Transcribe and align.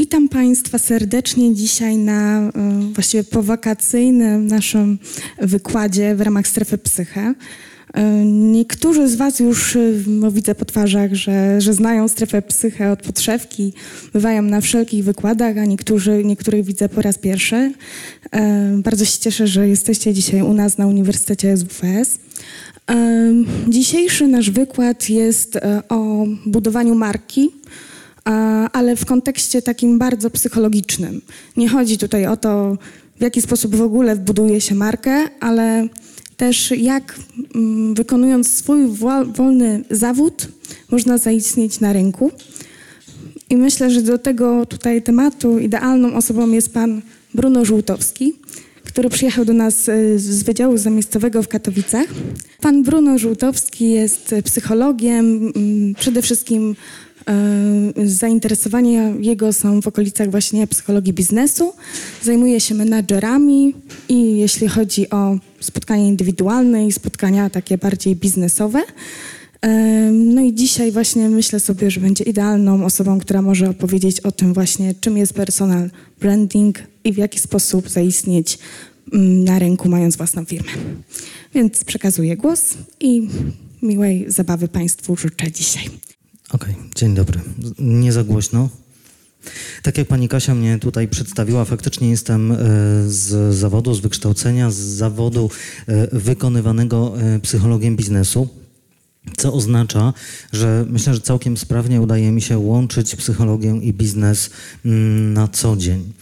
Witam 0.00 0.28
Państwa 0.28 0.78
serdecznie 0.78 1.54
dzisiaj 1.54 1.96
na 1.96 2.40
e, 2.40 2.50
właściwie 2.94 3.24
powakacyjnym 3.24 4.46
naszym 4.46 4.98
wykładzie 5.38 6.14
w 6.14 6.20
ramach 6.20 6.48
strefy 6.48 6.78
psyche. 6.78 7.34
E, 7.94 8.24
niektórzy 8.24 9.08
z 9.08 9.16
Was 9.16 9.40
już 9.40 9.78
no, 10.06 10.30
widzę 10.30 10.54
po 10.54 10.64
twarzach, 10.64 11.14
że, 11.14 11.60
że 11.60 11.74
znają 11.74 12.08
strefę 12.08 12.42
psyche 12.42 12.92
od 12.92 13.02
podszewki, 13.02 13.72
bywają 14.12 14.42
na 14.42 14.60
wszelkich 14.60 15.04
wykładach, 15.04 15.58
a 15.58 15.64
niektórzy, 15.64 16.24
niektórych 16.24 16.64
widzę 16.64 16.88
po 16.88 17.02
raz 17.02 17.18
pierwszy. 17.18 17.72
Bardzo 18.76 19.04
się 19.04 19.18
cieszę, 19.18 19.46
że 19.46 19.68
jesteście 19.68 20.14
dzisiaj 20.14 20.42
u 20.42 20.52
nas 20.52 20.78
na 20.78 20.86
Uniwersytecie 20.86 21.56
SWPS. 21.56 22.18
Dzisiejszy 23.68 24.28
nasz 24.28 24.50
wykład 24.50 25.10
jest 25.10 25.58
o 25.88 26.26
budowaniu 26.46 26.94
marki 26.94 27.50
ale 28.72 28.96
w 28.96 29.04
kontekście 29.04 29.62
takim 29.62 29.98
bardzo 29.98 30.30
psychologicznym. 30.30 31.22
Nie 31.56 31.68
chodzi 31.68 31.98
tutaj 31.98 32.26
o 32.26 32.36
to, 32.36 32.78
w 33.16 33.22
jaki 33.22 33.42
sposób 33.42 33.76
w 33.76 33.82
ogóle 33.82 34.16
buduje 34.16 34.60
się 34.60 34.74
markę, 34.74 35.28
ale 35.40 35.88
też 36.36 36.70
jak 36.70 37.18
mm, 37.54 37.94
wykonując 37.94 38.52
swój 38.52 38.86
wolny 39.36 39.84
zawód 39.90 40.48
można 40.90 41.18
zaistnieć 41.18 41.80
na 41.80 41.92
rynku. 41.92 42.30
I 43.50 43.56
myślę, 43.56 43.90
że 43.90 44.02
do 44.02 44.18
tego 44.18 44.66
tutaj 44.66 45.02
tematu 45.02 45.58
idealną 45.58 46.14
osobą 46.14 46.50
jest 46.50 46.74
pan 46.74 47.02
Bruno 47.34 47.64
Żółtowski, 47.64 48.34
który 48.84 49.08
przyjechał 49.10 49.44
do 49.44 49.52
nas 49.52 49.88
e, 49.88 50.18
z 50.18 50.42
Wydziału 50.42 50.76
Zamiejscowego 50.76 51.42
w 51.42 51.48
Katowicach. 51.48 52.06
Pan 52.60 52.82
Bruno 52.82 53.18
Żółtowski 53.18 53.90
jest 53.90 54.34
psychologiem, 54.44 55.52
mm, 55.56 55.94
przede 55.94 56.22
wszystkim 56.22 56.76
zainteresowania 58.04 59.08
jego 59.20 59.52
są 59.52 59.82
w 59.82 59.86
okolicach 59.86 60.30
właśnie 60.30 60.66
psychologii 60.66 61.12
biznesu. 61.12 61.72
Zajmuje 62.22 62.60
się 62.60 62.74
menadżerami 62.74 63.74
i 64.08 64.36
jeśli 64.38 64.68
chodzi 64.68 65.10
o 65.10 65.36
spotkania 65.60 66.06
indywidualne 66.06 66.86
i 66.86 66.92
spotkania 66.92 67.50
takie 67.50 67.78
bardziej 67.78 68.16
biznesowe. 68.16 68.80
No 70.12 70.42
i 70.42 70.54
dzisiaj 70.54 70.92
właśnie 70.92 71.28
myślę 71.28 71.60
sobie, 71.60 71.90
że 71.90 72.00
będzie 72.00 72.24
idealną 72.24 72.84
osobą, 72.84 73.20
która 73.20 73.42
może 73.42 73.70
opowiedzieć 73.70 74.20
o 74.20 74.32
tym 74.32 74.54
właśnie, 74.54 74.94
czym 75.00 75.16
jest 75.16 75.34
personal 75.34 75.90
branding 76.20 76.78
i 77.04 77.12
w 77.12 77.16
jaki 77.16 77.38
sposób 77.38 77.88
zaistnieć 77.88 78.58
mm, 79.12 79.44
na 79.44 79.58
rynku, 79.58 79.88
mając 79.88 80.16
własną 80.16 80.44
firmę. 80.44 80.72
Więc 81.54 81.84
przekazuję 81.84 82.36
głos 82.36 82.74
i 83.00 83.28
miłej 83.82 84.24
zabawy 84.28 84.68
Państwu 84.68 85.16
życzę 85.16 85.52
dzisiaj. 85.52 85.84
Okej, 86.52 86.74
okay, 86.74 86.84
dzień 86.94 87.14
dobry. 87.14 87.40
Nie 87.78 88.12
za 88.12 88.24
głośno. 88.24 88.68
Tak 89.82 89.98
jak 89.98 90.08
pani 90.08 90.28
Kasia 90.28 90.54
mnie 90.54 90.78
tutaj 90.78 91.08
przedstawiła, 91.08 91.64
faktycznie 91.64 92.10
jestem 92.10 92.52
e, 92.52 92.56
z 93.06 93.54
zawodu, 93.54 93.94
z 93.94 94.00
wykształcenia, 94.00 94.70
z 94.70 94.76
zawodu 94.76 95.50
e, 95.86 96.18
wykonywanego 96.18 97.14
e, 97.20 97.40
psychologiem 97.40 97.96
biznesu. 97.96 98.48
Co 99.36 99.52
oznacza, 99.52 100.12
że 100.52 100.86
myślę, 100.88 101.14
że 101.14 101.20
całkiem 101.20 101.56
sprawnie 101.56 102.00
udaje 102.00 102.32
mi 102.32 102.42
się 102.42 102.58
łączyć 102.58 103.16
psychologię 103.16 103.76
i 103.82 103.92
biznes 103.92 104.50
mm, 104.84 105.32
na 105.32 105.48
co 105.48 105.76
dzień. 105.76 106.12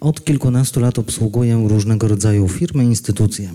Od 0.00 0.24
kilkunastu 0.24 0.80
lat 0.80 0.98
obsługuję 0.98 1.64
różnego 1.68 2.08
rodzaju 2.08 2.48
firmy, 2.48 2.84
instytucje. 2.84 3.50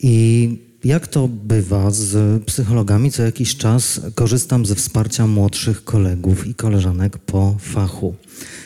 I 0.00 0.65
jak 0.86 1.06
to 1.06 1.28
bywa 1.28 1.90
z 1.90 2.44
psychologami, 2.44 3.10
co 3.10 3.22
jakiś 3.22 3.56
czas 3.56 4.00
korzystam 4.14 4.66
ze 4.66 4.74
wsparcia 4.74 5.26
młodszych 5.26 5.84
kolegów 5.84 6.46
i 6.46 6.54
koleżanek 6.54 7.18
po 7.18 7.56
fachu. 7.60 8.14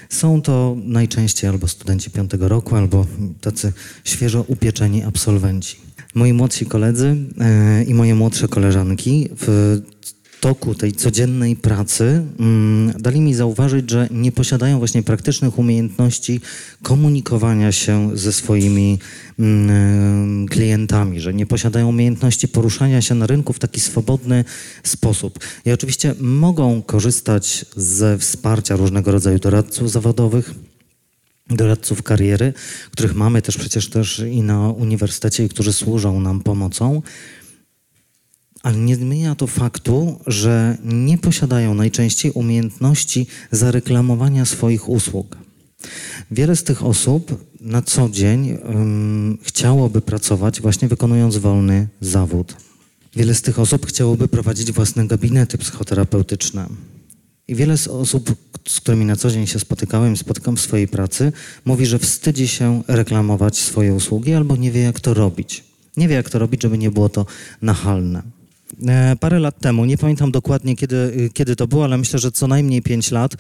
Są 0.09 0.43
to 0.43 0.77
najczęściej 0.85 1.51
albo 1.51 1.69
studenci 1.69 2.11
piątego 2.11 2.49
roku, 2.49 2.77
albo 2.77 3.07
tacy 3.41 3.73
świeżo 4.05 4.45
upieczeni 4.49 5.03
absolwenci. 5.03 5.77
Moi 6.15 6.33
młodsi 6.33 6.67
koledzy 6.67 7.17
e, 7.41 7.85
i 7.85 7.95
moje 7.95 8.15
młodsze 8.15 8.49
koleżanki 8.49 9.29
w 9.37 9.79
toku 10.41 10.75
tej 10.75 10.93
codziennej 10.93 11.57
pracy 11.57 12.23
mm, 12.39 12.93
dali 12.99 13.21
mi 13.21 13.35
zauważyć, 13.35 13.91
że 13.91 14.09
nie 14.11 14.33
posiadają 14.33 14.79
właśnie 14.79 15.03
praktycznych 15.03 15.59
umiejętności 15.59 16.41
komunikowania 16.83 17.73
się 17.73 18.11
ze 18.15 18.33
swoimi 18.33 18.99
mm, 19.39 20.49
klientami, 20.49 21.21
że 21.21 21.35
nie 21.35 21.47
posiadają 21.47 21.89
umiejętności 21.89 22.49
poruszania 22.49 23.03
się 23.03 23.15
na 23.15 23.27
rynku 23.27 23.53
w 23.53 23.59
taki 23.59 23.81
swobodny 23.81 24.45
sposób. 24.83 25.39
I 25.65 25.73
oczywiście 25.73 26.15
mogą 26.21 26.83
korzystać 26.83 27.65
ze 27.77 28.19
wsparcia 28.19 28.77
różnego 28.77 29.13
rodzaju 29.13 29.39
doradców 29.39 29.91
zawodowych, 29.91 30.55
doradców 31.51 32.03
kariery, 32.03 32.53
których 32.91 33.15
mamy 33.15 33.43
też 33.43 33.57
przecież 33.57 33.91
też 33.91 34.19
i 34.19 34.43
na 34.43 34.71
uniwersytecie 34.71 35.45
i 35.45 35.49
którzy 35.49 35.73
służą 35.73 36.21
nam 36.21 36.41
pomocą 36.41 37.03
ale 38.63 38.77
nie 38.77 38.97
zmienia 38.97 39.35
to 39.35 39.47
faktu, 39.47 40.21
że 40.27 40.79
nie 40.85 41.19
posiadają 41.19 41.75
najczęściej 41.75 42.33
umiejętności 42.33 43.27
zareklamowania 43.51 44.45
swoich 44.45 44.89
usług. 44.89 45.37
Wiele 46.31 46.57
z 46.57 46.65
tych 46.65 46.85
osób 46.85 47.45
na 47.61 47.83
co 47.83 48.09
dzień 48.09 48.59
um, 48.65 49.39
chciałoby 49.43 50.01
pracować 50.01 50.61
właśnie 50.61 50.89
wykonując 50.89 51.37
wolny 51.37 51.89
zawód. 52.01 52.57
Wiele 53.17 53.35
z 53.35 53.43
tych 53.43 53.59
osób 53.59 53.87
chciałoby 53.87 54.29
prowadzić 54.29 54.73
własne 54.73 55.07
gabinety 55.07 55.59
psychoterapeutyczne. 55.59 56.67
I 57.49 57.55
wiele 57.55 57.79
z 57.79 57.89
osób, 57.89 58.35
z 58.69 58.81
którymi 58.81 59.05
na 59.05 59.17
co 59.17 59.31
dzień 59.31 59.47
się 59.47 59.59
spotykałem, 59.59 60.17
spotykam 60.17 60.57
w 60.57 60.61
swojej 60.61 60.89
pracy, 60.89 61.33
mówi, 61.65 61.87
że 61.87 61.99
wstydzi 61.99 62.49
się 62.49 62.83
reklamować 62.89 63.59
swoje 63.59 63.95
usługi 63.95 64.35
albo 64.35 64.57
nie 64.57 64.71
wie, 64.71 64.81
jak 64.81 65.01
to 65.01 65.15
robić. 65.15 65.65
Nie 65.97 66.09
wie, 66.09 66.15
jak 66.15 66.31
to 66.31 66.39
robić, 66.39 66.63
żeby 66.63 66.79
nie 66.79 66.91
było 66.91 67.09
to 67.09 67.27
nachalne. 67.63 68.23
E, 68.89 69.17
parę 69.21 69.39
lat 69.39 69.61
temu, 69.61 69.85
nie 69.85 69.99
pamiętam 69.99 70.31
dokładnie 70.31 70.77
kiedy, 70.77 71.31
kiedy 71.35 71.57
to 71.57 71.67
było, 71.67 71.85
ale 71.85 71.99
myślę, 71.99 72.19
że 72.19 72.33
co 72.33 72.47
najmniej 72.47 72.83
pięć 72.83 73.11
lat 73.11 73.33
e, 73.33 73.37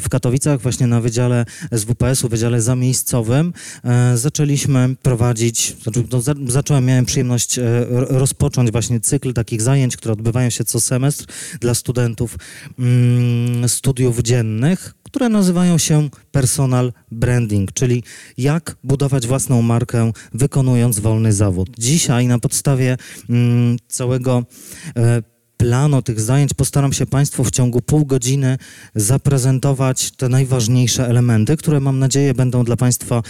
w 0.00 0.08
Katowicach, 0.10 0.60
właśnie 0.60 0.86
na 0.86 1.00
Wydziale 1.00 1.44
SWPS-u, 1.72 2.28
Wydziale 2.28 2.62
Zamiejscowym, 2.62 3.52
e, 3.84 4.16
zaczęliśmy 4.16 4.96
prowadzić, 5.02 5.76
znaczy, 5.82 6.04
no, 6.12 6.20
zacząłem, 6.46 6.84
miałem 6.84 7.04
przyjemność 7.04 7.60
rozpocząć 7.90 8.70
właśnie 8.72 9.00
cykl 9.00 9.32
takich 9.32 9.62
zajęć, 9.62 9.96
które 9.96 10.12
odbywają 10.12 10.50
się 10.50 10.64
co 10.64 10.80
semestr 10.80 11.26
dla 11.60 11.74
studentów 11.74 12.36
mm, 12.78 13.68
studiów 13.68 14.18
dziennych, 14.18 14.94
które 15.10 15.28
nazywają 15.28 15.78
się 15.78 16.08
personal 16.32 16.92
branding, 17.10 17.72
czyli 17.72 18.02
jak 18.38 18.76
budować 18.84 19.26
własną 19.26 19.62
markę 19.62 20.12
wykonując 20.34 20.98
wolny 20.98 21.32
zawód. 21.32 21.68
Dzisiaj 21.78 22.26
na 22.26 22.38
podstawie 22.38 22.96
mm, 23.30 23.76
całego 23.88 24.42
e, 24.96 25.22
planu 25.60 26.02
tych 26.02 26.20
zajęć 26.20 26.54
postaram 26.54 26.92
się 26.92 27.06
Państwu 27.06 27.44
w 27.44 27.50
ciągu 27.50 27.82
pół 27.82 28.06
godziny 28.06 28.58
zaprezentować 28.94 30.10
te 30.10 30.28
najważniejsze 30.28 31.08
elementy, 31.08 31.56
które 31.56 31.80
mam 31.80 31.98
nadzieję 31.98 32.34
będą 32.34 32.64
dla 32.64 32.76
Państwa 32.76 33.16
e, 33.16 33.22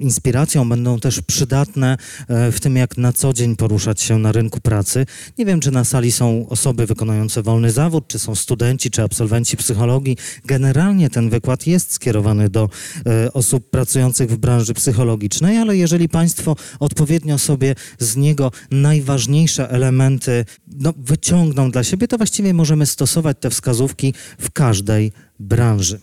inspiracją, 0.00 0.68
będą 0.68 1.00
też 1.00 1.20
przydatne 1.20 1.96
e, 2.28 2.52
w 2.52 2.60
tym, 2.60 2.76
jak 2.76 2.98
na 2.98 3.12
co 3.12 3.32
dzień 3.32 3.56
poruszać 3.56 4.00
się 4.00 4.18
na 4.18 4.32
rynku 4.32 4.60
pracy. 4.60 5.06
Nie 5.38 5.46
wiem, 5.46 5.60
czy 5.60 5.70
na 5.70 5.84
sali 5.84 6.12
są 6.12 6.48
osoby 6.48 6.86
wykonujące 6.86 7.42
wolny 7.42 7.70
zawód, 7.70 8.08
czy 8.08 8.18
są 8.18 8.34
studenci, 8.34 8.90
czy 8.90 9.02
absolwenci 9.02 9.56
psychologii. 9.56 10.16
Generalnie 10.44 11.10
ten 11.10 11.30
wykład 11.30 11.66
jest 11.66 11.92
skierowany 11.92 12.48
do 12.48 12.68
e, 13.06 13.32
osób 13.32 13.70
pracujących 13.70 14.30
w 14.30 14.36
branży 14.36 14.74
psychologicznej, 14.74 15.58
ale 15.58 15.76
jeżeli 15.76 16.08
Państwo 16.08 16.56
odpowiednio 16.80 17.38
sobie 17.38 17.74
z 17.98 18.16
niego 18.16 18.50
najważniejsze 18.70 19.70
elementy 19.70 20.44
no, 20.66 20.92
wyciągną, 20.96 21.49
dla 21.70 21.84
siebie, 21.84 22.08
to 22.08 22.16
właściwie 22.16 22.54
możemy 22.54 22.86
stosować 22.86 23.36
te 23.40 23.50
wskazówki 23.50 24.14
w 24.38 24.50
każdej 24.50 25.12
branży. 25.40 26.00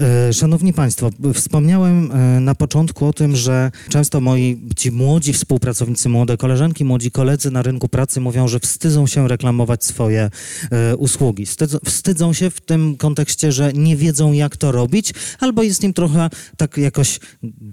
E, 0.00 0.32
szanowni 0.32 0.72
Państwo, 0.72 1.10
wspomniałem 1.34 2.12
e, 2.12 2.40
na 2.40 2.54
początku 2.54 3.06
o 3.06 3.12
tym, 3.12 3.36
że 3.36 3.70
często 3.88 4.20
moi 4.20 4.60
ci 4.76 4.90
młodzi 4.90 5.32
współpracownicy, 5.32 6.08
młode 6.08 6.36
koleżanki, 6.36 6.84
młodzi 6.84 7.10
koledzy 7.10 7.50
na 7.50 7.62
rynku 7.62 7.88
pracy 7.88 8.20
mówią, 8.20 8.48
że 8.48 8.60
wstydzą 8.60 9.06
się 9.06 9.28
reklamować 9.28 9.84
swoje 9.84 10.30
e, 10.70 10.96
usługi. 10.96 11.46
Wstydzą, 11.46 11.78
wstydzą 11.84 12.32
się 12.32 12.50
w 12.50 12.60
tym 12.60 12.96
kontekście, 12.96 13.52
że 13.52 13.72
nie 13.72 13.96
wiedzą 13.96 14.32
jak 14.32 14.56
to 14.56 14.72
robić, 14.72 15.14
albo 15.38 15.62
jest 15.62 15.84
im 15.84 15.92
trochę 15.92 16.30
tak 16.56 16.76
jakoś 16.76 17.20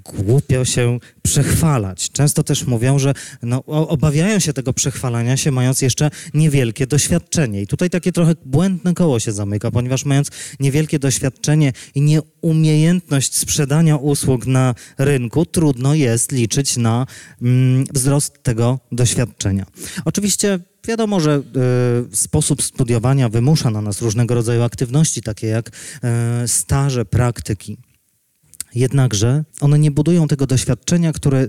głupio 0.03 0.65
się 0.65 1.00
przechwalać. 1.27 2.09
Często 2.12 2.44
też 2.44 2.65
mówią, 2.65 3.00
że 3.00 3.13
no, 3.44 3.65
obawiają 3.65 4.39
się 4.39 4.53
tego 4.53 4.74
przechwalania 4.74 5.38
się, 5.38 5.51
mając 5.51 5.81
jeszcze 5.81 6.12
niewielkie 6.33 6.88
doświadczenie. 6.88 7.62
I 7.62 7.68
tutaj 7.68 7.89
takie 7.89 8.12
trochę 8.12 8.33
błędne 8.45 8.94
koło 8.94 9.19
się 9.19 9.31
zamyka, 9.31 9.71
ponieważ 9.71 10.06
mając 10.06 10.27
niewielkie 10.59 11.00
doświadczenie 11.00 11.74
i 11.95 12.01
nieumiejętność 12.01 13.38
sprzedania 13.38 13.95
usług 13.95 14.45
na 14.45 14.75
rynku, 14.97 15.45
trudno 15.45 15.94
jest 15.94 16.31
liczyć 16.31 16.77
na 16.77 17.06
mm, 17.41 17.85
wzrost 17.94 18.44
tego 18.44 18.79
doświadczenia. 18.91 19.65
Oczywiście 20.06 20.59
Wiadomo, 20.88 21.19
że 21.19 21.41
y, 22.12 22.15
sposób 22.15 22.62
studiowania 22.63 23.29
wymusza 23.29 23.69
na 23.69 23.81
nas 23.81 24.01
różnego 24.01 24.35
rodzaju 24.35 24.63
aktywności, 24.63 25.21
takie 25.21 25.47
jak 25.47 25.69
y, 25.69 26.47
staże, 26.47 27.06
praktyki. 27.06 27.77
Jednakże 28.77 29.44
one 29.62 29.79
nie 29.79 29.91
budują 29.91 30.27
tego 30.27 30.47
doświadczenia, 30.47 31.12
które 31.13 31.47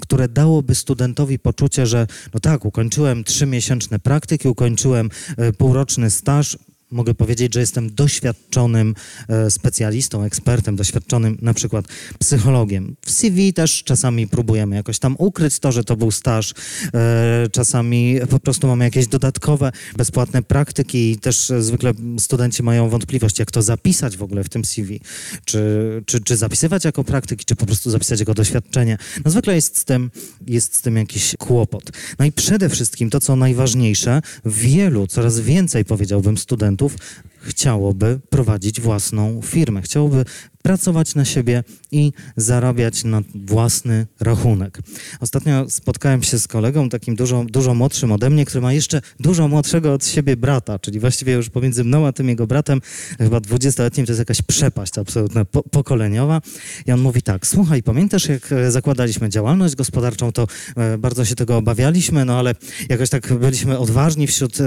które 0.00 0.28
dałoby 0.28 0.74
studentowi 0.74 1.38
poczucie, 1.38 1.86
że 1.86 2.06
no 2.34 2.40
tak, 2.40 2.64
ukończyłem 2.64 3.24
trzymiesięczne 3.24 3.98
praktyki, 3.98 4.48
ukończyłem 4.48 5.10
półroczny 5.58 6.10
staż, 6.10 6.58
mogę 6.90 7.14
powiedzieć, 7.14 7.54
że 7.54 7.60
jestem 7.60 7.94
doświadczonym 7.94 8.94
e, 9.28 9.50
specjalistą, 9.50 10.22
ekspertem, 10.22 10.76
doświadczonym 10.76 11.38
na 11.42 11.54
przykład 11.54 11.84
psychologiem. 12.18 12.96
W 13.02 13.10
CV 13.10 13.52
też 13.52 13.84
czasami 13.84 14.28
próbujemy 14.28 14.76
jakoś 14.76 14.98
tam 14.98 15.14
ukryć 15.18 15.58
to, 15.58 15.72
że 15.72 15.84
to 15.84 15.96
był 15.96 16.10
staż. 16.10 16.54
E, 16.94 17.48
czasami 17.52 18.20
po 18.30 18.40
prostu 18.40 18.66
mamy 18.66 18.84
jakieś 18.84 19.06
dodatkowe, 19.06 19.72
bezpłatne 19.96 20.42
praktyki 20.42 21.10
i 21.10 21.18
też 21.18 21.52
zwykle 21.58 21.92
studenci 22.18 22.62
mają 22.62 22.88
wątpliwość, 22.88 23.38
jak 23.38 23.50
to 23.50 23.62
zapisać 23.62 24.16
w 24.16 24.22
ogóle 24.22 24.44
w 24.44 24.48
tym 24.48 24.64
CV. 24.64 25.00
Czy, 25.44 25.60
czy, 26.06 26.20
czy 26.20 26.36
zapisywać 26.36 26.84
jako 26.84 27.04
praktyki, 27.04 27.44
czy 27.44 27.56
po 27.56 27.66
prostu 27.66 27.90
zapisać 27.90 28.20
jako 28.20 28.34
doświadczenie. 28.34 28.98
No 29.24 29.30
zwykle 29.30 29.54
jest 29.54 29.78
z 29.78 29.84
tym, 29.84 30.10
jest 30.46 30.74
z 30.74 30.82
tym 30.82 30.96
jakiś 30.96 31.34
kłopot. 31.38 31.90
No 32.18 32.24
i 32.24 32.32
przede 32.32 32.68
wszystkim 32.68 33.10
to, 33.10 33.20
co 33.20 33.36
najważniejsze, 33.36 34.22
wielu, 34.44 35.06
coraz 35.06 35.40
więcej 35.40 35.84
powiedziałbym 35.84 36.38
studentów, 36.38 36.79
chciałoby 37.40 38.20
prowadzić 38.30 38.80
własną 38.80 39.40
firmę, 39.42 39.82
chciałoby 39.82 40.24
pracować 40.62 41.14
na 41.14 41.24
siebie 41.24 41.64
i 41.92 42.12
zarabiać 42.36 43.04
na 43.04 43.22
własny 43.34 44.06
rachunek. 44.20 44.78
Ostatnio 45.20 45.70
spotkałem 45.70 46.22
się 46.22 46.38
z 46.38 46.48
kolegą, 46.48 46.88
takim 46.88 47.16
dużo, 47.16 47.44
dużo 47.48 47.74
młodszym 47.74 48.12
ode 48.12 48.30
mnie, 48.30 48.44
który 48.44 48.60
ma 48.60 48.72
jeszcze 48.72 49.00
dużo 49.20 49.48
młodszego 49.48 49.94
od 49.94 50.06
siebie 50.06 50.36
brata, 50.36 50.78
czyli 50.78 51.00
właściwie 51.00 51.32
już 51.32 51.50
pomiędzy 51.50 51.84
mną 51.84 52.06
a 52.06 52.12
tym 52.12 52.28
jego 52.28 52.46
bratem, 52.46 52.80
chyba 53.18 53.38
20-letnim, 53.38 54.06
to 54.06 54.12
jest 54.12 54.18
jakaś 54.18 54.42
przepaść 54.42 54.98
absolutna, 54.98 55.44
po, 55.44 55.62
pokoleniowa. 55.62 56.40
I 56.86 56.92
on 56.92 57.00
mówi 57.00 57.22
tak, 57.22 57.46
słuchaj, 57.46 57.82
pamiętasz 57.82 58.28
jak 58.28 58.52
e, 58.52 58.70
zakładaliśmy 58.70 59.28
działalność 59.28 59.74
gospodarczą, 59.74 60.32
to 60.32 60.46
e, 60.76 60.98
bardzo 60.98 61.24
się 61.24 61.34
tego 61.34 61.56
obawialiśmy, 61.56 62.24
no 62.24 62.38
ale 62.38 62.54
jakoś 62.88 63.10
tak 63.10 63.34
byliśmy 63.34 63.78
odważni 63.78 64.26
wśród... 64.26 64.58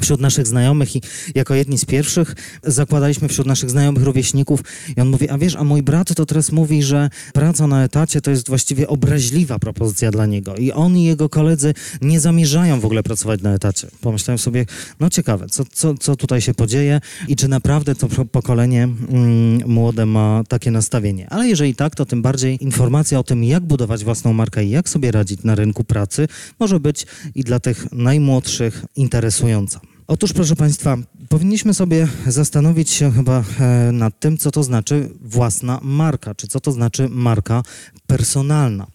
Wśród 0.00 0.20
naszych 0.20 0.46
znajomych 0.46 0.96
i 0.96 1.02
jako 1.34 1.54
jedni 1.54 1.78
z 1.78 1.84
pierwszych 1.84 2.34
zakładaliśmy 2.62 3.28
wśród 3.28 3.46
naszych 3.46 3.70
znajomych 3.70 4.02
rówieśników 4.02 4.60
i 4.96 5.00
on 5.00 5.08
mówi, 5.08 5.28
a 5.28 5.38
wiesz, 5.38 5.56
a 5.56 5.64
mój 5.64 5.82
brat 5.82 6.14
to 6.14 6.26
teraz 6.26 6.52
mówi, 6.52 6.82
że 6.82 7.10
praca 7.32 7.66
na 7.66 7.84
etacie 7.84 8.20
to 8.20 8.30
jest 8.30 8.48
właściwie 8.48 8.88
obraźliwa 8.88 9.58
propozycja 9.58 10.10
dla 10.10 10.26
niego 10.26 10.56
i 10.56 10.72
on 10.72 10.96
i 10.96 11.04
jego 11.04 11.28
koledzy 11.28 11.74
nie 12.02 12.20
zamierzają 12.20 12.80
w 12.80 12.84
ogóle 12.84 13.02
pracować 13.02 13.42
na 13.42 13.54
etacie. 13.54 13.88
Pomyślałem 14.00 14.38
sobie, 14.38 14.66
no 15.00 15.10
ciekawe, 15.10 15.46
co, 15.48 15.64
co, 15.72 15.94
co 15.94 16.16
tutaj 16.16 16.40
się 16.40 16.54
podzieje 16.54 17.00
i 17.28 17.36
czy 17.36 17.48
naprawdę 17.48 17.94
to 17.94 18.08
pokolenie 18.32 18.82
mm, 18.82 19.68
młode 19.70 20.06
ma 20.06 20.42
takie 20.48 20.70
nastawienie. 20.70 21.30
Ale 21.30 21.48
jeżeli 21.48 21.74
tak, 21.74 21.94
to 21.94 22.06
tym 22.06 22.22
bardziej 22.22 22.64
informacja 22.64 23.18
o 23.18 23.24
tym, 23.24 23.44
jak 23.44 23.62
budować 23.64 24.04
własną 24.04 24.32
markę 24.32 24.64
i 24.64 24.70
jak 24.70 24.88
sobie 24.88 25.10
radzić 25.10 25.42
na 25.42 25.54
rynku 25.54 25.84
pracy 25.84 26.28
może 26.60 26.80
być 26.80 27.06
i 27.34 27.44
dla 27.44 27.60
tych 27.60 27.92
najmłodszych 27.92 28.84
interesująca. 28.96 29.80
Otóż, 30.06 30.32
proszę 30.32 30.56
Państwa, 30.56 30.96
powinniśmy 31.28 31.74
sobie 31.74 32.08
zastanowić 32.26 32.90
się 32.90 33.12
chyba 33.12 33.44
e, 33.60 33.92
nad 33.92 34.20
tym, 34.20 34.38
co 34.38 34.50
to 34.50 34.62
znaczy 34.62 35.08
własna 35.20 35.80
marka, 35.82 36.34
czy 36.34 36.48
co 36.48 36.60
to 36.60 36.72
znaczy 36.72 37.08
marka 37.10 37.62
personalna. 38.06 38.86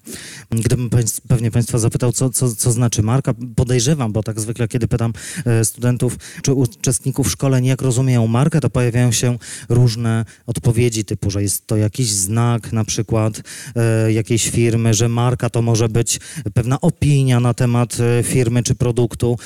Gdybym 0.52 0.90
pewnie 1.28 1.52
Państwa 1.52 1.78
zapytał, 1.78 2.12
co, 2.12 2.30
co, 2.30 2.56
co 2.56 2.72
znaczy 2.72 3.04
marka, 3.04 3.34
podejrzewam, 3.56 4.12
bo 4.12 4.24
tak 4.24 4.40
zwykle, 4.40 4.68
kiedy 4.68 4.88
pytam 4.88 5.14
e, 5.46 5.66
studentów 5.66 6.18
czy 6.44 6.54
uczestników 6.54 7.32
szkoleń, 7.32 7.66
jak 7.66 7.82
rozumieją 7.82 8.28
markę, 8.28 8.62
to 8.62 8.70
pojawiają 8.70 9.12
się 9.12 9.38
różne 9.70 10.26
odpowiedzi, 10.48 11.06
typu, 11.06 11.32
że 11.32 11.42
jest 11.42 11.68
to 11.68 11.78
jakiś 11.78 12.12
znak, 12.12 12.74
na 12.74 12.86
przykład 12.86 13.42
e, 13.76 14.12
jakiejś 14.12 14.50
firmy, 14.50 14.94
że 14.94 15.10
marka 15.10 15.50
to 15.50 15.62
może 15.62 15.90
być 15.90 16.20
pewna 16.54 16.82
opinia 16.82 17.40
na 17.40 17.54
temat 17.54 17.98
firmy 18.24 18.64
czy 18.64 18.76
produktu, 18.76 19.38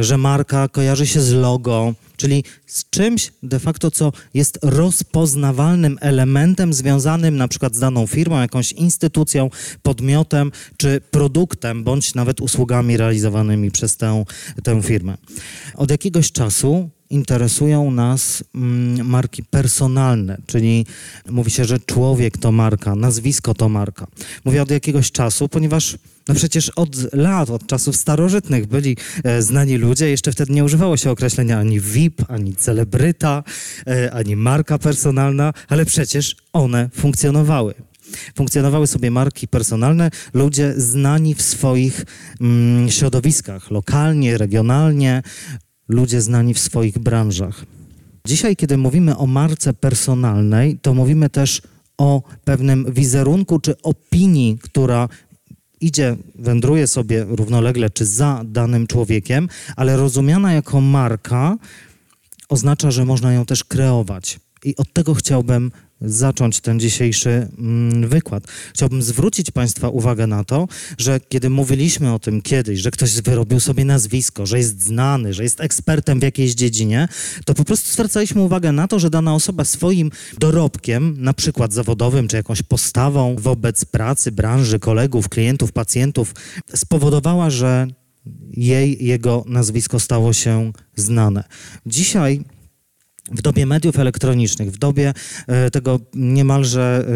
że 0.00 0.18
marka 0.18 0.68
kojarzy 0.68 1.06
się 1.06 1.20
z 1.20 1.32
logo, 1.32 1.94
czyli 2.20 2.44
z 2.66 2.90
czymś 2.90 3.32
de 3.42 3.58
facto, 3.58 3.90
co 3.90 4.12
jest 4.34 4.58
rozpoznawalnym 4.62 5.98
elementem 6.00 6.72
związanym 6.72 7.36
na 7.36 7.48
przykład 7.48 7.74
z 7.74 7.78
daną 7.78 8.06
firmą, 8.06 8.40
jakąś 8.40 8.72
instytucją, 8.72 9.50
podmiotem 9.82 10.52
czy 10.76 11.00
produktem, 11.10 11.84
bądź 11.84 12.14
nawet 12.14 12.40
usługami 12.40 12.96
realizowanymi 12.96 13.70
przez 13.70 13.96
tę, 13.96 14.24
tę 14.62 14.82
firmę. 14.82 15.16
Od 15.74 15.90
jakiegoś 15.90 16.32
czasu 16.32 16.90
interesują 17.10 17.90
nas 17.90 18.44
mm, 18.54 19.06
marki 19.06 19.42
personalne, 19.42 20.38
czyli 20.46 20.86
mówi 21.30 21.50
się, 21.50 21.64
że 21.64 21.78
człowiek 21.80 22.38
to 22.38 22.52
marka, 22.52 22.94
nazwisko 22.94 23.54
to 23.54 23.68
marka. 23.68 24.06
Mówię 24.44 24.62
od 24.62 24.70
jakiegoś 24.70 25.12
czasu, 25.12 25.48
ponieważ 25.48 25.98
no 26.28 26.34
przecież 26.34 26.68
od 26.68 27.12
lat, 27.12 27.50
od 27.50 27.66
czasów 27.66 27.96
starożytnych 27.96 28.66
byli 28.66 28.96
e, 29.24 29.42
znani 29.42 29.76
ludzie, 29.76 30.10
jeszcze 30.10 30.32
wtedy 30.32 30.52
nie 30.52 30.64
używało 30.64 30.96
się 30.96 31.10
określenia 31.10 31.58
ani 31.58 31.80
VIP, 31.80 32.22
ani 32.28 32.56
celebryta, 32.56 33.42
e, 33.86 34.12
ani 34.12 34.36
marka 34.36 34.78
personalna, 34.78 35.52
ale 35.68 35.84
przecież 35.84 36.36
one 36.52 36.88
funkcjonowały. 36.94 37.74
Funkcjonowały 38.34 38.86
sobie 38.86 39.10
marki 39.10 39.48
personalne, 39.48 40.10
ludzie 40.34 40.74
znani 40.76 41.34
w 41.34 41.42
swoich 41.42 42.04
mm, 42.40 42.90
środowiskach, 42.90 43.70
lokalnie, 43.70 44.38
regionalnie, 44.38 45.22
ludzie 45.90 46.20
znani 46.20 46.54
w 46.54 46.58
swoich 46.58 46.98
branżach. 46.98 47.64
Dzisiaj, 48.26 48.56
kiedy 48.56 48.76
mówimy 48.76 49.16
o 49.16 49.26
marce 49.26 49.72
personalnej, 49.72 50.78
to 50.82 50.94
mówimy 50.94 51.30
też 51.30 51.62
o 51.98 52.22
pewnym 52.44 52.92
wizerunku 52.92 53.60
czy 53.60 53.82
opinii, 53.82 54.58
która 54.62 55.08
idzie, 55.80 56.16
wędruje 56.34 56.86
sobie 56.86 57.24
równolegle 57.28 57.90
czy 57.90 58.06
za 58.06 58.42
danym 58.44 58.86
człowiekiem, 58.86 59.48
ale 59.76 59.96
rozumiana 59.96 60.52
jako 60.52 60.80
marka 60.80 61.56
oznacza, 62.48 62.90
że 62.90 63.04
można 63.04 63.32
ją 63.32 63.44
też 63.44 63.64
kreować. 63.64 64.40
I 64.64 64.76
od 64.76 64.92
tego 64.92 65.14
chciałbym 65.14 65.72
zacząć 66.00 66.60
ten 66.60 66.80
dzisiejszy 66.80 67.48
mm, 67.58 68.08
wykład. 68.08 68.44
Chciałbym 68.74 69.02
zwrócić 69.02 69.50
Państwa 69.50 69.88
uwagę 69.88 70.26
na 70.26 70.44
to, 70.44 70.68
że 70.98 71.20
kiedy 71.20 71.50
mówiliśmy 71.50 72.14
o 72.14 72.18
tym 72.18 72.42
kiedyś, 72.42 72.80
że 72.80 72.90
ktoś 72.90 73.20
wyrobił 73.20 73.60
sobie 73.60 73.84
nazwisko, 73.84 74.46
że 74.46 74.58
jest 74.58 74.82
znany, 74.82 75.34
że 75.34 75.42
jest 75.42 75.60
ekspertem 75.60 76.20
w 76.20 76.22
jakiejś 76.22 76.54
dziedzinie, 76.54 77.08
to 77.44 77.54
po 77.54 77.64
prostu 77.64 77.90
zwracaliśmy 77.90 78.42
uwagę 78.42 78.72
na 78.72 78.88
to, 78.88 78.98
że 78.98 79.10
dana 79.10 79.34
osoba 79.34 79.64
swoim 79.64 80.10
dorobkiem, 80.38 81.16
na 81.18 81.34
przykład 81.34 81.72
zawodowym, 81.72 82.28
czy 82.28 82.36
jakąś 82.36 82.62
postawą 82.62 83.36
wobec 83.38 83.84
pracy, 83.84 84.32
branży, 84.32 84.78
kolegów, 84.78 85.28
klientów, 85.28 85.72
pacjentów, 85.72 86.34
spowodowała, 86.74 87.50
że 87.50 87.86
jej, 88.50 89.04
jego 89.04 89.44
nazwisko 89.46 90.00
stało 90.00 90.32
się 90.32 90.72
znane. 90.96 91.44
Dzisiaj 91.86 92.44
w 93.30 93.42
dobie 93.42 93.66
mediów 93.66 93.98
elektronicznych, 93.98 94.70
w 94.70 94.78
dobie 94.78 95.12
e, 95.46 95.70
tego 95.70 96.00
niemalże 96.14 97.06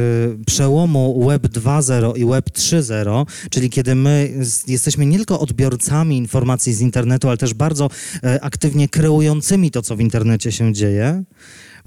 e, 0.41 0.45
przełomu 0.45 1.27
Web 1.29 1.43
2.0 1.43 2.19
i 2.19 2.25
Web 2.25 2.51
3.0, 2.51 3.27
czyli 3.51 3.71
kiedy 3.71 3.95
my 3.95 4.33
jesteśmy 4.67 5.07
nie 5.07 5.17
tylko 5.17 5.41
odbiorcami 5.41 6.17
informacji 6.17 6.75
z 6.75 6.81
internetu, 6.81 7.29
ale 7.29 7.37
też 7.37 7.55
bardzo 7.55 7.91
e, 8.25 8.45
aktywnie 8.45 8.89
kreującymi 8.89 9.71
to, 9.71 9.83
co 9.83 9.97
w 9.97 10.01
internecie 10.01 10.53
się 10.53 10.73
dzieje, 10.73 11.25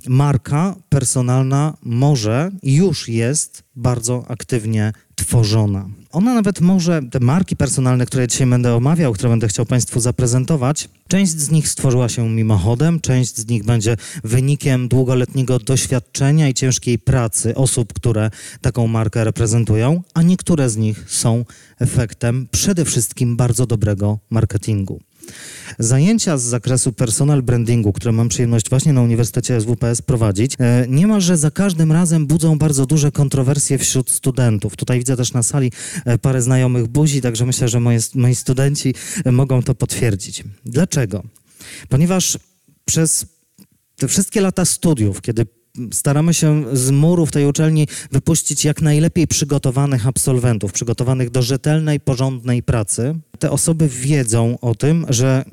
marka 0.07 0.75
personalna 0.89 1.77
może 1.83 2.51
i 2.61 2.75
już 2.75 3.09
jest 3.09 3.63
bardzo 3.75 4.25
aktywnie 4.27 4.93
tworzona. 5.15 5.89
Ona 6.11 6.33
nawet 6.33 6.61
może, 6.61 7.01
te 7.11 7.19
marki 7.19 7.55
personalne, 7.55 8.05
które 8.05 8.27
dzisiaj 8.27 8.47
będę 8.47 8.75
omawiał, 8.75 9.13
które 9.13 9.29
będę 9.29 9.47
chciał 9.47 9.65
Państwu 9.65 9.99
zaprezentować, 9.99 10.89
część 11.07 11.31
z 11.31 11.51
nich 11.51 11.69
stworzyła 11.69 12.09
się 12.09 12.29
mimochodem, 12.29 12.99
część 12.99 13.37
z 13.37 13.47
nich 13.47 13.63
będzie 13.63 13.97
wynikiem 14.23 14.87
długoletniego 14.87 15.59
doświadczenia 15.59 16.49
i 16.49 16.53
ciężkiej 16.53 16.99
pracy 16.99 17.55
osób, 17.55 17.93
które 17.93 18.31
taką 18.61 18.87
markę 18.87 19.23
reprezentują, 19.23 20.01
a 20.13 20.21
niektóre 20.21 20.69
z 20.69 20.77
nich 20.77 21.05
są 21.07 21.45
efektem 21.79 22.47
przede 22.51 22.85
wszystkim 22.85 23.37
bardzo 23.37 23.65
dobrego 23.65 24.19
marketingu. 24.29 24.99
Zajęcia 25.79 26.37
z 26.37 26.43
zakresu 26.43 26.93
personal 26.93 27.43
brandingu, 27.43 27.93
które 27.93 28.11
mam 28.11 28.29
przyjemność 28.29 28.69
właśnie 28.69 28.93
na 28.93 29.01
Uniwersytecie 29.01 29.61
SWPS 29.61 30.01
prowadzić, 30.01 30.55
e, 30.59 30.85
niemalże 30.89 31.37
za 31.37 31.51
każdym 31.51 31.91
razem 31.91 32.27
budzą 32.27 32.57
bardzo 32.57 32.85
duże 32.85 33.11
kontrowersje 33.11 33.77
wśród 33.77 34.11
studentów. 34.11 34.75
Tutaj 34.75 34.97
widzę 34.97 35.17
też 35.17 35.33
na 35.33 35.43
sali 35.43 35.71
e, 36.05 36.17
parę 36.17 36.41
znajomych 36.41 36.87
buzi, 36.87 37.21
także 37.21 37.45
myślę, 37.45 37.67
że 37.67 37.79
moi, 37.79 37.97
moi 38.15 38.35
studenci 38.35 38.93
e, 39.25 39.31
mogą 39.31 39.63
to 39.63 39.75
potwierdzić. 39.75 40.43
Dlaczego? 40.65 41.23
Ponieważ 41.89 42.37
przez 42.85 43.25
te 43.95 44.07
wszystkie 44.07 44.41
lata 44.41 44.65
studiów, 44.65 45.21
kiedy 45.21 45.45
staramy 45.91 46.33
się 46.33 46.65
z 46.73 46.91
murów 46.91 47.31
tej 47.31 47.45
uczelni 47.45 47.87
wypuścić 48.11 48.65
jak 48.65 48.81
najlepiej 48.81 49.27
przygotowanych 49.27 50.07
absolwentów, 50.07 50.71
przygotowanych 50.71 51.29
do 51.29 51.41
rzetelnej, 51.41 51.99
porządnej 51.99 52.63
pracy. 52.63 53.15
Te 53.39 53.51
osoby 53.51 53.87
wiedzą 53.87 54.57
o 54.61 54.75
tym, 54.75 55.05
że 55.09 55.45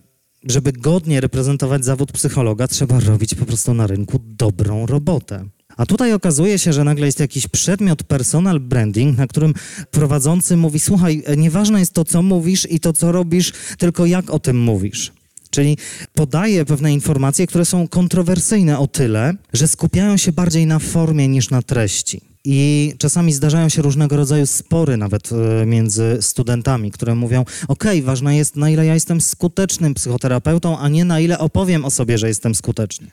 żeby 0.48 0.72
godnie 0.72 1.20
reprezentować 1.20 1.84
zawód 1.84 2.12
psychologa, 2.12 2.68
trzeba 2.68 3.00
robić 3.00 3.34
po 3.34 3.46
prostu 3.46 3.74
na 3.74 3.86
rynku 3.86 4.20
dobrą 4.24 4.86
robotę. 4.86 5.44
A 5.76 5.86
tutaj 5.86 6.12
okazuje 6.12 6.58
się, 6.58 6.72
że 6.72 6.84
nagle 6.84 7.06
jest 7.06 7.20
jakiś 7.20 7.46
przedmiot 7.46 8.02
personal 8.02 8.60
branding, 8.60 9.18
na 9.18 9.26
którym 9.26 9.54
prowadzący 9.90 10.56
mówi: 10.56 10.80
Słuchaj, 10.80 11.22
nieważne 11.36 11.80
jest 11.80 11.92
to, 11.92 12.04
co 12.04 12.22
mówisz 12.22 12.70
i 12.70 12.80
to, 12.80 12.92
co 12.92 13.12
robisz, 13.12 13.52
tylko 13.78 14.06
jak 14.06 14.30
o 14.30 14.38
tym 14.38 14.60
mówisz. 14.60 15.12
Czyli 15.54 15.76
podaje 16.14 16.64
pewne 16.64 16.92
informacje, 16.92 17.46
które 17.46 17.64
są 17.64 17.88
kontrowersyjne 17.88 18.78
o 18.78 18.86
tyle, 18.86 19.34
że 19.52 19.68
skupiają 19.68 20.16
się 20.16 20.32
bardziej 20.32 20.66
na 20.66 20.78
formie 20.78 21.28
niż 21.28 21.50
na 21.50 21.62
treści. 21.62 22.20
I 22.44 22.92
czasami 22.98 23.32
zdarzają 23.32 23.68
się 23.68 23.82
różnego 23.82 24.16
rodzaju 24.16 24.46
spory 24.46 24.96
nawet 24.96 25.30
e, 25.32 25.66
między 25.66 26.18
studentami, 26.20 26.90
które 26.90 27.14
mówią: 27.14 27.44
OK, 27.68 27.84
ważne 28.02 28.36
jest, 28.36 28.56
na 28.56 28.70
ile 28.70 28.86
ja 28.86 28.94
jestem 28.94 29.20
skutecznym 29.20 29.94
psychoterapeutą, 29.94 30.78
a 30.78 30.88
nie 30.88 31.04
na 31.04 31.20
ile 31.20 31.38
opowiem 31.38 31.84
o 31.84 31.90
sobie, 31.90 32.18
że 32.18 32.28
jestem 32.28 32.54
skuteczny. 32.54 33.10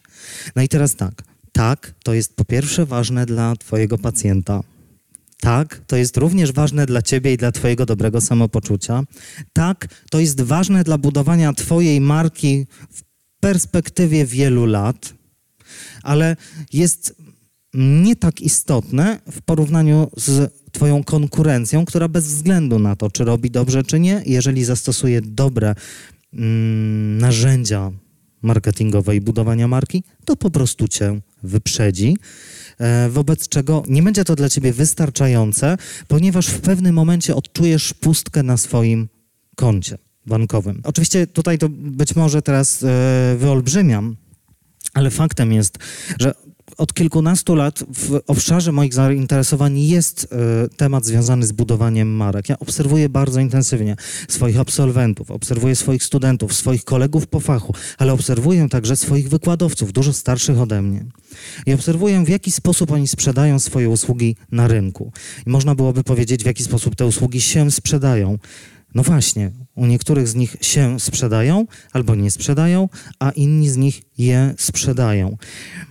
No 0.55 0.61
i 0.61 0.67
teraz 0.67 0.95
tak. 0.95 1.23
Tak, 1.51 1.93
to 2.03 2.13
jest 2.13 2.35
po 2.35 2.45
pierwsze 2.45 2.85
ważne 2.85 3.25
dla 3.25 3.55
Twojego 3.55 3.97
pacjenta. 3.97 4.61
Tak, 5.41 5.81
to 5.87 5.95
jest 5.95 6.17
również 6.17 6.51
ważne 6.51 6.85
dla 6.85 7.01
Ciebie 7.01 7.33
i 7.33 7.37
dla 7.37 7.51
Twojego 7.51 7.85
dobrego 7.85 8.21
samopoczucia. 8.21 9.03
Tak, 9.53 9.87
to 10.09 10.19
jest 10.19 10.41
ważne 10.41 10.83
dla 10.83 10.97
budowania 10.97 11.53
Twojej 11.53 12.01
marki 12.01 12.65
w 12.91 13.03
perspektywie 13.39 14.25
wielu 14.25 14.65
lat, 14.65 15.13
ale 16.03 16.35
jest 16.73 17.15
nie 17.73 18.15
tak 18.15 18.41
istotne 18.41 19.19
w 19.31 19.41
porównaniu 19.41 20.11
z 20.17 20.53
Twoją 20.71 21.03
konkurencją, 21.03 21.85
która 21.85 22.07
bez 22.07 22.25
względu 22.27 22.79
na 22.79 22.95
to, 22.95 23.11
czy 23.11 23.23
robi 23.23 23.51
dobrze, 23.51 23.83
czy 23.83 23.99
nie, 23.99 24.23
jeżeli 24.25 24.63
zastosuje 24.63 25.21
dobre 25.21 25.75
mm, 26.33 27.17
narzędzia 27.17 27.91
marketingowe 28.41 29.15
i 29.15 29.21
budowania 29.21 29.67
marki, 29.67 30.03
to 30.25 30.35
po 30.35 30.49
prostu 30.49 30.87
Cię 30.87 31.21
wyprzedzi. 31.43 32.17
E, 32.81 33.09
wobec 33.09 33.49
czego 33.49 33.83
nie 33.87 34.03
będzie 34.03 34.23
to 34.23 34.35
dla 34.35 34.49
ciebie 34.49 34.73
wystarczające, 34.73 35.77
ponieważ 36.07 36.47
w 36.47 36.61
pewnym 36.61 36.95
momencie 36.95 37.35
odczujesz 37.35 37.93
pustkę 37.93 38.43
na 38.43 38.57
swoim 38.57 39.09
koncie 39.55 39.97
bankowym. 40.25 40.81
Oczywiście 40.83 41.27
tutaj 41.27 41.57
to 41.57 41.69
być 41.69 42.15
może 42.15 42.41
teraz 42.41 42.83
e, 42.83 42.87
wyolbrzymiam, 43.37 44.15
ale 44.93 45.09
faktem 45.09 45.53
jest, 45.53 45.77
że 46.19 46.33
od 46.77 46.93
kilkunastu 46.93 47.55
lat 47.55 47.83
w 47.93 48.19
obszarze 48.27 48.71
moich 48.71 48.93
zainteresowań 48.93 49.79
jest 49.79 50.23
y, 50.23 50.27
temat 50.77 51.05
związany 51.05 51.45
z 51.45 51.51
budowaniem 51.51 52.15
marek. 52.15 52.49
Ja 52.49 52.59
obserwuję 52.59 53.09
bardzo 53.09 53.39
intensywnie 53.39 53.95
swoich 54.27 54.59
absolwentów, 54.59 55.31
obserwuję 55.31 55.75
swoich 55.75 56.03
studentów, 56.03 56.53
swoich 56.53 56.83
kolegów 56.83 57.27
po 57.27 57.39
fachu, 57.39 57.73
ale 57.97 58.13
obserwuję 58.13 58.69
także 58.69 58.95
swoich 58.95 59.29
wykładowców, 59.29 59.93
dużo 59.93 60.13
starszych 60.13 60.59
ode 60.59 60.81
mnie. 60.81 61.05
I 61.65 61.73
obserwuję, 61.73 62.23
w 62.25 62.29
jaki 62.29 62.51
sposób 62.51 62.91
oni 62.91 63.07
sprzedają 63.07 63.59
swoje 63.59 63.89
usługi 63.89 64.35
na 64.51 64.67
rynku. 64.67 65.11
I 65.47 65.49
można 65.49 65.75
byłoby 65.75 66.03
powiedzieć, 66.03 66.43
w 66.43 66.45
jaki 66.45 66.63
sposób 66.63 66.95
te 66.95 67.05
usługi 67.05 67.41
się 67.41 67.71
sprzedają. 67.71 68.37
No 68.95 69.03
właśnie, 69.03 69.51
u 69.75 69.85
niektórych 69.85 70.27
z 70.27 70.35
nich 70.35 70.55
się 70.61 70.99
sprzedają 70.99 71.65
albo 71.93 72.15
nie 72.15 72.31
sprzedają, 72.31 72.89
a 73.19 73.31
inni 73.31 73.69
z 73.69 73.77
nich 73.77 74.01
je 74.17 74.53
sprzedają. 74.57 75.37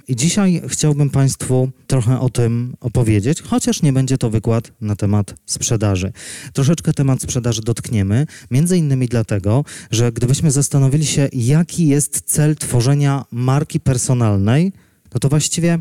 I 0.08 0.16
dzisiaj 0.16 0.62
chciałbym 0.68 1.10
Państwu 1.10 1.70
trochę 1.86 2.20
o 2.20 2.30
tym 2.30 2.76
opowiedzieć, 2.80 3.42
chociaż 3.42 3.82
nie 3.82 3.92
będzie 3.92 4.18
to 4.18 4.30
wykład 4.30 4.72
na 4.80 4.96
temat 4.96 5.34
sprzedaży. 5.46 6.12
Troszeczkę 6.52 6.92
temat 6.92 7.22
sprzedaży 7.22 7.62
dotkniemy, 7.62 8.26
między 8.50 8.78
innymi 8.78 9.08
dlatego, 9.08 9.64
że 9.90 10.12
gdybyśmy 10.12 10.50
zastanowili 10.50 11.06
się, 11.06 11.28
jaki 11.32 11.88
jest 11.88 12.22
cel 12.26 12.56
tworzenia 12.56 13.24
marki 13.30 13.80
personalnej, 13.80 14.72
no 15.14 15.20
to 15.20 15.28
właściwie 15.28 15.78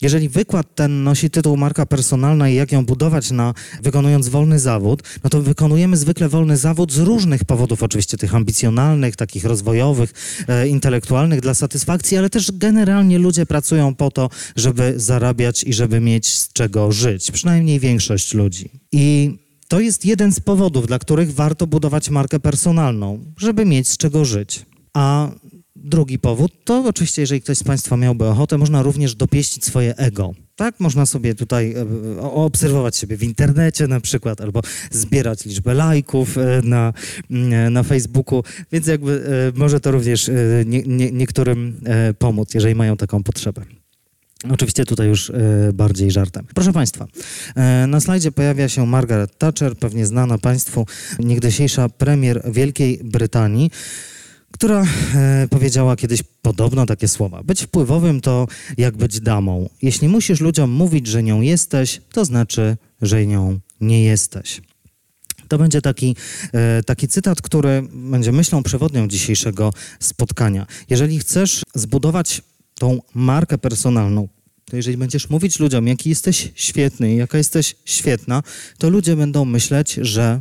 jeżeli 0.00 0.28
wykład 0.28 0.74
ten 0.74 1.02
nosi 1.02 1.30
tytuł 1.30 1.56
marka 1.56 1.86
personalna 1.86 2.48
i 2.48 2.54
jak 2.54 2.72
ją 2.72 2.86
budować 2.86 3.30
na 3.30 3.54
wykonując 3.82 4.28
wolny 4.28 4.58
zawód, 4.58 5.02
no 5.24 5.30
to 5.30 5.42
wykonujemy 5.42 5.96
zwykle 5.96 6.28
wolny 6.28 6.56
zawód 6.56 6.92
z 6.92 6.98
różnych 6.98 7.44
powodów, 7.44 7.82
oczywiście 7.82 8.16
tych 8.16 8.34
ambicjonalnych, 8.34 9.16
takich 9.16 9.44
rozwojowych, 9.44 10.12
e, 10.48 10.68
intelektualnych 10.68 11.40
dla 11.40 11.54
satysfakcji, 11.54 12.16
ale 12.16 12.30
też 12.30 12.52
generalnie 12.52 13.18
ludzie 13.18 13.46
pracują 13.46 13.94
po 13.94 14.10
to, 14.10 14.30
żeby 14.56 14.94
zarabiać 14.96 15.64
i 15.64 15.72
żeby 15.72 16.00
mieć 16.00 16.38
z 16.38 16.52
czego 16.52 16.92
żyć. 16.92 17.30
Przynajmniej 17.30 17.80
większość 17.80 18.34
ludzi. 18.34 18.70
I 18.92 19.36
to 19.68 19.80
jest 19.80 20.04
jeden 20.04 20.32
z 20.32 20.40
powodów, 20.40 20.86
dla 20.86 20.98
których 20.98 21.34
warto 21.34 21.66
budować 21.66 22.10
markę 22.10 22.40
personalną, 22.40 23.24
żeby 23.36 23.64
mieć 23.64 23.88
z 23.88 23.96
czego 23.96 24.24
żyć. 24.24 24.66
A 24.94 25.30
Drugi 25.84 26.18
powód 26.18 26.52
to 26.64 26.84
oczywiście, 26.86 27.22
jeżeli 27.22 27.40
ktoś 27.40 27.58
z 27.58 27.62
Państwa 27.62 27.96
miałby 27.96 28.26
ochotę, 28.26 28.58
można 28.58 28.82
również 28.82 29.14
dopieścić 29.14 29.64
swoje 29.64 29.96
ego. 29.96 30.34
Tak, 30.56 30.80
można 30.80 31.06
sobie 31.06 31.34
tutaj 31.34 31.74
e, 32.18 32.20
obserwować 32.20 32.96
siebie 32.96 33.16
w 33.16 33.22
internecie 33.22 33.86
na 33.86 34.00
przykład, 34.00 34.40
albo 34.40 34.60
zbierać 34.90 35.44
liczbę 35.44 35.74
lajków 35.74 36.38
e, 36.38 36.60
na, 36.64 36.92
mm, 37.30 37.72
na 37.72 37.82
Facebooku, 37.82 38.42
więc 38.72 38.86
jakby 38.86 39.12
e, 39.56 39.58
może 39.58 39.80
to 39.80 39.90
również 39.90 40.30
nie, 40.66 40.82
nie, 40.82 41.12
niektórym 41.12 41.80
pomóc, 42.18 42.54
jeżeli 42.54 42.74
mają 42.74 42.96
taką 42.96 43.22
potrzebę. 43.22 43.64
Oczywiście 44.50 44.84
tutaj 44.84 45.08
już 45.08 45.32
bardziej 45.74 46.10
żartem. 46.10 46.46
Proszę 46.54 46.72
Państwa, 46.72 47.06
na 47.88 48.00
slajdzie 48.00 48.32
pojawia 48.32 48.68
się 48.68 48.86
Margaret 48.86 49.38
Thatcher, 49.38 49.76
pewnie 49.76 50.06
znana 50.06 50.38
Państwu, 50.38 50.86
niegdysiejsza 51.18 51.88
premier 51.88 52.42
Wielkiej 52.52 53.00
Brytanii 53.04 53.70
która 54.60 54.86
e, 55.14 55.48
powiedziała 55.50 55.96
kiedyś 55.96 56.22
podobno 56.42 56.86
takie 56.86 57.08
słowa. 57.08 57.42
Być 57.42 57.62
wpływowym 57.62 58.20
to 58.20 58.46
jak 58.76 58.96
być 58.96 59.20
damą. 59.20 59.68
Jeśli 59.82 60.08
musisz 60.08 60.40
ludziom 60.40 60.70
mówić, 60.70 61.06
że 61.06 61.22
nią 61.22 61.40
jesteś, 61.40 62.00
to 62.12 62.24
znaczy, 62.24 62.76
że 63.02 63.26
nią 63.26 63.60
nie 63.80 64.04
jesteś. 64.04 64.60
To 65.48 65.58
będzie 65.58 65.82
taki, 65.82 66.16
e, 66.52 66.82
taki 66.82 67.08
cytat, 67.08 67.42
który 67.42 67.82
będzie 67.92 68.32
myślą 68.32 68.62
przewodnią 68.62 69.08
dzisiejszego 69.08 69.72
spotkania. 70.00 70.66
Jeżeli 70.90 71.18
chcesz 71.18 71.62
zbudować 71.74 72.42
tą 72.74 73.00
markę 73.14 73.58
personalną, 73.58 74.28
to 74.64 74.76
jeżeli 74.76 74.96
będziesz 74.96 75.30
mówić 75.30 75.58
ludziom, 75.58 75.86
jaki 75.86 76.08
jesteś 76.08 76.52
świetny 76.54 77.14
jaka 77.14 77.38
jesteś 77.38 77.76
świetna, 77.84 78.42
to 78.78 78.90
ludzie 78.90 79.16
będą 79.16 79.44
myśleć, 79.44 79.94
że 79.94 80.40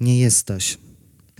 nie 0.00 0.18
jesteś. 0.18 0.78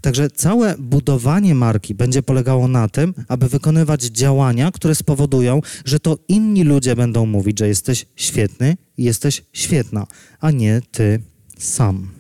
Także 0.01 0.31
całe 0.31 0.75
budowanie 0.79 1.55
marki 1.55 1.95
będzie 1.95 2.23
polegało 2.23 2.69
na 2.69 2.89
tym, 2.89 3.15
aby 3.29 3.49
wykonywać 3.49 4.03
działania, 4.03 4.71
które 4.71 4.95
spowodują, 4.95 5.61
że 5.85 6.01
to 6.01 6.19
inni 6.29 6.65
ludzie 6.65 6.97
będą 6.97 7.27
mówić, 7.27 7.59
że 7.59 7.69
jesteś 7.69 8.07
świetny 8.17 8.77
jesteś 8.99 9.45
świetna, 9.53 10.07
a 10.41 10.51
nie 10.51 10.81
ty 10.91 11.23
sam. 11.59 12.20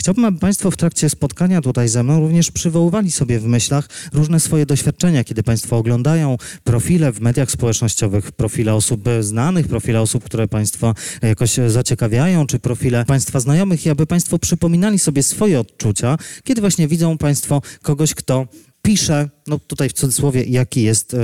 Chciałbym, 0.00 0.24
aby 0.24 0.38
Państwo 0.38 0.70
w 0.70 0.76
trakcie 0.76 1.10
spotkania 1.10 1.60
tutaj 1.60 1.88
ze 1.88 2.02
mną 2.02 2.20
również 2.20 2.50
przywoływali 2.50 3.10
sobie 3.10 3.40
w 3.40 3.44
myślach 3.44 3.88
różne 4.12 4.40
swoje 4.40 4.66
doświadczenia, 4.66 5.24
kiedy 5.24 5.42
Państwo 5.42 5.76
oglądają 5.76 6.36
profile 6.64 7.12
w 7.12 7.20
mediach 7.20 7.50
społecznościowych, 7.50 8.32
profile 8.32 8.74
osób 8.74 9.08
znanych, 9.20 9.68
profile 9.68 10.00
osób, 10.00 10.24
które 10.24 10.48
Państwa 10.48 10.94
jakoś 11.22 11.54
zaciekawiają, 11.66 12.46
czy 12.46 12.58
profile 12.58 13.04
Państwa 13.04 13.40
znajomych 13.40 13.86
i 13.86 13.90
aby 13.90 14.06
Państwo 14.06 14.38
przypominali 14.38 14.98
sobie 14.98 15.22
swoje 15.22 15.60
odczucia, 15.60 16.18
kiedy 16.44 16.60
właśnie 16.60 16.88
widzą 16.88 17.18
Państwo 17.18 17.62
kogoś, 17.82 18.14
kto 18.14 18.46
pisze, 18.88 19.28
no 19.46 19.58
tutaj 19.58 19.88
w 19.88 19.92
cudzysłowie, 19.92 20.44
jaki 20.44 20.82
jest 20.82 21.14
e, 21.14 21.18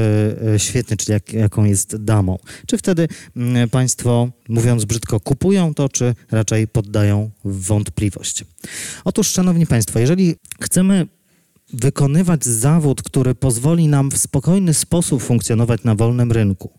e, 0.55 0.59
świetny, 0.59 0.97
czyli 0.97 1.13
jak, 1.13 1.33
jaką 1.33 1.65
jest 1.65 1.97
damą. 1.97 2.39
Czy 2.67 2.79
wtedy 2.79 3.09
mm, 3.37 3.69
Państwo, 3.71 4.29
mówiąc 4.49 4.85
brzydko, 4.85 5.21
kupują 5.21 5.75
to, 5.75 5.89
czy 5.89 6.15
raczej 6.31 6.69
poddają 6.69 7.31
wątpliwość? 7.45 8.45
Otóż, 9.05 9.29
Szanowni 9.29 9.67
Państwo, 9.67 9.99
jeżeli 9.99 10.35
chcemy 10.61 11.07
wykonywać 11.73 12.45
zawód, 12.45 13.03
który 13.03 13.35
pozwoli 13.35 13.89
nam 13.89 14.11
w 14.11 14.19
spokojny 14.19 14.75
sposób 14.75 15.23
funkcjonować 15.23 15.85
na 15.85 15.95
wolnym 15.95 16.33
rynku. 16.33 16.71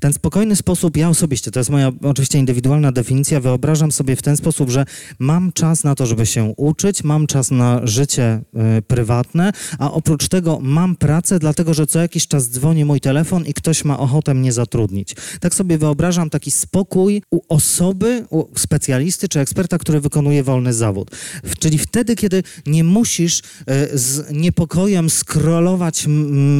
Ten 0.00 0.12
spokojny 0.12 0.56
sposób, 0.56 0.96
ja 0.96 1.08
osobiście, 1.08 1.50
to 1.50 1.60
jest 1.60 1.70
moja 1.70 1.92
oczywiście 2.02 2.38
indywidualna 2.38 2.92
definicja, 2.92 3.40
wyobrażam 3.40 3.92
sobie 3.92 4.16
w 4.16 4.22
ten 4.22 4.36
sposób, 4.36 4.70
że 4.70 4.84
mam 5.18 5.52
czas 5.52 5.84
na 5.84 5.94
to, 5.94 6.06
żeby 6.06 6.26
się 6.26 6.54
uczyć, 6.56 7.04
mam 7.04 7.26
czas 7.26 7.50
na 7.50 7.80
życie 7.84 8.42
y, 8.78 8.82
prywatne, 8.82 9.52
a 9.78 9.92
oprócz 9.92 10.28
tego 10.28 10.58
mam 10.62 10.96
pracę, 10.96 11.38
dlatego 11.38 11.74
że 11.74 11.86
co 11.86 11.98
jakiś 11.98 12.26
czas 12.26 12.50
dzwoni 12.50 12.84
mój 12.84 13.00
telefon 13.00 13.46
i 13.46 13.54
ktoś 13.54 13.84
ma 13.84 13.98
ochotę 13.98 14.34
mnie 14.34 14.52
zatrudnić. 14.52 15.16
Tak 15.40 15.54
sobie 15.54 15.78
wyobrażam 15.78 16.30
taki 16.30 16.50
spokój 16.50 17.22
u 17.30 17.40
osoby, 17.48 18.24
u 18.30 18.58
specjalisty 18.58 19.28
czy 19.28 19.40
eksperta, 19.40 19.78
który 19.78 20.00
wykonuje 20.00 20.42
wolny 20.42 20.72
zawód. 20.72 21.10
Czyli 21.58 21.78
wtedy, 21.78 22.16
kiedy 22.16 22.42
nie 22.66 22.84
musisz 22.84 23.38
y, 23.38 23.42
z 23.98 24.19
niepokojem 24.32 25.10
scrollować 25.10 26.06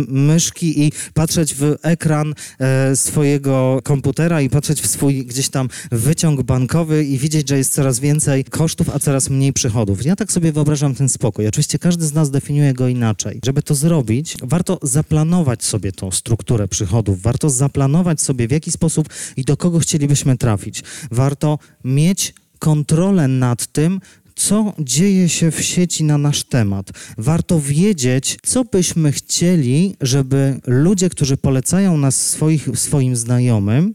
myszki 0.09 0.87
i 0.87 0.93
patrzeć 1.15 1.55
w 1.55 1.77
ekran 1.83 2.35
e, 2.59 2.97
swojego 2.97 3.81
komputera 3.85 4.41
i 4.41 4.51
patrzeć 4.51 4.81
w 4.81 4.87
swój 4.87 5.27
gdzieś 5.27 5.49
tam 5.49 5.69
wyciąg 5.93 6.43
bankowy 6.43 7.05
i 7.05 7.19
widzieć, 7.19 7.49
że 7.49 7.59
jest 7.59 7.75
coraz 7.75 8.01
więcej 8.01 8.45
kosztów, 8.45 8.91
a 8.91 8.99
coraz 8.99 9.31
mniej 9.31 9.53
przychodów. 9.53 10.05
Ja 10.05 10.17
tak 10.17 10.33
sobie 10.33 10.53
wyobrażam 10.53 10.95
ten 10.95 11.09
spokój. 11.09 11.47
Oczywiście 11.47 11.79
każdy 11.79 12.07
z 12.07 12.13
nas 12.13 12.31
definiuje 12.31 12.73
go 12.75 12.89
inaczej. 12.89 13.41
Żeby 13.45 13.63
to 13.63 13.75
zrobić, 13.75 14.37
warto 14.43 14.79
zaplanować 14.83 15.65
sobie 15.65 15.93
tą 15.93 16.11
strukturę 16.11 16.69
przychodów, 16.69 17.23
warto 17.23 17.51
zaplanować 17.51 18.21
sobie 18.21 18.49
w 18.49 18.51
jaki 18.51 18.71
sposób 18.71 19.09
i 19.37 19.45
do 19.45 19.57
kogo 19.57 19.79
chcielibyśmy 19.79 20.37
trafić. 20.37 20.83
Warto 21.11 21.59
mieć 21.85 22.35
kontrolę 22.61 23.29
nad 23.29 23.67
tym, 23.67 24.01
co 24.41 24.73
dzieje 24.79 25.29
się 25.29 25.51
w 25.51 25.63
sieci 25.63 26.05
na 26.05 26.19
nasz 26.19 26.45
temat. 26.45 26.91
Warto 27.19 27.61
wiedzieć, 27.61 28.39
co 28.43 28.65
byśmy 28.65 29.13
chcieli, 29.13 29.97
żeby 30.01 30.61
ludzie, 30.67 31.11
którzy 31.11 31.37
polecają 31.37 31.97
nas 31.97 32.27
swoich, 32.27 32.69
swoim 32.75 33.17
znajomym 33.17 33.95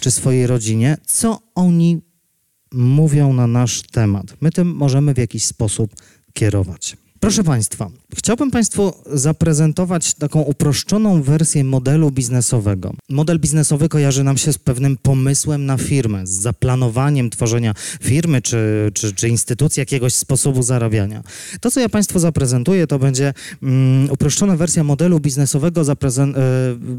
czy 0.00 0.10
swojej 0.10 0.46
rodzinie, 0.46 0.96
co 1.06 1.38
oni 1.54 2.00
mówią 2.72 3.32
na 3.32 3.46
nasz 3.46 3.82
temat. 3.82 4.26
My 4.40 4.50
tym 4.50 4.74
możemy 4.74 5.14
w 5.14 5.18
jakiś 5.18 5.44
sposób 5.44 5.94
kierować. 6.32 6.96
Proszę 7.20 7.44
Państwa, 7.44 7.90
chciałbym 8.14 8.50
Państwu 8.50 8.92
zaprezentować 9.06 10.14
taką 10.14 10.40
uproszczoną 10.40 11.22
wersję 11.22 11.64
modelu 11.64 12.10
biznesowego. 12.10 12.94
Model 13.08 13.38
biznesowy 13.38 13.88
kojarzy 13.88 14.24
nam 14.24 14.36
się 14.36 14.52
z 14.52 14.58
pewnym 14.58 14.96
pomysłem 14.96 15.66
na 15.66 15.76
firmę, 15.76 16.26
z 16.26 16.30
zaplanowaniem 16.30 17.30
tworzenia 17.30 17.74
firmy 18.02 18.42
czy, 18.42 18.90
czy, 18.94 19.14
czy 19.14 19.28
instytucji, 19.28 19.80
jakiegoś 19.80 20.14
sposobu 20.14 20.62
zarabiania. 20.62 21.22
To, 21.60 21.70
co 21.70 21.80
ja 21.80 21.88
Państwu 21.88 22.18
zaprezentuję, 22.18 22.86
to 22.86 22.98
będzie 22.98 23.34
um, 23.62 24.08
uproszczona 24.10 24.56
wersja 24.56 24.84
modelu 24.84 25.20
biznesowego 25.20 25.82
y, 25.82 25.86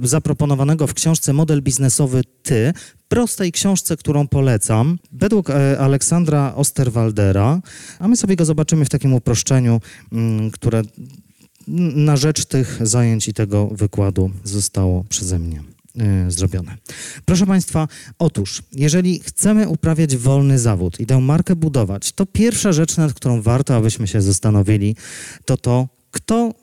zaproponowanego 0.04 0.88
w 0.88 0.94
książce 0.94 1.34
Model 1.34 1.62
biznesowy 1.62 2.22
Ty, 2.44 2.74
prostej 3.08 3.52
książce, 3.52 3.98
którą 3.98 4.28
polecam, 4.28 4.98
według 5.12 5.50
e, 5.50 5.80
Aleksandra 5.80 6.56
Osterwaldera, 6.56 7.62
a 8.00 8.08
my 8.08 8.18
sobie 8.18 8.36
go 8.36 8.46
zobaczymy 8.46 8.86
w 8.86 8.90
takim 8.90 9.14
uproszczeniu, 9.14 9.82
mm, 10.12 10.52
które 10.52 10.82
na 11.96 12.18
rzecz 12.18 12.46
tych 12.46 12.80
zajęć 12.82 13.28
i 13.28 13.34
tego 13.34 13.68
wykładu 13.68 14.32
zostało 14.44 15.04
przeze 15.04 15.40
mnie 15.40 15.64
e, 16.00 16.32
zrobione. 16.32 16.78
Proszę 17.26 17.46
Państwa, 17.46 17.88
otóż, 18.20 18.64
jeżeli 18.72 19.20
chcemy 19.20 19.68
uprawiać 19.68 20.18
wolny 20.18 20.60
zawód 20.60 21.00
i 21.00 21.06
tę 21.06 21.20
markę 21.20 21.56
budować, 21.56 22.12
to 22.12 22.26
pierwsza 22.26 22.72
rzecz, 22.72 22.98
nad 22.98 23.14
którą 23.14 23.42
warto, 23.42 23.76
abyśmy 23.76 24.08
się 24.08 24.22
zastanowili, 24.22 24.96
to 25.46 25.58
to, 25.58 25.88
kto 26.12 26.54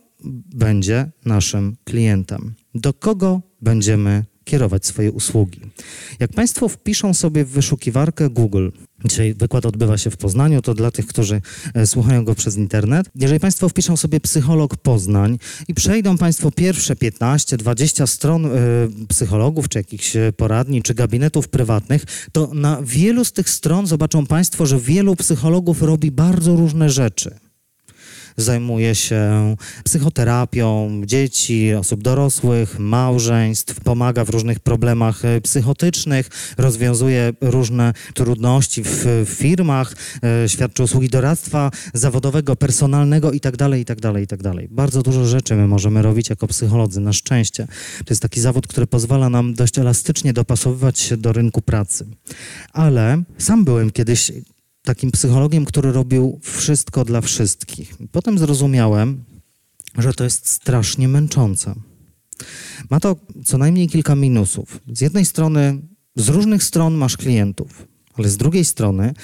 będzie 0.54 1.10
naszym 1.24 1.76
klientem, 1.84 2.54
do 2.74 2.92
kogo 2.92 3.42
będziemy 3.60 4.24
kierować 4.44 4.86
swoje 4.86 5.12
usługi. 5.12 5.60
Jak 6.20 6.32
Państwo 6.32 6.68
wpiszą 6.68 7.14
sobie 7.14 7.44
w 7.44 7.50
wyszukiwarkę 7.50 8.30
Google, 8.30 8.68
dzisiaj 9.04 9.34
wykład 9.34 9.66
odbywa 9.66 9.98
się 9.98 10.10
w 10.10 10.16
Poznaniu, 10.16 10.62
to 10.62 10.74
dla 10.74 10.90
tych, 10.90 11.06
którzy 11.06 11.40
e, 11.74 11.86
słuchają 11.86 12.24
go 12.24 12.34
przez 12.34 12.56
internet. 12.56 13.10
Jeżeli 13.14 13.40
Państwo 13.40 13.68
wpiszą 13.68 13.96
sobie 13.96 14.20
psycholog 14.20 14.76
Poznań 14.76 15.38
i 15.68 15.74
przejdą 15.74 16.18
Państwo 16.18 16.50
pierwsze 16.50 16.94
15-20 16.94 18.06
stron 18.06 18.46
y, 18.46 18.50
psychologów, 19.08 19.68
czy 19.68 19.78
jakichś 19.78 20.16
e, 20.16 20.32
poradni, 20.32 20.82
czy 20.82 20.94
gabinetów 20.94 21.48
prywatnych, 21.48 22.04
to 22.32 22.50
na 22.54 22.82
wielu 22.82 23.24
z 23.24 23.32
tych 23.32 23.50
stron 23.50 23.86
zobaczą 23.86 24.26
Państwo, 24.26 24.66
że 24.66 24.80
wielu 24.80 25.16
psychologów 25.16 25.82
robi 25.82 26.10
bardzo 26.10 26.56
różne 26.56 26.90
rzeczy 26.90 27.43
zajmuje 28.36 28.94
się 28.94 29.56
psychoterapią 29.84 31.00
dzieci, 31.04 31.74
osób 31.74 32.02
dorosłych, 32.02 32.78
małżeństw, 32.78 33.80
pomaga 33.80 34.24
w 34.24 34.30
różnych 34.30 34.60
problemach 34.60 35.24
e, 35.24 35.40
psychotycznych, 35.40 36.28
rozwiązuje 36.58 37.32
różne 37.40 37.92
trudności 38.14 38.82
w 38.84 39.26
firmach, 39.26 39.94
e, 40.44 40.48
świadczy 40.48 40.82
usługi 40.82 41.08
doradztwa 41.08 41.70
zawodowego, 41.94 42.56
personalnego 42.56 43.32
itd., 43.32 43.78
itd., 43.78 44.20
itd. 44.20 44.52
Bardzo 44.70 45.02
dużo 45.02 45.24
rzeczy 45.24 45.54
my 45.54 45.66
możemy 45.66 46.02
robić 46.02 46.30
jako 46.30 46.46
psycholodzy, 46.46 47.00
na 47.00 47.12
szczęście. 47.12 47.66
To 47.98 48.04
jest 48.10 48.22
taki 48.22 48.40
zawód, 48.40 48.66
który 48.66 48.86
pozwala 48.86 49.28
nam 49.28 49.54
dość 49.54 49.78
elastycznie 49.78 50.32
dopasowywać 50.32 50.98
się 50.98 51.16
do 51.16 51.32
rynku 51.32 51.62
pracy. 51.62 52.06
Ale 52.72 53.22
sam 53.38 53.64
byłem 53.64 53.90
kiedyś 53.90 54.32
takim 54.84 55.10
psychologiem, 55.10 55.64
który 55.64 55.92
robił 55.92 56.40
wszystko 56.42 57.04
dla 57.04 57.20
wszystkich. 57.20 57.94
Potem 58.12 58.38
zrozumiałem, 58.38 59.24
że 59.98 60.14
to 60.14 60.24
jest 60.24 60.48
strasznie 60.48 61.08
męczące. 61.08 61.74
Ma 62.90 63.00
to 63.00 63.16
co 63.44 63.58
najmniej 63.58 63.88
kilka 63.88 64.14
minusów. 64.14 64.80
Z 64.92 65.00
jednej 65.00 65.24
strony, 65.24 65.78
z 66.16 66.28
różnych 66.28 66.64
stron 66.64 66.94
masz 66.94 67.16
klientów, 67.16 67.86
ale 68.14 68.28
z 68.28 68.36
drugiej 68.36 68.64
strony, 68.64 69.14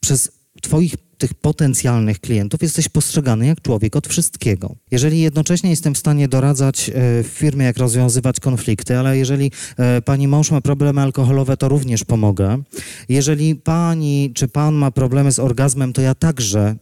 przez 0.00 0.32
Twoich 0.62 0.94
tych 1.20 1.34
potencjalnych 1.34 2.20
klientów 2.20 2.62
jesteś 2.62 2.88
postrzegany 2.88 3.46
jak 3.46 3.60
człowiek 3.60 3.96
od 3.96 4.08
wszystkiego. 4.08 4.76
Jeżeli 4.90 5.20
jednocześnie 5.20 5.70
jestem 5.70 5.94
w 5.94 5.98
stanie 5.98 6.28
doradzać 6.28 6.88
e, 6.88 6.92
w 7.22 7.26
firmie, 7.26 7.64
jak 7.64 7.76
rozwiązywać 7.76 8.40
konflikty, 8.40 8.98
ale 8.98 9.18
jeżeli 9.18 9.52
e, 9.76 10.02
pani 10.02 10.28
mąż 10.28 10.50
ma 10.50 10.60
problemy 10.60 11.00
alkoholowe, 11.00 11.56
to 11.56 11.68
również 11.68 12.04
pomogę. 12.04 12.62
Jeżeli 13.08 13.54
pani 13.54 14.32
czy 14.34 14.48
pan 14.48 14.74
ma 14.74 14.90
problemy 14.90 15.32
z 15.32 15.38
orgazmem, 15.38 15.92
to 15.92 16.00
ja 16.02 16.14
także 16.14 16.76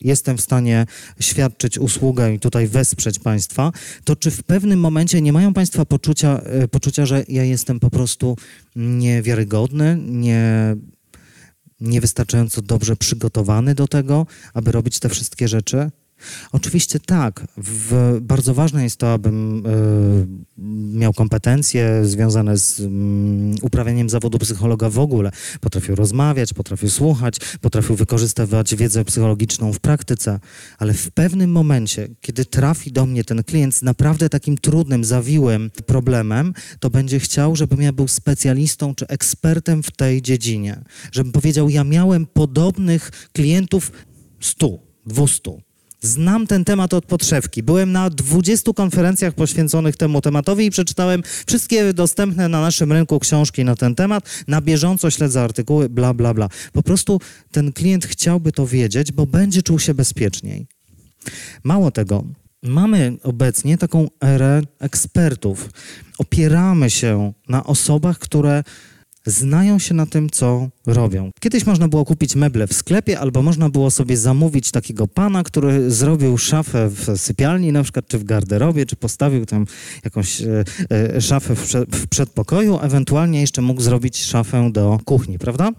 jestem 0.00 0.36
w 0.36 0.40
stanie 0.40 0.86
świadczyć 1.20 1.78
usługę 1.78 2.34
i 2.34 2.40
tutaj 2.40 2.66
wesprzeć 2.66 3.18
Państwa, 3.18 3.72
to 4.04 4.16
czy 4.16 4.30
w 4.30 4.42
pewnym 4.42 4.80
momencie 4.80 5.22
nie 5.22 5.32
mają 5.32 5.54
Państwa 5.54 5.84
poczucia, 5.84 6.40
e, 6.40 6.68
poczucia 6.68 7.06
że 7.06 7.24
ja 7.28 7.44
jestem 7.44 7.80
po 7.80 7.90
prostu 7.90 8.36
niewiarygodny, 8.76 9.98
nie, 10.00 10.76
niewystarczająco 11.88 12.62
dobrze 12.62 12.96
przygotowany 12.96 13.74
do 13.74 13.88
tego, 13.88 14.26
aby 14.54 14.72
robić 14.72 14.98
te 14.98 15.08
wszystkie 15.08 15.48
rzeczy? 15.48 15.90
Oczywiście 16.52 17.00
tak. 17.00 17.46
W, 17.56 18.18
bardzo 18.20 18.54
ważne 18.54 18.82
jest 18.82 18.96
to, 18.96 19.12
abym 19.12 19.66
y, 19.66 20.26
miał 20.98 21.12
kompetencje 21.12 22.04
związane 22.04 22.58
z 22.58 22.80
y, 22.80 22.88
uprawianiem 23.62 24.10
zawodu 24.10 24.38
psychologa 24.38 24.90
w 24.90 24.98
ogóle. 24.98 25.30
Potrafił 25.60 25.94
rozmawiać, 25.94 26.54
potrafił 26.54 26.90
słuchać, 26.90 27.36
potrafił 27.60 27.96
wykorzystywać 27.96 28.74
wiedzę 28.74 29.04
psychologiczną 29.04 29.72
w 29.72 29.80
praktyce, 29.80 30.40
ale 30.78 30.92
w 30.92 31.10
pewnym 31.10 31.50
momencie, 31.50 32.08
kiedy 32.20 32.44
trafi 32.44 32.92
do 32.92 33.06
mnie 33.06 33.24
ten 33.24 33.44
klient 33.44 33.74
z 33.74 33.82
naprawdę 33.82 34.28
takim 34.28 34.58
trudnym, 34.58 35.04
zawiłym 35.04 35.70
problemem, 35.86 36.54
to 36.80 36.90
będzie 36.90 37.20
chciał, 37.20 37.56
żebym 37.56 37.82
ja 37.82 37.92
był 37.92 38.08
specjalistą 38.08 38.94
czy 38.94 39.06
ekspertem 39.06 39.82
w 39.82 39.90
tej 39.90 40.22
dziedzinie. 40.22 40.80
Żebym 41.12 41.32
powiedział, 41.32 41.68
ja 41.68 41.84
miałem 41.84 42.26
podobnych 42.26 43.10
klientów 43.32 43.92
100, 44.40 44.78
200 45.06 45.63
Znam 46.04 46.46
ten 46.46 46.64
temat 46.64 46.94
od 46.94 47.06
podszewki. 47.06 47.62
Byłem 47.62 47.92
na 47.92 48.10
20 48.10 48.72
konferencjach 48.72 49.34
poświęconych 49.34 49.96
temu 49.96 50.20
tematowi 50.20 50.66
i 50.66 50.70
przeczytałem 50.70 51.22
wszystkie 51.46 51.92
dostępne 51.92 52.48
na 52.48 52.60
naszym 52.60 52.92
rynku 52.92 53.18
książki 53.18 53.64
na 53.64 53.76
ten 53.76 53.94
temat. 53.94 54.44
Na 54.48 54.60
bieżąco 54.60 55.10
śledzę 55.10 55.42
artykuły, 55.42 55.88
bla, 55.88 56.14
bla, 56.14 56.34
bla. 56.34 56.48
Po 56.72 56.82
prostu 56.82 57.20
ten 57.50 57.72
klient 57.72 58.06
chciałby 58.06 58.52
to 58.52 58.66
wiedzieć, 58.66 59.12
bo 59.12 59.26
będzie 59.26 59.62
czuł 59.62 59.78
się 59.78 59.94
bezpieczniej. 59.94 60.66
Mało 61.62 61.90
tego, 61.90 62.24
mamy 62.62 63.16
obecnie 63.22 63.78
taką 63.78 64.08
erę 64.20 64.62
ekspertów. 64.78 65.70
Opieramy 66.18 66.90
się 66.90 67.32
na 67.48 67.64
osobach, 67.64 68.18
które 68.18 68.64
znają 69.26 69.78
się 69.78 69.94
na 69.94 70.06
tym, 70.06 70.30
co 70.30 70.68
robią. 70.86 71.30
Kiedyś 71.40 71.66
można 71.66 71.88
było 71.88 72.04
kupić 72.04 72.36
meble 72.36 72.66
w 72.66 72.72
sklepie, 72.72 73.20
albo 73.20 73.42
można 73.42 73.70
było 73.70 73.90
sobie 73.90 74.16
zamówić 74.16 74.70
takiego 74.70 75.08
pana, 75.08 75.42
który 75.42 75.90
zrobił 75.90 76.38
szafę 76.38 76.88
w 76.88 77.18
sypialni 77.18 77.72
na 77.72 77.82
przykład, 77.82 78.06
czy 78.08 78.18
w 78.18 78.24
garderobie, 78.24 78.86
czy 78.86 78.96
postawił 78.96 79.46
tam 79.46 79.66
jakąś 80.04 80.42
e, 80.42 80.64
e, 80.90 81.20
szafę 81.20 81.54
w, 81.56 81.72
w 81.92 82.06
przedpokoju, 82.06 82.78
ewentualnie 82.82 83.40
jeszcze 83.40 83.62
mógł 83.62 83.80
zrobić 83.80 84.24
szafę 84.24 84.70
do 84.72 84.98
kuchni, 85.04 85.38
prawda? 85.38 85.70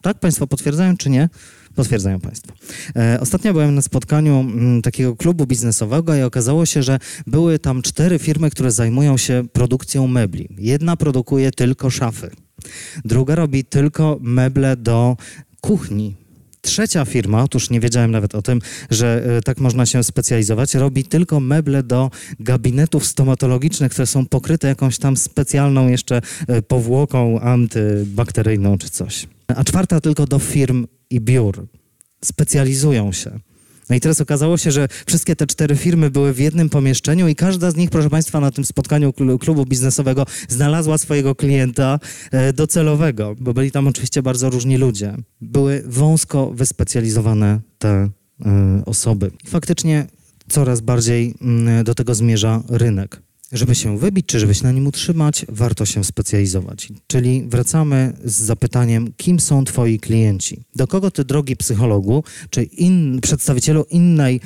Tak? 0.00 0.20
Państwo 0.20 0.46
potwierdzają, 0.46 0.96
czy 0.96 1.10
nie? 1.10 1.28
Potwierdzają 1.74 2.20
Państwo. 2.20 2.52
E, 2.96 3.18
ostatnio 3.20 3.52
byłem 3.52 3.74
na 3.74 3.82
spotkaniu 3.82 4.40
m, 4.40 4.48
mm, 4.48 4.82
takiego 4.82 5.16
klubu 5.16 5.46
biznesowego 5.46 6.14
i 6.14 6.22
okazało 6.22 6.66
się, 6.66 6.82
że 6.82 6.98
były 7.26 7.58
tam 7.58 7.82
cztery 7.82 8.18
firmy, 8.18 8.50
które 8.50 8.70
zajmują 8.70 9.16
się 9.16 9.44
produkcją 9.52 10.06
mebli. 10.06 10.48
Jedna 10.58 10.96
produkuje 10.96 11.50
tylko 11.50 11.90
szafy. 11.90 12.30
Druga 13.04 13.34
robi 13.34 13.64
tylko 13.64 14.18
meble 14.20 14.76
do 14.76 15.16
kuchni. 15.60 16.14
Trzecia 16.60 17.04
firma, 17.04 17.42
otóż 17.42 17.70
nie 17.70 17.80
wiedziałem 17.80 18.10
nawet 18.10 18.34
o 18.34 18.42
tym, 18.42 18.60
że 18.90 19.24
e, 19.36 19.42
tak 19.42 19.58
można 19.60 19.86
się 19.86 20.04
specjalizować, 20.04 20.74
robi 20.74 21.04
tylko 21.04 21.40
meble 21.40 21.82
do 21.82 22.10
gabinetów 22.40 23.06
stomatologicznych, 23.06 23.92
które 23.92 24.06
są 24.06 24.26
pokryte 24.26 24.68
jakąś 24.68 24.98
tam 24.98 25.16
specjalną 25.16 25.88
jeszcze 25.88 26.20
e, 26.48 26.62
powłoką 26.62 27.40
antybakteryjną 27.40 28.78
czy 28.78 28.90
coś. 28.90 29.26
A 29.46 29.64
czwarta 29.64 30.00
tylko 30.00 30.26
do 30.26 30.38
firm 30.38 30.86
i 31.10 31.20
biur. 31.20 31.66
Specjalizują 32.24 33.12
się. 33.12 33.40
No 33.90 33.96
i 33.96 34.00
teraz 34.00 34.20
okazało 34.20 34.56
się, 34.56 34.70
że 34.70 34.88
wszystkie 35.06 35.36
te 35.36 35.46
cztery 35.46 35.76
firmy 35.76 36.10
były 36.10 36.32
w 36.32 36.38
jednym 36.38 36.68
pomieszczeniu 36.68 37.28
i 37.28 37.34
każda 37.34 37.70
z 37.70 37.76
nich, 37.76 37.90
proszę 37.90 38.10
Państwa, 38.10 38.40
na 38.40 38.50
tym 38.50 38.64
spotkaniu 38.64 39.12
klubu 39.40 39.64
biznesowego 39.66 40.26
znalazła 40.48 40.98
swojego 40.98 41.34
klienta 41.34 41.98
e, 42.30 42.52
docelowego, 42.52 43.34
bo 43.40 43.54
byli 43.54 43.70
tam 43.70 43.86
oczywiście 43.86 44.22
bardzo 44.22 44.50
różni 44.50 44.76
ludzie. 44.76 45.16
Były 45.40 45.82
wąsko 45.86 46.50
wyspecjalizowane 46.50 47.60
te 47.78 47.88
e, 47.88 48.82
osoby. 48.86 49.30
Faktycznie 49.46 50.06
coraz 50.48 50.80
bardziej 50.80 51.34
mm, 51.40 51.84
do 51.84 51.94
tego 51.94 52.14
zmierza 52.14 52.62
rynek. 52.68 53.27
Żeby 53.52 53.74
się 53.74 53.98
wybić, 53.98 54.26
czy 54.26 54.40
żeby 54.40 54.54
się 54.54 54.64
na 54.64 54.72
nim 54.72 54.86
utrzymać, 54.86 55.46
warto 55.48 55.86
się 55.86 56.04
specjalizować. 56.04 56.88
Czyli 57.06 57.44
wracamy 57.48 58.12
z 58.24 58.32
zapytaniem, 58.32 59.12
kim 59.16 59.40
są 59.40 59.64
Twoi 59.64 59.98
klienci? 59.98 60.64
Do 60.76 60.86
kogo 60.86 61.10
Ty, 61.10 61.24
drogi 61.24 61.56
psychologu, 61.56 62.24
czy 62.50 62.62
in, 62.62 63.20
przedstawicielu 63.20 63.84
innej 63.90 64.40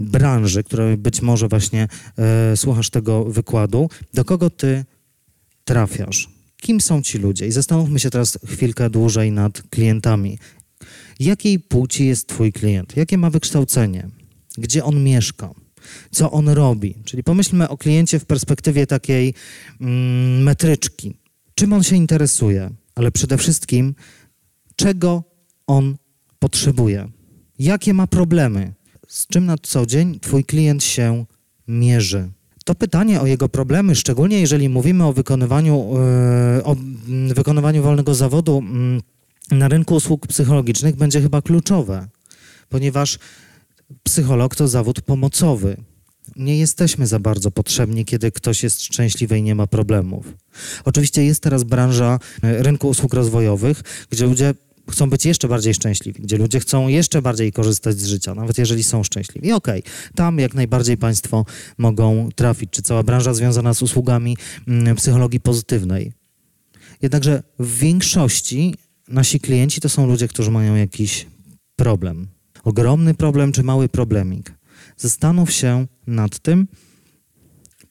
branży, 0.00 0.64
której 0.64 0.96
być 0.96 1.22
może 1.22 1.48
właśnie 1.48 1.88
e, 2.18 2.56
słuchasz 2.56 2.90
tego 2.90 3.24
wykładu, 3.24 3.90
do 4.14 4.24
kogo 4.24 4.50
Ty 4.50 4.84
trafiasz? 5.64 6.28
Kim 6.56 6.80
są 6.80 7.02
ci 7.02 7.18
ludzie? 7.18 7.46
I 7.46 7.52
zastanówmy 7.52 7.98
się 7.98 8.10
teraz 8.10 8.38
chwilkę 8.46 8.90
dłużej 8.90 9.32
nad 9.32 9.62
klientami. 9.62 10.38
Jakiej 11.20 11.58
płci 11.58 12.06
jest 12.06 12.28
Twój 12.28 12.52
klient? 12.52 12.96
Jakie 12.96 13.18
ma 13.18 13.30
wykształcenie? 13.30 14.08
Gdzie 14.58 14.84
on 14.84 15.02
mieszka? 15.02 15.54
Co 16.10 16.30
on 16.30 16.48
robi. 16.48 16.94
Czyli 17.04 17.22
pomyślmy 17.22 17.68
o 17.68 17.76
kliencie 17.76 18.18
w 18.18 18.24
perspektywie 18.24 18.86
takiej 18.86 19.34
mm, 19.80 20.42
metryczki. 20.42 21.14
Czym 21.54 21.72
on 21.72 21.82
się 21.82 21.96
interesuje, 21.96 22.70
ale 22.94 23.10
przede 23.10 23.38
wszystkim, 23.38 23.94
czego 24.76 25.24
on 25.66 25.96
potrzebuje. 26.38 27.08
Jakie 27.58 27.94
ma 27.94 28.06
problemy? 28.06 28.74
Z 29.08 29.26
czym 29.26 29.46
na 29.46 29.56
co 29.62 29.86
dzień 29.86 30.20
Twój 30.20 30.44
klient 30.44 30.84
się 30.84 31.24
mierzy? 31.68 32.30
To 32.64 32.74
pytanie 32.74 33.20
o 33.20 33.26
jego 33.26 33.48
problemy, 33.48 33.94
szczególnie 33.94 34.40
jeżeli 34.40 34.68
mówimy 34.68 35.06
o 35.06 35.12
wykonywaniu, 35.12 35.94
yy, 36.56 36.64
o 36.64 36.76
wykonywaniu 37.34 37.82
wolnego 37.82 38.14
zawodu 38.14 38.62
yy, 39.50 39.58
na 39.58 39.68
rynku 39.68 39.94
usług 39.94 40.26
psychologicznych, 40.26 40.96
będzie 40.96 41.20
chyba 41.20 41.42
kluczowe, 41.42 42.08
ponieważ 42.68 43.18
psycholog 44.02 44.56
to 44.56 44.68
zawód 44.68 45.00
pomocowy. 45.00 45.76
Nie 46.36 46.58
jesteśmy 46.58 47.06
za 47.06 47.18
bardzo 47.18 47.50
potrzebni, 47.50 48.04
kiedy 48.04 48.32
ktoś 48.32 48.62
jest 48.62 48.82
szczęśliwy 48.82 49.38
i 49.38 49.42
nie 49.42 49.54
ma 49.54 49.66
problemów. 49.66 50.34
Oczywiście 50.84 51.24
jest 51.24 51.42
teraz 51.42 51.64
branża 51.64 52.18
e, 52.42 52.62
rynku 52.62 52.88
usług 52.88 53.14
rozwojowych, 53.14 53.82
gdzie 54.10 54.26
ludzie 54.26 54.54
chcą 54.90 55.10
być 55.10 55.26
jeszcze 55.26 55.48
bardziej 55.48 55.74
szczęśliwi, 55.74 56.22
gdzie 56.22 56.36
ludzie 56.36 56.60
chcą 56.60 56.88
jeszcze 56.88 57.22
bardziej 57.22 57.52
korzystać 57.52 58.00
z 58.00 58.06
życia, 58.06 58.34
nawet 58.34 58.58
jeżeli 58.58 58.82
są 58.84 59.04
szczęśliwi. 59.04 59.48
I 59.48 59.52
okej, 59.52 59.80
okay, 59.80 59.92
tam 60.14 60.38
jak 60.38 60.54
najbardziej 60.54 60.96
Państwo 60.96 61.44
mogą 61.78 62.28
trafić, 62.34 62.70
czy 62.70 62.82
cała 62.82 63.02
branża 63.02 63.34
związana 63.34 63.74
z 63.74 63.82
usługami 63.82 64.36
mm, 64.68 64.96
psychologii 64.96 65.40
pozytywnej. 65.40 66.12
Jednakże 67.02 67.42
w 67.58 67.78
większości 67.78 68.74
nasi 69.08 69.40
klienci 69.40 69.80
to 69.80 69.88
są 69.88 70.06
ludzie, 70.06 70.28
którzy 70.28 70.50
mają 70.50 70.74
jakiś 70.74 71.26
problem 71.76 72.33
ogromny 72.64 73.14
problem 73.14 73.52
czy 73.52 73.62
mały 73.62 73.88
problemik. 73.88 74.54
Zastanów 74.96 75.52
się 75.52 75.86
nad 76.06 76.38
tym 76.38 76.68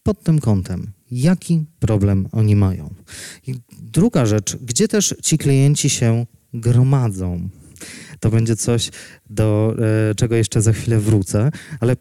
pod 0.04 0.24
tym 0.24 0.40
kątem, 0.40 0.92
jaki 1.12 1.66
problem 1.80 2.28
oni 2.32 2.56
mają. 2.56 2.94
I 3.48 3.56
druga 3.82 4.26
rzecz, 4.26 4.58
gdzie 4.62 4.88
też 4.88 5.16
ci 5.22 5.38
klienci 5.38 5.90
się 5.90 6.26
gromadzą. 6.54 7.50
To 8.24 8.30
będzie 8.30 8.56
coś, 8.56 8.90
do 9.30 9.76
e, 10.12 10.16
czego 10.16 10.36
jeszcze 10.36 10.62
za 10.62 10.74
chwilę 10.74 11.00
wrócę, 11.00 11.52
ale 11.80 11.96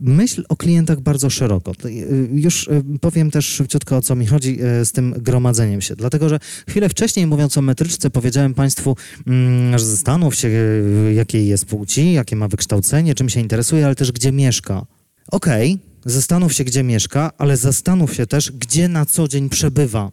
myśl 0.00 0.44
o 0.48 0.56
klientach 0.56 1.00
bardzo 1.00 1.30
szeroko. 1.30 1.72
E, 1.84 1.90
już 2.32 2.68
e, 2.68 2.82
powiem 3.00 3.30
też 3.30 3.46
szybciutko, 3.46 3.96
o 3.96 4.02
co 4.02 4.14
mi 4.14 4.26
chodzi 4.26 4.58
z 4.84 4.92
tym 4.92 5.14
gromadzeniem 5.18 5.80
się. 5.80 5.96
Dlatego, 5.96 6.28
że 6.28 6.38
chwilę 6.68 6.88
wcześniej, 6.88 7.26
mówiąc 7.26 7.58
o 7.58 7.62
metryczce, 7.62 8.10
powiedziałem 8.10 8.54
Państwu, 8.54 8.96
mm, 9.26 9.78
że 9.78 9.86
zastanów 9.86 10.34
się, 10.34 10.50
jakiej 11.14 11.46
jest 11.46 11.64
płci, 11.64 12.12
jakie 12.12 12.36
ma 12.36 12.48
wykształcenie, 12.48 13.14
czym 13.14 13.28
się 13.28 13.40
interesuje, 13.40 13.86
ale 13.86 13.94
też 13.94 14.12
gdzie 14.12 14.32
mieszka. 14.32 14.86
Okej, 15.30 15.72
okay, 15.72 16.12
zastanów 16.12 16.52
się, 16.52 16.64
gdzie 16.64 16.82
mieszka, 16.82 17.30
ale 17.38 17.56
zastanów 17.56 18.14
się 18.14 18.26
też, 18.26 18.52
gdzie 18.52 18.88
na 18.88 19.06
co 19.06 19.28
dzień 19.28 19.48
przebywa. 19.48 20.10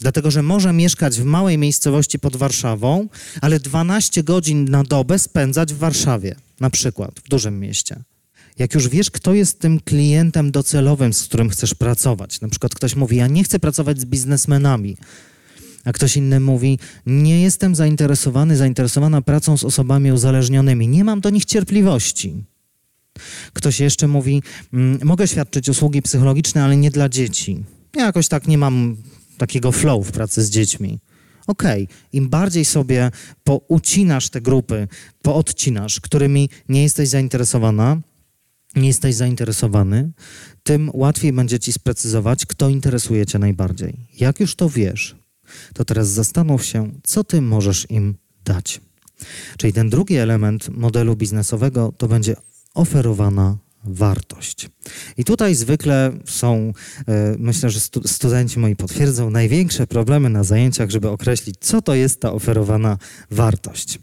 Dlatego, 0.00 0.30
że 0.30 0.42
może 0.42 0.72
mieszkać 0.72 1.20
w 1.20 1.24
małej 1.24 1.58
miejscowości 1.58 2.18
pod 2.18 2.36
Warszawą, 2.36 3.08
ale 3.40 3.60
12 3.60 4.22
godzin 4.22 4.70
na 4.70 4.84
dobę 4.84 5.18
spędzać 5.18 5.74
w 5.74 5.78
Warszawie, 5.78 6.36
na 6.60 6.70
przykład 6.70 7.20
w 7.24 7.28
dużym 7.28 7.60
mieście. 7.60 8.02
Jak 8.58 8.74
już 8.74 8.88
wiesz, 8.88 9.10
kto 9.10 9.34
jest 9.34 9.60
tym 9.60 9.80
klientem 9.80 10.50
docelowym, 10.50 11.12
z 11.12 11.24
którym 11.24 11.50
chcesz 11.50 11.74
pracować, 11.74 12.40
na 12.40 12.48
przykład 12.48 12.74
ktoś 12.74 12.96
mówi, 12.96 13.16
ja 13.16 13.26
nie 13.26 13.44
chcę 13.44 13.58
pracować 13.58 14.00
z 14.00 14.04
biznesmenami, 14.04 14.96
a 15.84 15.92
ktoś 15.92 16.16
inny 16.16 16.40
mówi, 16.40 16.78
nie 17.06 17.42
jestem 17.42 17.74
zainteresowany, 17.74 18.56
zainteresowana 18.56 19.22
pracą 19.22 19.56
z 19.56 19.64
osobami 19.64 20.12
uzależnionymi, 20.12 20.88
nie 20.88 21.04
mam 21.04 21.20
do 21.20 21.30
nich 21.30 21.44
cierpliwości. 21.44 22.44
Ktoś 23.52 23.80
jeszcze 23.80 24.08
mówi, 24.08 24.42
mm, 24.72 24.98
mogę 25.04 25.28
świadczyć 25.28 25.68
usługi 25.68 26.02
psychologiczne, 26.02 26.64
ale 26.64 26.76
nie 26.76 26.90
dla 26.90 27.08
dzieci. 27.08 27.64
Ja 27.96 28.04
jakoś 28.04 28.28
tak 28.28 28.48
nie 28.48 28.58
mam 28.58 28.96
takiego 29.40 29.72
flow 29.72 30.06
w 30.06 30.12
pracy 30.12 30.42
z 30.44 30.50
dziećmi. 30.50 30.98
Okej, 31.46 31.84
okay. 31.84 31.96
im 32.12 32.28
bardziej 32.28 32.64
sobie 32.64 33.10
poucinasz 33.44 34.30
te 34.30 34.40
grupy, 34.40 34.88
poodcinasz, 35.22 36.00
którymi 36.00 36.48
nie 36.68 36.82
jesteś 36.82 37.08
zainteresowana, 37.08 38.00
nie 38.76 38.88
jesteś 38.88 39.14
zainteresowany, 39.14 40.10
tym 40.62 40.90
łatwiej 40.94 41.32
będzie 41.32 41.58
ci 41.58 41.72
sprecyzować, 41.72 42.46
kto 42.46 42.68
interesuje 42.68 43.26
cię 43.26 43.38
najbardziej. 43.38 43.96
Jak 44.20 44.40
już 44.40 44.54
to 44.54 44.68
wiesz, 44.68 45.16
to 45.74 45.84
teraz 45.84 46.08
zastanów 46.08 46.64
się, 46.64 46.90
co 47.02 47.24
ty 47.24 47.42
możesz 47.42 47.90
im 47.90 48.14
dać. 48.44 48.80
Czyli 49.58 49.72
ten 49.72 49.90
drugi 49.90 50.16
element 50.16 50.68
modelu 50.68 51.16
biznesowego 51.16 51.92
to 51.98 52.08
będzie 52.08 52.36
oferowana 52.74 53.56
wartość. 53.84 54.68
I 55.16 55.24
tutaj 55.24 55.54
zwykle 55.54 56.12
są, 56.24 56.72
e, 57.08 57.34
myślę, 57.38 57.70
że 57.70 57.80
studenci 58.06 58.58
moi 58.58 58.76
potwierdzą, 58.76 59.30
największe 59.30 59.86
problemy 59.86 60.28
na 60.30 60.44
zajęciach, 60.44 60.90
żeby 60.90 61.08
określić, 61.08 61.56
co 61.60 61.82
to 61.82 61.94
jest 61.94 62.20
ta 62.20 62.32
oferowana 62.32 62.98
wartość. 63.30 63.98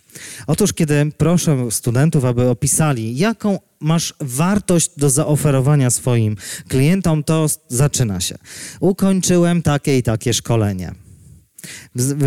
Otóż, 0.48 0.74
kiedy 0.74 1.12
proszę 1.18 1.72
studentów, 1.72 2.26
aby 2.26 2.50
opisali, 2.50 3.18
jaką 3.18 3.60
masz 3.80 4.14
wartość 4.20 4.92
do 4.98 5.10
zaoferowania 5.10 5.90
swoim 5.90 6.38
klientom, 6.68 7.24
to 7.24 7.48
zaczyna 7.68 8.20
się. 8.20 8.38
Ukończyłem 8.80 9.62
takie 9.62 9.98
i 9.98 10.04
takie 10.04 10.34
szkolenie. 10.34 10.92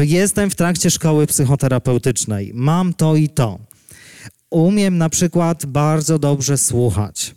Jestem 0.03 0.51
w 0.51 0.55
trakcie 0.55 0.91
szkoły 0.91 1.27
psychoterapeutycznej. 1.27 2.53
Mam 2.55 2.95
to 2.95 3.17
i 3.17 3.29
to. 3.29 3.59
Umiem 4.51 4.99
na 4.99 5.09
przykład 5.09 5.67
bardzo 5.67 6.19
dobrze 6.19 6.59
słuchać. 6.59 7.35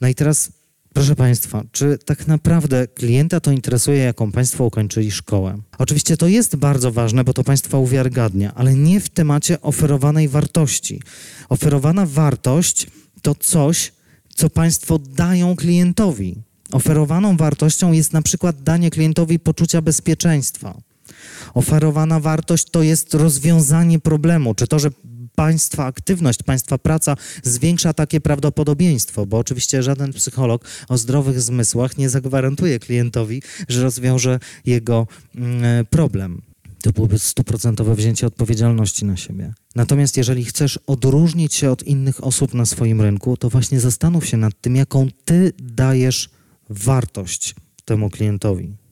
No 0.00 0.08
i 0.08 0.14
teraz, 0.14 0.52
proszę 0.92 1.16
Państwa, 1.16 1.62
czy 1.72 1.98
tak 2.04 2.26
naprawdę 2.26 2.86
klienta 2.86 3.40
to 3.40 3.52
interesuje, 3.52 3.98
jaką 3.98 4.32
Państwo 4.32 4.64
ukończyli 4.64 5.10
szkołę? 5.10 5.58
Oczywiście 5.78 6.16
to 6.16 6.28
jest 6.28 6.56
bardzo 6.56 6.92
ważne, 6.92 7.24
bo 7.24 7.32
to 7.32 7.44
Państwa 7.44 7.78
uwiarygadnia, 7.78 8.54
ale 8.54 8.74
nie 8.74 9.00
w 9.00 9.08
temacie 9.08 9.60
oferowanej 9.60 10.28
wartości. 10.28 11.02
Oferowana 11.48 12.06
wartość 12.06 12.86
to 13.22 13.34
coś, 13.34 13.92
co 14.34 14.50
Państwo 14.50 14.98
dają 14.98 15.56
klientowi. 15.56 16.36
Oferowaną 16.72 17.36
wartością 17.36 17.92
jest 17.92 18.12
na 18.12 18.22
przykład 18.22 18.62
danie 18.62 18.90
klientowi 18.90 19.38
poczucia 19.38 19.82
bezpieczeństwa. 19.82 20.80
Oferowana 21.54 22.20
wartość 22.20 22.70
to 22.70 22.82
jest 22.82 23.14
rozwiązanie 23.14 23.98
problemu, 23.98 24.54
czy 24.54 24.66
to, 24.66 24.78
że 24.78 24.90
państwa 25.34 25.86
aktywność, 25.86 26.42
państwa 26.42 26.78
praca 26.78 27.16
zwiększa 27.42 27.92
takie 27.92 28.20
prawdopodobieństwo, 28.20 29.26
bo 29.26 29.38
oczywiście 29.38 29.82
żaden 29.82 30.12
psycholog 30.12 30.64
o 30.88 30.98
zdrowych 30.98 31.40
zmysłach 31.40 31.98
nie 31.98 32.08
zagwarantuje 32.08 32.78
klientowi, 32.78 33.42
że 33.68 33.82
rozwiąże 33.82 34.38
jego 34.64 35.06
mm, 35.34 35.86
problem. 35.86 36.42
To 36.82 36.92
byłoby 36.92 37.18
stuprocentowe 37.18 37.94
wzięcie 37.94 38.26
odpowiedzialności 38.26 39.04
na 39.04 39.16
siebie. 39.16 39.52
Natomiast 39.74 40.16
jeżeli 40.16 40.44
chcesz 40.44 40.78
odróżnić 40.86 41.54
się 41.54 41.70
od 41.70 41.82
innych 41.82 42.24
osób 42.24 42.54
na 42.54 42.66
swoim 42.66 43.00
rynku, 43.00 43.36
to 43.36 43.50
właśnie 43.50 43.80
zastanów 43.80 44.26
się 44.26 44.36
nad 44.36 44.60
tym, 44.60 44.76
jaką 44.76 45.08
ty 45.24 45.52
dajesz 45.58 46.30
wartość 46.70 47.54
temu 47.84 48.10
klientowi. 48.10 48.83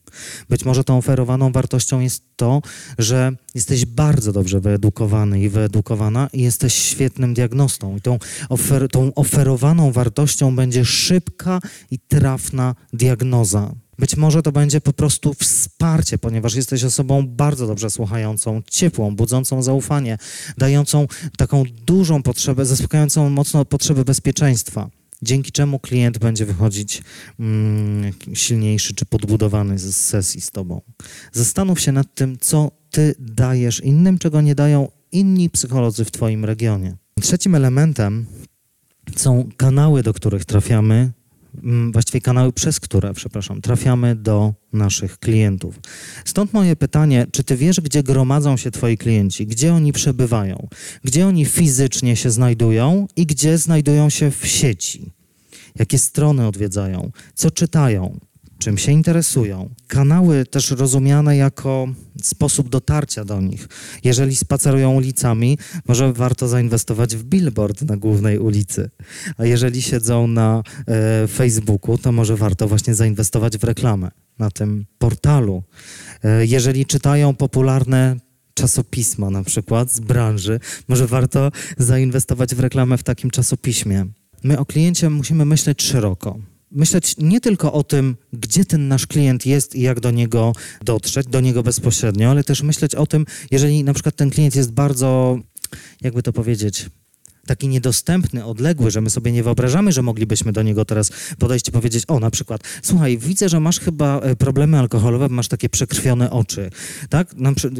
Być 0.48 0.64
może 0.64 0.84
tą 0.84 0.98
oferowaną 0.98 1.52
wartością 1.52 2.00
jest 2.00 2.22
to, 2.36 2.62
że 2.98 3.32
jesteś 3.54 3.84
bardzo 3.84 4.32
dobrze 4.32 4.60
wyedukowany 4.60 5.40
i 5.40 5.48
wyedukowana 5.48 6.28
i 6.32 6.42
jesteś 6.42 6.74
świetnym 6.74 7.34
diagnostą. 7.34 7.96
I 7.96 8.00
tą, 8.00 8.18
ofer 8.48 8.88
tą 8.88 9.14
oferowaną 9.14 9.92
wartością 9.92 10.56
będzie 10.56 10.84
szybka 10.84 11.60
i 11.90 11.98
trafna 11.98 12.74
diagnoza. 12.92 13.74
Być 13.98 14.16
może 14.16 14.42
to 14.42 14.52
będzie 14.52 14.80
po 14.80 14.92
prostu 14.92 15.34
wsparcie, 15.34 16.18
ponieważ 16.18 16.54
jesteś 16.54 16.84
osobą 16.84 17.26
bardzo 17.26 17.66
dobrze 17.66 17.90
słuchającą, 17.90 18.62
ciepłą, 18.70 19.16
budzącą 19.16 19.62
zaufanie, 19.62 20.18
dającą 20.58 21.06
taką 21.36 21.64
dużą 21.86 22.22
potrzebę, 22.22 22.64
zaspokającą 22.64 23.30
mocno 23.30 23.64
potrzebę 23.64 24.04
bezpieczeństwa 24.04 24.90
dzięki 25.22 25.52
czemu 25.52 25.78
klient 25.78 26.18
będzie 26.18 26.46
wychodzić 26.46 27.02
mm, 27.40 28.12
silniejszy 28.34 28.94
czy 28.94 29.06
podbudowany 29.06 29.78
z 29.78 29.96
sesji 29.96 30.40
z 30.40 30.50
Tobą. 30.50 30.80
Zastanów 31.32 31.80
się 31.80 31.92
nad 31.92 32.14
tym, 32.14 32.38
co 32.40 32.70
Ty 32.90 33.14
dajesz 33.18 33.80
innym, 33.80 34.18
czego 34.18 34.40
nie 34.40 34.54
dają 34.54 34.88
inni 35.12 35.50
psycholodzy 35.50 36.04
w 36.04 36.10
Twoim 36.10 36.44
regionie. 36.44 36.96
Trzecim 37.20 37.54
elementem 37.54 38.26
są 39.16 39.48
kanały, 39.56 40.02
do 40.02 40.12
których 40.12 40.44
trafiamy, 40.44 41.12
właściwie 41.92 42.20
kanały, 42.20 42.52
przez 42.52 42.80
które, 42.80 43.14
przepraszam, 43.14 43.60
trafiamy 43.60 44.16
do 44.16 44.54
naszych 44.72 45.18
klientów. 45.18 45.80
Stąd 46.24 46.52
moje 46.52 46.76
pytanie, 46.76 47.26
czy 47.32 47.44
ty 47.44 47.56
wiesz, 47.56 47.80
gdzie 47.80 48.02
gromadzą 48.02 48.56
się 48.56 48.70
twoi 48.70 48.98
klienci, 48.98 49.46
gdzie 49.46 49.74
oni 49.74 49.92
przebywają, 49.92 50.68
gdzie 51.04 51.26
oni 51.26 51.44
fizycznie 51.44 52.16
się 52.16 52.30
znajdują 52.30 53.06
i 53.16 53.26
gdzie 53.26 53.58
znajdują 53.58 54.10
się 54.10 54.30
w 54.30 54.46
sieci? 54.46 55.12
Jakie 55.78 55.98
strony 55.98 56.46
odwiedzają, 56.46 57.10
co 57.34 57.50
czytają, 57.50 58.18
czym 58.62 58.78
się 58.78 58.92
interesują. 58.92 59.70
Kanały 59.86 60.46
też 60.46 60.70
rozumiane 60.70 61.36
jako 61.36 61.88
sposób 62.22 62.68
dotarcia 62.68 63.24
do 63.24 63.40
nich. 63.40 63.68
Jeżeli 64.04 64.36
spacerują 64.36 64.94
ulicami, 64.94 65.58
może 65.88 66.12
warto 66.12 66.48
zainwestować 66.48 67.16
w 67.16 67.24
billboard 67.24 67.82
na 67.82 67.96
głównej 67.96 68.38
ulicy. 68.38 68.90
A 69.36 69.44
jeżeli 69.44 69.82
siedzą 69.82 70.26
na 70.26 70.62
e, 70.86 71.28
Facebooku, 71.28 71.98
to 71.98 72.12
może 72.12 72.36
warto 72.36 72.68
właśnie 72.68 72.94
zainwestować 72.94 73.58
w 73.58 73.64
reklamę 73.64 74.10
na 74.38 74.50
tym 74.50 74.86
portalu. 74.98 75.62
E, 76.24 76.46
jeżeli 76.46 76.86
czytają 76.86 77.34
popularne 77.34 78.16
czasopisma 78.54 79.30
na 79.30 79.42
przykład 79.42 79.92
z 79.92 80.00
branży, 80.00 80.60
może 80.88 81.06
warto 81.06 81.52
zainwestować 81.78 82.54
w 82.54 82.60
reklamę 82.60 82.98
w 82.98 83.02
takim 83.02 83.30
czasopiśmie. 83.30 84.06
My 84.44 84.58
o 84.58 84.66
kliencie 84.66 85.10
musimy 85.10 85.44
myśleć 85.44 85.82
szeroko 85.82 86.51
myśleć 86.74 87.14
nie 87.18 87.40
tylko 87.40 87.72
o 87.72 87.84
tym, 87.84 88.16
gdzie 88.32 88.64
ten 88.64 88.88
nasz 88.88 89.06
klient 89.06 89.46
jest 89.46 89.74
i 89.74 89.80
jak 89.80 90.00
do 90.00 90.10
niego 90.10 90.52
dotrzeć, 90.84 91.26
do 91.26 91.40
niego 91.40 91.62
bezpośrednio, 91.62 92.30
ale 92.30 92.44
też 92.44 92.62
myśleć 92.62 92.94
o 92.94 93.06
tym, 93.06 93.26
jeżeli 93.50 93.84
na 93.84 93.94
przykład 93.94 94.16
ten 94.16 94.30
klient 94.30 94.56
jest 94.56 94.72
bardzo, 94.72 95.38
jakby 96.02 96.22
to 96.22 96.32
powiedzieć, 96.32 96.90
taki 97.46 97.68
niedostępny, 97.68 98.44
odległy, 98.44 98.90
że 98.90 99.00
my 99.00 99.10
sobie 99.10 99.32
nie 99.32 99.42
wyobrażamy, 99.42 99.92
że 99.92 100.02
moglibyśmy 100.02 100.52
do 100.52 100.62
niego 100.62 100.84
teraz 100.84 101.10
podejść 101.38 101.68
i 101.68 101.72
powiedzieć, 101.72 102.04
o 102.08 102.20
na 102.20 102.30
przykład, 102.30 102.60
słuchaj, 102.82 103.18
widzę, 103.18 103.48
że 103.48 103.60
masz 103.60 103.80
chyba 103.80 104.20
e, 104.20 104.36
problemy 104.36 104.78
alkoholowe, 104.78 105.28
masz 105.28 105.48
takie 105.48 105.68
przekrwione 105.68 106.30
oczy, 106.30 106.70
tak? 107.08 107.34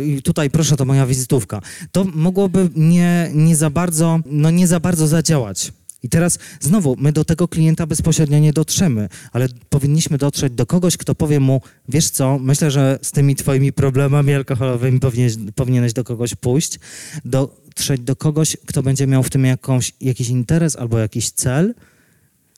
I 0.05 0.23
tutaj 0.23 0.51
proszę, 0.51 0.77
to 0.77 0.85
moja 0.85 1.07
wizytówka. 1.07 1.61
To 1.93 2.05
mogłoby 2.05 2.69
nie, 2.77 3.31
nie 3.35 3.57
za 3.57 3.71
bardzo, 3.71 4.21
no 4.27 4.51
nie 4.51 4.67
za 4.67 4.81
bardzo 4.81 5.07
zadziałać 5.07 5.73
i 6.03 6.09
teraz 6.09 6.39
znowu, 6.61 6.97
my 6.99 7.13
do 7.13 7.25
tego 7.25 7.49
klienta 7.49 7.87
bezpośrednio 7.87 8.39
nie 8.39 8.53
dotrzemy, 8.53 9.09
ale 9.33 9.49
powinniśmy 9.69 10.19
dotrzeć 10.19 10.53
do 10.53 10.67
kogoś, 10.67 10.97
kto 10.97 11.15
powie 11.15 11.41
mu, 11.41 11.61
wiesz 11.89 12.11
co, 12.11 12.39
myślę, 12.39 12.71
że 12.71 12.99
z 13.03 13.13
tymi 13.13 13.37
twoimi 13.37 13.73
problemami 13.73 14.35
alkoholowymi 14.35 15.01
powinieneś, 15.01 15.35
powinieneś 15.55 15.93
do 15.93 16.05
kogoś 16.05 16.35
pójść, 16.35 16.79
dotrzeć 17.25 18.01
do 18.01 18.17
kogoś, 18.17 18.57
kto 18.67 18.83
będzie 18.83 19.07
miał 19.07 19.23
w 19.23 19.31
tym 19.31 19.45
jakąś, 19.45 19.93
jakiś 20.01 20.29
interes 20.29 20.77
albo 20.77 20.99
jakiś 20.99 21.31
cel, 21.31 21.75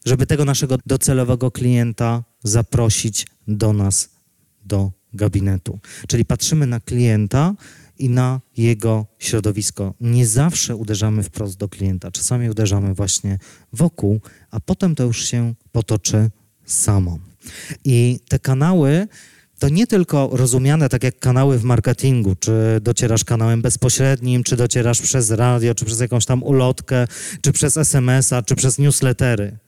żeby 0.05 0.27
tego 0.27 0.45
naszego 0.45 0.79
docelowego 0.87 1.51
klienta 1.51 2.25
zaprosić 2.43 3.27
do 3.49 3.73
nas, 3.73 4.09
do 4.65 4.93
gabinetu. 5.15 5.79
Czyli 6.09 6.25
patrzymy 6.25 6.67
na 6.67 6.81
klienta, 6.81 7.55
i 7.99 8.09
na 8.09 8.41
jego 8.57 9.07
środowisko. 9.19 9.95
Nie 10.01 10.27
zawsze 10.27 10.77
uderzamy 10.77 11.23
wprost 11.23 11.57
do 11.57 11.69
klienta, 11.69 12.11
czasami 12.11 12.51
uderzamy 12.51 12.95
właśnie 12.95 13.39
wokół, 13.73 14.21
a 14.51 14.61
potem 14.61 14.95
to 14.95 15.05
już 15.05 15.25
się 15.25 15.55
potoczy 15.73 16.31
samo. 16.65 17.19
I 17.85 18.19
te 18.29 18.39
kanały 18.39 19.09
to 19.59 19.69
nie 19.69 19.87
tylko 19.87 20.31
rozumiane 20.33 20.89
tak 20.89 21.05
jak 21.05 21.19
kanały 21.19 21.59
w 21.59 21.65
marketingu, 21.65 22.35
czy 22.35 22.53
docierasz 22.83 23.25
kanałem 23.25 23.63
bezpośrednim, 23.63 24.43
czy 24.43 24.57
docierasz 24.57 25.01
przez 25.01 25.31
radio, 25.31 25.75
czy 25.75 25.85
przez 25.85 26.01
jakąś 26.01 26.27
tam 26.27 26.43
ulotkę, 26.43 27.07
czy 27.41 27.53
przez 27.53 27.77
SMS-a, 27.77 28.43
czy 28.43 28.55
przez 28.55 28.79
newslettery. 28.79 29.59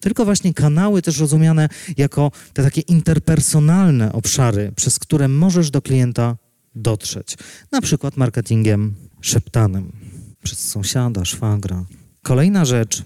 Tylko 0.00 0.24
właśnie 0.24 0.54
kanały 0.54 1.02
też 1.02 1.18
rozumiane 1.18 1.68
jako 1.96 2.32
te 2.52 2.62
takie 2.62 2.80
interpersonalne 2.80 4.12
obszary, 4.12 4.72
przez 4.76 4.98
które 4.98 5.28
możesz 5.28 5.70
do 5.70 5.82
klienta 5.82 6.36
dotrzeć. 6.74 7.36
Na 7.72 7.80
przykład 7.80 8.16
marketingiem 8.16 8.94
szeptanym 9.20 9.92
przez 10.42 10.58
sąsiada, 10.58 11.24
szwagra. 11.24 11.84
Kolejna 12.22 12.64
rzecz, 12.64 13.02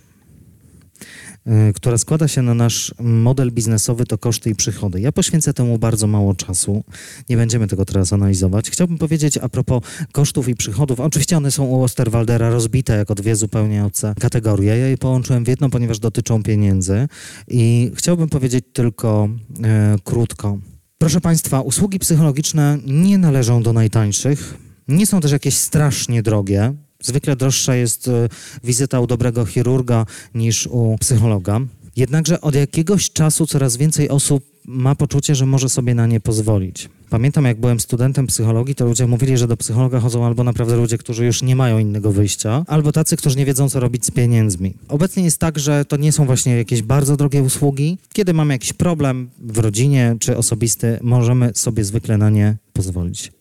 y, 1.46 1.72
która 1.74 1.98
składa 1.98 2.28
się 2.28 2.42
na 2.42 2.54
nasz 2.54 2.94
model 3.00 3.52
biznesowy, 3.52 4.06
to 4.06 4.18
koszty 4.18 4.50
i 4.50 4.54
przychody. 4.54 5.00
Ja 5.00 5.12
poświęcę 5.12 5.54
temu 5.54 5.78
bardzo 5.78 6.06
mało 6.06 6.34
czasu. 6.34 6.84
Nie 7.28 7.36
będziemy 7.36 7.66
tego 7.66 7.84
teraz 7.84 8.12
analizować. 8.12 8.70
Chciałbym 8.70 8.98
powiedzieć 8.98 9.38
a 9.38 9.48
propos 9.48 9.82
kosztów 10.12 10.48
i 10.48 10.54
przychodów. 10.54 11.00
Oczywiście 11.00 11.36
one 11.36 11.50
są 11.50 11.64
u 11.64 11.82
Osterwaldera 11.82 12.50
rozbite 12.50 12.96
jako 12.96 13.14
dwie 13.14 13.36
zupełnie 13.36 13.84
obce 13.84 14.14
kategorie. 14.20 14.78
Ja 14.78 14.86
je 14.86 14.98
połączyłem 14.98 15.44
w 15.44 15.48
jedną, 15.48 15.70
ponieważ 15.70 15.98
dotyczą 15.98 16.42
pieniędzy. 16.42 17.08
I 17.48 17.92
chciałbym 17.94 18.28
powiedzieć 18.28 18.64
tylko 18.72 19.28
e, 19.64 19.96
krótko. 20.04 20.58
Proszę 20.98 21.20
Państwa, 21.20 21.60
usługi 21.60 21.98
psychologiczne 21.98 22.78
nie 22.86 23.18
należą 23.18 23.62
do 23.62 23.72
najtańszych, 23.72 24.54
nie 24.88 25.06
są 25.06 25.20
też 25.20 25.32
jakieś 25.32 25.56
strasznie 25.56 26.22
drogie. 26.22 26.74
Zwykle 27.02 27.36
droższa 27.36 27.74
jest 27.74 28.08
e, 28.08 28.28
wizyta 28.64 29.00
u 29.00 29.06
dobrego 29.06 29.44
chirurga 29.46 30.06
niż 30.34 30.66
u 30.66 30.96
psychologa. 31.00 31.60
Jednakże 31.96 32.40
od 32.40 32.54
jakiegoś 32.54 33.10
czasu 33.10 33.46
coraz 33.46 33.76
więcej 33.76 34.08
osób 34.08 34.44
ma 34.68 34.94
poczucie, 34.94 35.34
że 35.34 35.46
może 35.46 35.68
sobie 35.68 35.94
na 35.94 36.06
nie 36.06 36.20
pozwolić. 36.20 36.88
Pamiętam, 37.10 37.44
jak 37.44 37.60
byłem 37.60 37.80
studentem 37.80 38.26
psychologii, 38.26 38.74
to 38.74 38.84
ludzie 38.84 39.06
mówili, 39.06 39.38
że 39.38 39.46
do 39.46 39.56
psychologa 39.56 40.00
chodzą 40.00 40.26
albo 40.26 40.44
naprawdę 40.44 40.76
ludzie, 40.76 40.98
którzy 40.98 41.26
już 41.26 41.42
nie 41.42 41.56
mają 41.56 41.78
innego 41.78 42.12
wyjścia, 42.12 42.64
albo 42.66 42.92
tacy, 42.92 43.16
którzy 43.16 43.36
nie 43.36 43.44
wiedzą, 43.44 43.68
co 43.68 43.80
robić 43.80 44.06
z 44.06 44.10
pieniędzmi. 44.10 44.74
Obecnie 44.88 45.24
jest 45.24 45.38
tak, 45.38 45.58
że 45.58 45.84
to 45.84 45.96
nie 45.96 46.12
są 46.12 46.26
właśnie 46.26 46.56
jakieś 46.56 46.82
bardzo 46.82 47.16
drogie 47.16 47.42
usługi. 47.42 47.98
Kiedy 48.12 48.34
mamy 48.34 48.54
jakiś 48.54 48.72
problem 48.72 49.30
w 49.38 49.58
rodzinie 49.58 50.16
czy 50.20 50.36
osobisty, 50.36 50.98
możemy 51.02 51.50
sobie 51.54 51.84
zwykle 51.84 52.18
na 52.18 52.30
nie 52.30 52.56
pozwolić. 52.72 53.32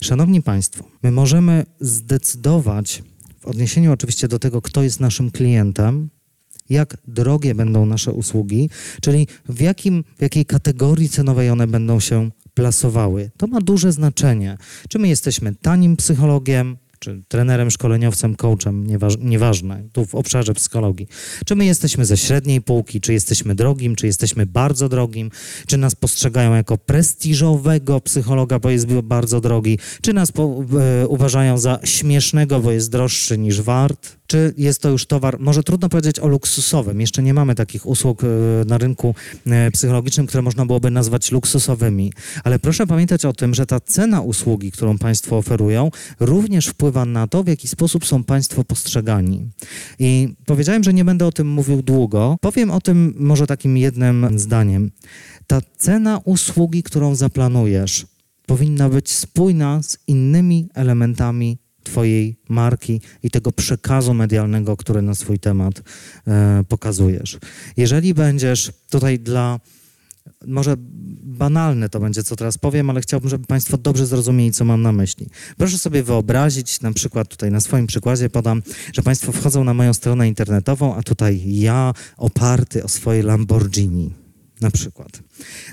Szanowni 0.00 0.42
Państwo, 0.42 0.84
my 1.02 1.10
możemy 1.10 1.66
zdecydować, 1.80 3.02
w 3.40 3.46
odniesieniu 3.46 3.92
oczywiście 3.92 4.28
do 4.28 4.38
tego, 4.38 4.62
kto 4.62 4.82
jest 4.82 5.00
naszym 5.00 5.30
klientem, 5.30 6.08
jak 6.70 6.96
drogie 7.06 7.54
będą 7.54 7.86
nasze 7.86 8.12
usługi, 8.12 8.70
czyli 9.02 9.26
w, 9.48 9.60
jakim, 9.60 10.04
w 10.18 10.22
jakiej 10.22 10.46
kategorii 10.46 11.08
cenowej 11.08 11.50
one 11.50 11.66
będą 11.66 12.00
się 12.00 12.30
plasowały. 12.54 13.30
To 13.36 13.46
ma 13.46 13.60
duże 13.60 13.92
znaczenie. 13.92 14.58
Czy 14.88 14.98
my 14.98 15.08
jesteśmy 15.08 15.54
tanim 15.54 15.96
psychologiem, 15.96 16.76
czy 16.98 17.22
trenerem, 17.28 17.70
szkoleniowcem, 17.70 18.36
coachem, 18.36 18.86
nieważ, 18.86 19.14
nieważne, 19.20 19.82
tu 19.92 20.06
w 20.06 20.14
obszarze 20.14 20.54
psychologii. 20.54 21.06
Czy 21.46 21.56
my 21.56 21.64
jesteśmy 21.64 22.04
ze 22.04 22.16
średniej 22.16 22.60
półki, 22.60 23.00
czy 23.00 23.12
jesteśmy 23.12 23.54
drogim, 23.54 23.96
czy 23.96 24.06
jesteśmy 24.06 24.46
bardzo 24.46 24.88
drogim, 24.88 25.30
czy 25.66 25.78
nas 25.78 25.94
postrzegają 25.94 26.54
jako 26.54 26.78
prestiżowego 26.78 28.00
psychologa, 28.00 28.58
bo 28.58 28.70
jest 28.70 28.86
bardzo 28.86 29.40
drogi, 29.40 29.78
czy 30.02 30.12
nas 30.12 30.32
po, 30.32 30.64
e, 31.02 31.08
uważają 31.08 31.58
za 31.58 31.78
śmiesznego, 31.84 32.60
bo 32.60 32.72
jest 32.72 32.90
droższy 32.90 33.38
niż 33.38 33.62
wart 33.62 34.16
czy 34.34 34.54
jest 34.56 34.82
to 34.82 34.90
już 34.90 35.06
towar, 35.06 35.40
może 35.40 35.62
trudno 35.62 35.88
powiedzieć 35.88 36.18
o 36.18 36.28
luksusowym. 36.28 37.00
Jeszcze 37.00 37.22
nie 37.22 37.34
mamy 37.34 37.54
takich 37.54 37.86
usług 37.86 38.24
e, 38.24 38.26
na 38.66 38.78
rynku 38.78 39.14
e, 39.46 39.70
psychologicznym, 39.70 40.26
które 40.26 40.42
można 40.42 40.66
byłoby 40.66 40.90
nazwać 40.90 41.32
luksusowymi. 41.32 42.12
Ale 42.44 42.58
proszę 42.58 42.86
pamiętać 42.86 43.24
o 43.24 43.32
tym, 43.32 43.54
że 43.54 43.66
ta 43.66 43.80
cena 43.80 44.20
usługi, 44.20 44.72
którą 44.72 44.98
Państwo 44.98 45.36
oferują, 45.36 45.90
również 46.20 46.66
wpływa 46.66 47.04
na 47.04 47.26
to, 47.26 47.44
w 47.44 47.48
jaki 47.48 47.68
sposób 47.68 48.06
są 48.06 48.24
Państwo 48.24 48.64
postrzegani. 48.64 49.50
I 49.98 50.34
powiedziałem, 50.46 50.84
że 50.84 50.94
nie 50.94 51.04
będę 51.04 51.26
o 51.26 51.32
tym 51.32 51.48
mówił 51.48 51.82
długo. 51.82 52.36
Powiem 52.40 52.70
o 52.70 52.80
tym 52.80 53.14
może 53.18 53.46
takim 53.46 53.76
jednym 53.76 54.38
zdaniem. 54.38 54.90
Ta 55.46 55.60
cena 55.76 56.20
usługi, 56.24 56.82
którą 56.82 57.14
zaplanujesz, 57.14 58.06
powinna 58.46 58.88
być 58.88 59.12
spójna 59.12 59.82
z 59.82 59.98
innymi 60.06 60.68
elementami 60.74 61.63
Twojej 61.84 62.36
marki 62.48 63.00
i 63.22 63.30
tego 63.30 63.52
przekazu 63.52 64.14
medialnego, 64.14 64.76
który 64.76 65.02
na 65.02 65.14
swój 65.14 65.38
temat 65.38 65.82
e, 66.26 66.64
pokazujesz. 66.68 67.38
Jeżeli 67.76 68.14
będziesz 68.14 68.72
tutaj 68.90 69.18
dla, 69.18 69.60
może 70.46 70.76
banalne 71.22 71.88
to 71.88 72.00
będzie, 72.00 72.22
co 72.22 72.36
teraz 72.36 72.58
powiem, 72.58 72.90
ale 72.90 73.00
chciałbym, 73.00 73.30
żeby 73.30 73.46
Państwo 73.46 73.78
dobrze 73.78 74.06
zrozumieli, 74.06 74.52
co 74.52 74.64
mam 74.64 74.82
na 74.82 74.92
myśli. 74.92 75.26
Proszę 75.56 75.78
sobie 75.78 76.02
wyobrazić, 76.02 76.80
na 76.80 76.92
przykład 76.92 77.28
tutaj 77.28 77.50
na 77.50 77.60
swoim 77.60 77.86
przykładzie 77.86 78.30
podam, 78.30 78.62
że 78.92 79.02
Państwo 79.02 79.32
wchodzą 79.32 79.64
na 79.64 79.74
moją 79.74 79.94
stronę 79.94 80.28
internetową, 80.28 80.96
a 80.96 81.02
tutaj 81.02 81.42
ja 81.46 81.92
oparty 82.16 82.84
o 82.84 82.88
swoje 82.88 83.22
Lamborghini 83.22 84.10
Na 84.60 84.70
przykład. 84.70 85.22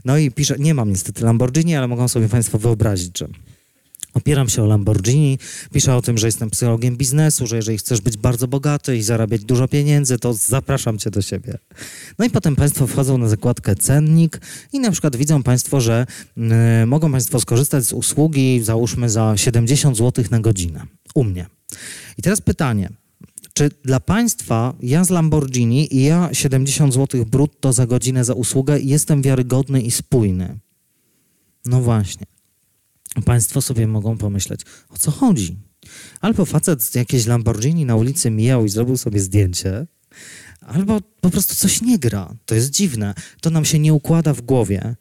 No 0.06 0.18
i 0.18 0.32
pisze, 0.32 0.56
nie 0.60 0.74
mam 0.74 0.90
niestety 0.90 1.26
Lamborghini, 1.26 1.76
ale 1.76 1.88
mogą 1.88 2.08
sobie 2.08 2.30
Państwo 2.30 2.60
wyobrazić, 2.60 3.20
że 3.20 3.28
Opieram 4.14 4.50
się 4.50 4.64
o 4.64 4.66
Lamborghini, 4.66 5.40
piszę 5.74 5.96
o 5.96 6.02
tym, 6.02 6.18
że 6.18 6.28
jestem 6.28 6.50
psychologiem 6.50 6.98
biznesu, 6.98 7.48
że 7.48 7.56
jeżeli 7.56 7.78
chcesz 7.78 8.02
być 8.02 8.18
bardzo 8.18 8.48
bogaty 8.48 8.98
i 8.98 9.04
zarabiać 9.04 9.44
dużo 9.46 9.68
pieniędzy, 9.68 10.20
to 10.20 10.34
zapraszam 10.34 10.98
cię 10.98 11.12
do 11.12 11.22
siebie. 11.22 11.58
No 12.20 12.26
i 12.26 12.30
potem 12.30 12.56
Państwo 12.56 12.88
wchodzą 12.88 13.18
na 13.18 13.30
zakładkę 13.30 13.76
cennik 13.76 14.42
i 14.74 14.80
na 14.80 14.92
przykład 14.92 15.16
widzą 15.16 15.44
Państwo, 15.44 15.82
że 15.82 16.06
y, 16.84 16.86
mogą 16.86 17.12
Państwo 17.12 17.40
skorzystać 17.40 17.84
z 17.84 17.94
usługi, 17.94 18.62
załóżmy 18.64 19.10
za 19.10 19.38
70 19.38 19.98
zł 19.98 20.26
na 20.32 20.40
godzinę 20.40 20.86
u 21.16 21.24
mnie. 21.24 21.46
I 22.18 22.22
teraz 22.22 22.42
pytanie, 22.42 22.90
czy 23.54 23.70
dla 23.84 24.00
Państwa 24.00 24.74
ja 24.82 25.04
z 25.04 25.10
Lamborghini 25.10 25.96
i 25.96 26.04
ja 26.04 26.30
70 26.34 26.94
zł 26.94 27.26
brutto 27.26 27.74
za 27.74 27.88
godzinę 27.88 28.26
za 28.26 28.34
usługę 28.34 28.80
jestem 28.80 29.22
wiarygodny 29.22 29.82
i 29.82 29.92
spójny? 29.92 30.60
No 31.66 31.82
właśnie. 31.82 32.26
Państwo 33.26 33.62
sobie 33.62 33.88
mogą 33.88 34.18
pomyśleć, 34.18 34.62
o 34.90 34.98
co 34.98 35.12
chodzi? 35.12 35.58
Albo 36.22 36.46
facet 36.46 36.84
z 36.84 36.96
jakiejś 36.96 37.26
Lamborghini 37.26 37.86
na 37.86 37.96
ulicy 37.96 38.32
mijał 38.32 38.66
i 38.66 38.70
zrobił 38.70 38.98
sobie 38.98 39.20
zdjęcie, 39.20 39.88
albo 40.62 41.02
po 41.22 41.30
prostu 41.30 41.56
coś 41.56 41.82
nie 41.82 42.00
gra. 42.00 42.34
To 42.46 42.56
jest 42.56 42.70
dziwne. 42.70 43.14
To 43.42 43.50
nam 43.50 43.66
się 43.66 43.80
nie 43.80 43.94
układa 43.94 44.34
w 44.34 44.42
głowie. 44.42 44.96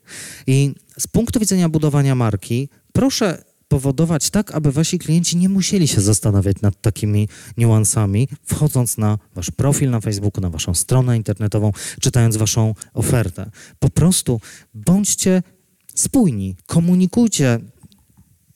I 0.47 0.75
z 0.99 1.07
punktu 1.07 1.41
widzenia 1.41 1.69
budowania 1.69 2.15
marki, 2.15 2.69
proszę 2.93 3.45
powodować 3.69 4.31
tak, 4.31 4.55
aby 4.55 4.73
wasi 4.73 4.99
klienci 4.99 5.37
nie 5.37 5.49
musieli 5.49 5.89
się 5.89 6.01
zastanawiać 6.01 6.61
nad 6.61 6.81
takimi 6.81 7.29
niuansami, 7.57 8.29
wchodząc 8.45 8.99
na 8.99 9.19
wasz 9.35 9.51
profil 9.51 9.91
na 9.91 10.01
Facebooku, 10.01 10.41
na 10.41 10.51
waszą 10.51 10.75
stronę 10.75 11.17
internetową, 11.17 11.73
czytając 12.01 12.37
waszą 12.37 12.75
ofertę. 12.95 13.51
Po 13.79 13.91
prostu 13.91 14.41
bądźcie 14.75 15.43
spójni, 15.95 16.57
komunikujcie 16.67 17.61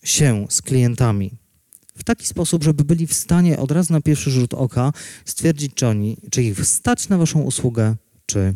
się 0.05 0.47
z 0.51 0.63
klientami 0.63 1.39
w 1.97 2.05
taki 2.05 2.27
sposób, 2.27 2.65
żeby 2.65 2.85
byli 2.85 3.07
w 3.07 3.15
stanie 3.15 3.59
od 3.59 3.71
razu 3.71 3.93
na 3.93 4.01
pierwszy 4.01 4.31
rzut 4.31 4.55
oka 4.55 4.93
stwierdzić, 5.25 5.75
czy, 5.75 5.87
oni, 5.87 6.17
czy 6.31 6.43
ich 6.43 6.67
stać 6.67 7.09
na 7.09 7.19
Waszą 7.19 7.41
usługę, 7.41 7.97
czy 8.27 8.55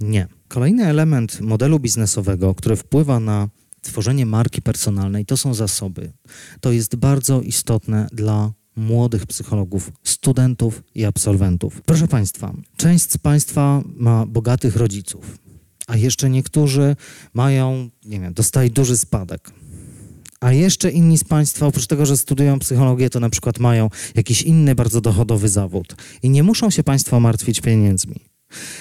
nie. 0.00 0.28
Kolejny 0.48 0.86
element 0.86 1.40
modelu 1.40 1.80
biznesowego, 1.80 2.54
który 2.54 2.76
wpływa 2.76 3.20
na 3.20 3.48
tworzenie 3.82 4.26
marki 4.26 4.62
personalnej, 4.62 5.26
to 5.26 5.36
są 5.36 5.54
zasoby. 5.54 6.12
To 6.60 6.72
jest 6.72 6.96
bardzo 6.96 7.40
istotne 7.40 8.06
dla 8.12 8.52
młodych 8.76 9.26
psychologów, 9.26 9.92
studentów 10.04 10.82
i 10.94 11.04
absolwentów. 11.04 11.82
Proszę 11.82 12.08
Państwa, 12.08 12.54
część 12.76 13.10
z 13.10 13.18
Państwa 13.18 13.82
ma 13.96 14.26
bogatych 14.26 14.76
rodziców, 14.76 15.38
a 15.86 15.96
jeszcze 15.96 16.30
niektórzy 16.30 16.96
mają, 17.34 17.90
nie 18.04 18.20
wiem, 18.20 18.34
dostali 18.34 18.70
duży 18.70 18.96
spadek 18.96 19.52
a 20.40 20.52
jeszcze 20.52 20.90
inni 20.90 21.18
z 21.18 21.24
Państwa, 21.24 21.66
oprócz 21.66 21.86
tego, 21.86 22.06
że 22.06 22.16
studiują 22.16 22.58
psychologię, 22.58 23.10
to 23.10 23.20
na 23.20 23.30
przykład 23.30 23.58
mają 23.58 23.90
jakiś 24.14 24.42
inny 24.42 24.74
bardzo 24.74 25.00
dochodowy 25.00 25.48
zawód 25.48 25.96
i 26.22 26.30
nie 26.30 26.42
muszą 26.42 26.70
się 26.70 26.82
Państwo 26.82 27.20
martwić 27.20 27.60
pieniędzmi. 27.60 28.16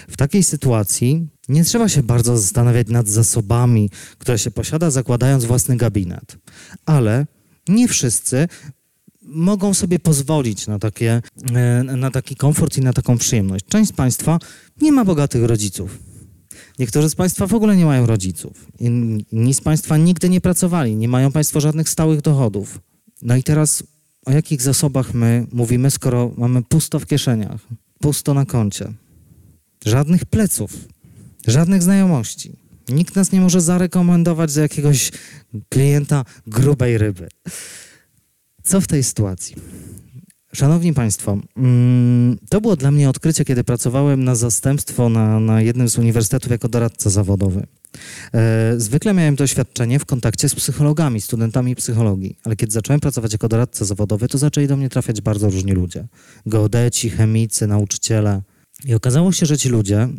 W 0.09 0.17
takiej 0.17 0.43
sytuacji 0.43 1.27
nie 1.49 1.63
trzeba 1.63 1.89
się 1.89 2.03
bardzo 2.03 2.37
zastanawiać 2.37 2.87
nad 2.87 3.07
zasobami, 3.07 3.89
które 4.17 4.39
się 4.39 4.51
posiada, 4.51 4.91
zakładając 4.91 5.45
własny 5.45 5.77
gabinet. 5.77 6.37
Ale 6.85 7.25
nie 7.67 7.87
wszyscy 7.87 8.47
mogą 9.21 9.73
sobie 9.73 9.99
pozwolić 9.99 10.67
na, 10.67 10.79
takie, 10.79 11.21
e, 11.53 11.83
na 11.83 12.11
taki 12.11 12.35
komfort 12.35 12.77
i 12.77 12.81
na 12.81 12.93
taką 12.93 13.17
przyjemność. 13.17 13.65
Część 13.65 13.89
z 13.89 13.93
Państwa 13.93 14.39
nie 14.81 14.91
ma 14.91 15.05
bogatych 15.05 15.43
rodziców 15.43 16.08
Niektórzy 16.79 17.09
z 17.09 17.15
Państwa 17.15 17.47
w 17.47 17.53
ogóle 17.53 17.77
nie 17.77 17.85
mają 17.85 18.05
rodziców. 18.05 18.67
Inni 19.31 19.53
z 19.53 19.61
Państwa 19.61 19.97
nigdy 19.97 20.29
nie 20.29 20.41
pracowali, 20.41 20.95
nie 20.95 21.07
mają 21.07 21.31
Państwo 21.31 21.59
żadnych 21.61 21.89
stałych 21.89 22.21
dochodów. 22.21 22.79
No 23.21 23.35
i 23.35 23.43
teraz 23.43 23.83
o 24.25 24.31
jakich 24.31 24.61
zasobach 24.61 25.13
my 25.13 25.47
mówimy, 25.51 25.91
skoro 25.91 26.31
mamy 26.37 26.63
pusto 26.63 26.99
w 26.99 27.05
kieszeniach, 27.05 27.61
pusto 27.99 28.33
na 28.33 28.45
koncie? 28.45 28.93
Żadnych 29.85 30.25
pleców, 30.25 30.71
żadnych 31.47 31.83
znajomości. 31.83 32.51
Nikt 32.89 33.15
nas 33.15 33.31
nie 33.31 33.41
może 33.41 33.61
zarekomendować 33.61 34.51
za 34.51 34.61
jakiegoś 34.61 35.11
klienta 35.69 36.25
grubej 36.47 36.97
ryby. 36.97 37.27
Co 38.63 38.81
w 38.81 38.87
tej 38.87 39.03
sytuacji? 39.03 39.55
Szanowni 40.53 40.93
Państwo, 40.93 41.37
mm, 41.57 42.37
to 42.49 42.61
było 42.61 42.75
dla 42.75 42.91
mnie 42.91 43.09
odkrycie, 43.09 43.45
kiedy 43.45 43.63
pracowałem 43.63 44.23
na 44.23 44.35
zastępstwo 44.35 45.09
na, 45.09 45.39
na 45.39 45.61
jednym 45.61 45.89
z 45.89 45.97
uniwersytetów 45.97 46.51
jako 46.51 46.69
doradca 46.69 47.09
zawodowy. 47.09 47.67
E, 48.33 48.73
zwykle 48.77 49.13
miałem 49.13 49.35
doświadczenie 49.35 49.99
w 49.99 50.05
kontakcie 50.05 50.49
z 50.49 50.55
psychologami, 50.55 51.21
studentami 51.21 51.75
psychologii, 51.75 52.37
ale 52.43 52.55
kiedy 52.55 52.71
zacząłem 52.71 52.99
pracować 52.99 53.33
jako 53.33 53.47
doradca 53.47 53.85
zawodowy, 53.85 54.27
to 54.27 54.37
zaczęli 54.37 54.67
do 54.67 54.77
mnie 54.77 54.89
trafiać 54.89 55.21
bardzo 55.21 55.49
różni 55.49 55.71
ludzie. 55.71 56.07
Geodeci, 56.45 57.09
chemicy, 57.09 57.67
nauczyciele. 57.67 58.41
I 58.85 58.93
okazało 58.93 59.31
się, 59.31 59.45
że 59.45 59.57
ci 59.57 59.69
ludzie 59.69 60.09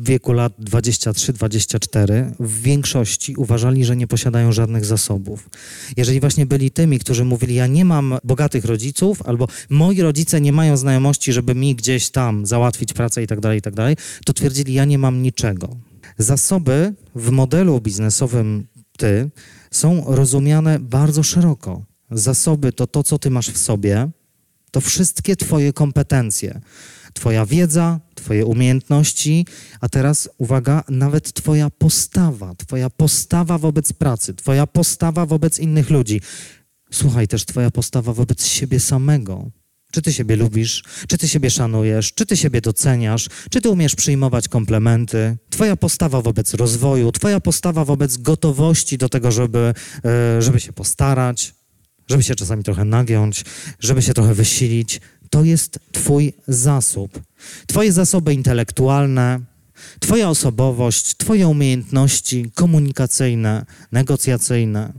wieku 0.00 0.32
lat 0.32 0.52
23-24 0.58 2.32
w 2.40 2.62
większości 2.62 3.36
uważali, 3.36 3.84
że 3.84 3.96
nie 3.96 4.06
posiadają 4.06 4.52
żadnych 4.52 4.84
zasobów. 4.84 5.50
Jeżeli 5.96 6.20
właśnie 6.20 6.46
byli 6.46 6.70
tymi, 6.70 6.98
którzy 6.98 7.24
mówili, 7.24 7.54
ja 7.54 7.66
nie 7.66 7.84
mam 7.84 8.14
bogatych 8.24 8.64
rodziców, 8.64 9.22
albo 9.22 9.48
moi 9.70 10.00
rodzice 10.00 10.40
nie 10.40 10.52
mają 10.52 10.76
znajomości, 10.76 11.32
żeby 11.32 11.54
mi 11.54 11.74
gdzieś 11.74 12.10
tam 12.10 12.46
załatwić 12.46 12.92
pracę 12.92 13.22
i 13.22 13.26
tak 13.26 13.40
dalej, 13.40 13.58
i 13.58 13.62
tak 13.62 13.74
to 14.24 14.32
twierdzili, 14.32 14.74
ja 14.74 14.84
nie 14.84 14.98
mam 14.98 15.22
niczego. 15.22 15.76
Zasoby 16.18 16.94
w 17.14 17.30
modelu 17.30 17.80
biznesowym 17.80 18.66
ty 18.98 19.30
są 19.70 20.04
rozumiane 20.06 20.78
bardzo 20.78 21.22
szeroko. 21.22 21.84
Zasoby 22.10 22.72
to 22.72 22.86
to, 22.86 23.02
co 23.02 23.18
ty 23.18 23.30
masz 23.30 23.50
w 23.50 23.58
sobie, 23.58 24.10
to 24.70 24.80
wszystkie 24.80 25.36
twoje 25.36 25.72
kompetencje. 25.72 26.60
Twoja 27.14 27.46
wiedza, 27.46 28.00
Twoje 28.20 28.46
umiejętności, 28.46 29.46
a 29.80 29.88
teraz 29.88 30.28
uwaga, 30.38 30.84
nawet 30.88 31.32
Twoja 31.32 31.70
postawa, 31.70 32.54
Twoja 32.54 32.90
postawa 32.90 33.58
wobec 33.58 33.92
pracy, 33.92 34.34
Twoja 34.34 34.66
postawa 34.66 35.26
wobec 35.26 35.58
innych 35.58 35.90
ludzi. 35.90 36.20
Słuchaj, 36.90 37.28
też 37.28 37.44
Twoja 37.44 37.70
postawa 37.70 38.12
wobec 38.12 38.46
siebie 38.46 38.80
samego. 38.80 39.50
Czy 39.92 40.02
ty 40.02 40.12
siebie 40.12 40.36
lubisz? 40.36 40.84
Czy 41.08 41.18
ty 41.18 41.28
siebie 41.28 41.50
szanujesz? 41.50 42.12
Czy 42.12 42.26
ty 42.26 42.36
siebie 42.36 42.60
doceniasz? 42.60 43.28
Czy 43.50 43.60
ty 43.60 43.70
umiesz 43.70 43.94
przyjmować 43.94 44.48
komplementy? 44.48 45.36
Twoja 45.50 45.76
postawa 45.76 46.22
wobec 46.22 46.54
rozwoju, 46.54 47.12
twoja 47.12 47.40
postawa 47.40 47.84
wobec 47.84 48.16
gotowości 48.16 48.98
do 48.98 49.08
tego, 49.08 49.32
żeby, 49.32 49.74
e, 50.04 50.42
żeby 50.42 50.60
się 50.60 50.72
postarać, 50.72 51.54
żeby 52.08 52.22
się 52.22 52.34
czasami 52.34 52.64
trochę 52.64 52.84
nagiąć, 52.84 53.44
żeby 53.80 54.02
się 54.02 54.14
trochę 54.14 54.34
wysilić 54.34 55.00
to 55.30 55.44
jest 55.44 55.78
Twój 55.92 56.32
zasób. 56.48 57.20
Twoje 57.66 57.92
zasoby 57.92 58.34
intelektualne, 58.34 59.40
Twoja 60.00 60.28
osobowość, 60.28 61.16
Twoje 61.16 61.48
umiejętności 61.48 62.50
komunikacyjne, 62.54 63.66
negocjacyjne. 63.92 64.92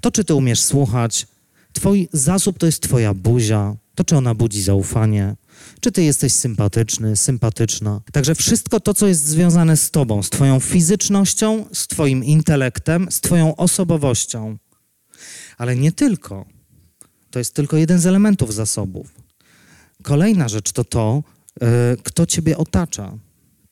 To, 0.00 0.10
czy 0.10 0.24
Ty 0.24 0.34
umiesz 0.34 0.62
słuchać, 0.62 1.26
Twój 1.72 2.08
zasób 2.12 2.58
to 2.58 2.66
jest 2.66 2.82
Twoja 2.82 3.14
buzia, 3.14 3.76
to, 3.94 4.04
czy 4.04 4.16
ona 4.16 4.34
budzi 4.34 4.62
zaufanie, 4.62 5.36
czy 5.80 5.92
Ty 5.92 6.02
jesteś 6.02 6.32
sympatyczny, 6.32 7.16
sympatyczna. 7.16 8.00
Także 8.12 8.34
wszystko 8.34 8.80
to, 8.80 8.94
co 8.94 9.06
jest 9.06 9.24
związane 9.26 9.76
z 9.76 9.90
Tobą, 9.90 10.22
z 10.22 10.30
Twoją 10.30 10.60
fizycznością, 10.60 11.64
z 11.72 11.86
Twoim 11.86 12.24
intelektem, 12.24 13.06
z 13.10 13.20
Twoją 13.20 13.56
osobowością. 13.56 14.58
Ale 15.58 15.76
nie 15.76 15.92
tylko. 15.92 16.46
To 17.30 17.38
jest 17.38 17.54
tylko 17.54 17.76
jeden 17.76 17.98
z 17.98 18.06
elementów 18.06 18.54
zasobów. 18.54 19.25
Kolejna 20.02 20.48
rzecz 20.48 20.72
to 20.72 20.84
to, 20.84 21.22
e, 21.60 21.96
kto 22.02 22.26
ciebie 22.26 22.56
otacza. 22.56 23.18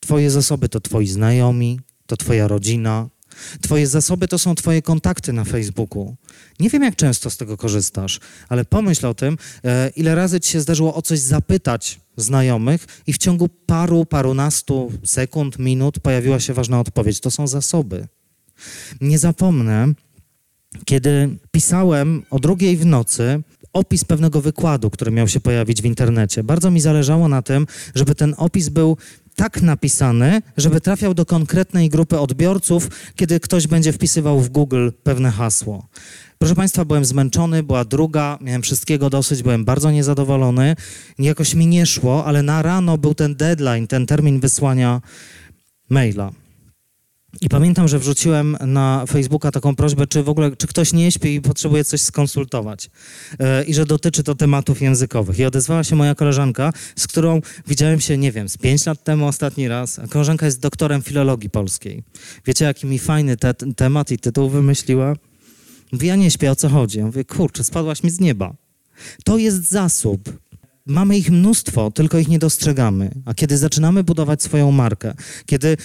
Twoje 0.00 0.30
zasoby 0.30 0.68
to 0.68 0.80
twoi 0.80 1.06
znajomi, 1.06 1.80
to 2.06 2.16
twoja 2.16 2.48
rodzina. 2.48 3.08
Twoje 3.60 3.86
zasoby 3.86 4.28
to 4.28 4.38
są 4.38 4.54
twoje 4.54 4.82
kontakty 4.82 5.32
na 5.32 5.44
Facebooku. 5.44 6.16
Nie 6.60 6.70
wiem, 6.70 6.82
jak 6.82 6.96
często 6.96 7.30
z 7.30 7.36
tego 7.36 7.56
korzystasz, 7.56 8.20
ale 8.48 8.64
pomyśl 8.64 9.06
o 9.06 9.14
tym, 9.14 9.38
e, 9.64 9.90
ile 9.96 10.14
razy 10.14 10.40
ci 10.40 10.50
się 10.50 10.60
zdarzyło 10.60 10.94
o 10.94 11.02
coś 11.02 11.18
zapytać 11.18 12.00
znajomych 12.16 12.86
i 13.06 13.12
w 13.12 13.18
ciągu 13.18 13.48
paru, 13.48 14.06
parunastu 14.06 14.92
sekund, 15.04 15.58
minut 15.58 16.00
pojawiła 16.00 16.40
się 16.40 16.54
ważna 16.54 16.80
odpowiedź. 16.80 17.20
To 17.20 17.30
są 17.30 17.46
zasoby. 17.46 18.08
Nie 19.00 19.18
zapomnę, 19.18 19.92
kiedy 20.84 21.38
pisałem 21.50 22.22
o 22.30 22.38
drugiej 22.38 22.76
w 22.76 22.86
nocy 22.86 23.42
opis 23.74 24.04
pewnego 24.04 24.40
wykładu, 24.40 24.90
który 24.90 25.10
miał 25.10 25.28
się 25.28 25.40
pojawić 25.40 25.82
w 25.82 25.84
internecie. 25.84 26.44
Bardzo 26.44 26.70
mi 26.70 26.80
zależało 26.80 27.28
na 27.28 27.42
tym, 27.42 27.66
żeby 27.94 28.14
ten 28.14 28.34
opis 28.38 28.68
był 28.68 28.96
tak 29.36 29.62
napisany, 29.62 30.42
żeby 30.56 30.80
trafiał 30.80 31.14
do 31.14 31.26
konkretnej 31.26 31.88
grupy 31.88 32.18
odbiorców, 32.18 32.88
kiedy 33.16 33.40
ktoś 33.40 33.66
będzie 33.66 33.92
wpisywał 33.92 34.40
w 34.40 34.48
Google 34.48 34.90
pewne 35.02 35.30
hasło. 35.30 35.88
Proszę 36.38 36.54
Państwa, 36.54 36.84
byłem 36.84 37.04
zmęczony, 37.04 37.62
była 37.62 37.84
druga, 37.84 38.38
miałem 38.40 38.62
wszystkiego 38.62 39.10
dosyć, 39.10 39.42
byłem 39.42 39.64
bardzo 39.64 39.90
niezadowolony. 39.90 40.76
Jakoś 41.18 41.54
mi 41.54 41.66
nie 41.66 41.86
szło, 41.86 42.24
ale 42.24 42.42
na 42.42 42.62
rano 42.62 42.98
był 42.98 43.14
ten 43.14 43.36
deadline, 43.36 43.86
ten 43.86 44.06
termin 44.06 44.40
wysłania 44.40 45.00
maila. 45.90 46.43
I 47.40 47.48
pamiętam, 47.48 47.88
że 47.88 47.98
wrzuciłem 47.98 48.56
na 48.66 49.04
Facebooka 49.06 49.50
taką 49.50 49.76
prośbę, 49.76 50.06
czy 50.06 50.22
w 50.22 50.28
ogóle, 50.28 50.56
czy 50.56 50.66
ktoś 50.66 50.92
nie 50.92 51.12
śpi 51.12 51.34
i 51.34 51.40
potrzebuje 51.40 51.84
coś 51.84 52.00
skonsultować. 52.00 52.90
Yy, 53.38 53.64
I 53.64 53.74
że 53.74 53.86
dotyczy 53.86 54.22
to 54.22 54.34
tematów 54.34 54.82
językowych. 54.82 55.38
I 55.38 55.44
odezwała 55.44 55.84
się 55.84 55.96
moja 55.96 56.14
koleżanka, 56.14 56.72
z 56.96 57.06
którą 57.06 57.40
widziałem 57.66 58.00
się, 58.00 58.18
nie 58.18 58.32
wiem, 58.32 58.48
z 58.48 58.56
pięć 58.56 58.86
lat 58.86 59.04
temu 59.04 59.26
ostatni 59.26 59.68
raz. 59.68 59.98
A 59.98 60.06
koleżanka 60.06 60.46
jest 60.46 60.60
doktorem 60.60 61.02
filologii 61.02 61.50
polskiej. 61.50 62.02
Wiecie, 62.46 62.64
jaki 62.64 62.86
mi 62.86 62.98
fajny 62.98 63.36
te 63.36 63.54
temat 63.54 64.10
i 64.10 64.18
tytuł 64.18 64.50
wymyśliła? 64.50 65.14
Mówi, 65.92 66.06
ja 66.06 66.16
nie 66.16 66.30
śpię, 66.30 66.50
o 66.50 66.56
co 66.56 66.68
chodzi? 66.68 66.98
Ja 66.98 67.06
mówię, 67.06 67.24
kurczę, 67.24 67.64
spadłaś 67.64 68.02
mi 68.02 68.10
z 68.10 68.20
nieba. 68.20 68.54
To 69.24 69.38
jest 69.38 69.70
zasób. 69.70 70.44
Mamy 70.86 71.18
ich 71.18 71.30
mnóstwo, 71.30 71.90
tylko 71.90 72.18
ich 72.18 72.28
nie 72.28 72.38
dostrzegamy. 72.38 73.10
A 73.24 73.34
kiedy 73.34 73.58
zaczynamy 73.58 74.04
budować 74.04 74.42
swoją 74.42 74.70
markę, 74.70 75.14
kiedy 75.46 75.76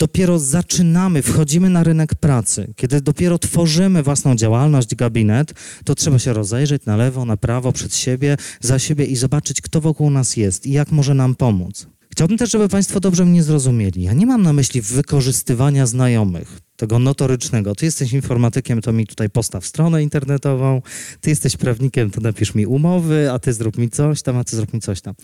dopiero 0.00 0.38
zaczynamy, 0.38 1.22
wchodzimy 1.22 1.70
na 1.70 1.84
rynek 1.84 2.14
pracy, 2.14 2.72
kiedy 2.76 3.00
dopiero 3.00 3.38
tworzymy 3.38 4.02
własną 4.02 4.36
działalność, 4.36 4.94
gabinet, 4.94 5.54
to 5.84 5.94
trzeba 5.94 6.18
się 6.18 6.32
rozejrzeć 6.32 6.84
na 6.84 6.96
lewo, 6.96 7.24
na 7.24 7.36
prawo, 7.36 7.72
przed 7.72 7.96
siebie, 7.96 8.36
za 8.60 8.78
siebie 8.78 9.04
i 9.04 9.16
zobaczyć, 9.16 9.60
kto 9.60 9.80
wokół 9.80 10.10
nas 10.10 10.36
jest 10.36 10.66
i 10.66 10.72
jak 10.72 10.92
może 10.92 11.14
nam 11.14 11.34
pomóc. 11.34 11.86
Chciałbym 12.12 12.38
też, 12.38 12.50
żeby 12.50 12.68
Państwo 12.68 13.00
dobrze 13.00 13.24
mnie 13.24 13.42
zrozumieli. 13.42 14.02
Ja 14.02 14.12
nie 14.12 14.26
mam 14.26 14.42
na 14.42 14.52
myśli 14.52 14.80
wykorzystywania 14.80 15.86
znajomych, 15.86 16.60
tego 16.76 16.98
notorycznego. 16.98 17.74
Ty 17.74 17.84
jesteś 17.84 18.12
informatykiem, 18.12 18.80
to 18.80 18.92
mi 18.92 19.06
tutaj 19.06 19.30
postaw 19.30 19.66
stronę 19.66 20.02
internetową. 20.02 20.82
Ty 21.20 21.30
jesteś 21.30 21.56
prawnikiem, 21.56 22.10
to 22.10 22.20
napisz 22.20 22.54
mi 22.54 22.66
umowy, 22.66 23.30
a 23.32 23.38
ty 23.38 23.52
zrób 23.52 23.78
mi 23.78 23.90
coś 23.90 24.22
tam, 24.22 24.36
a 24.36 24.44
ty 24.44 24.56
zrób 24.56 24.74
mi 24.74 24.80
coś 24.80 25.00
tam. 25.00 25.14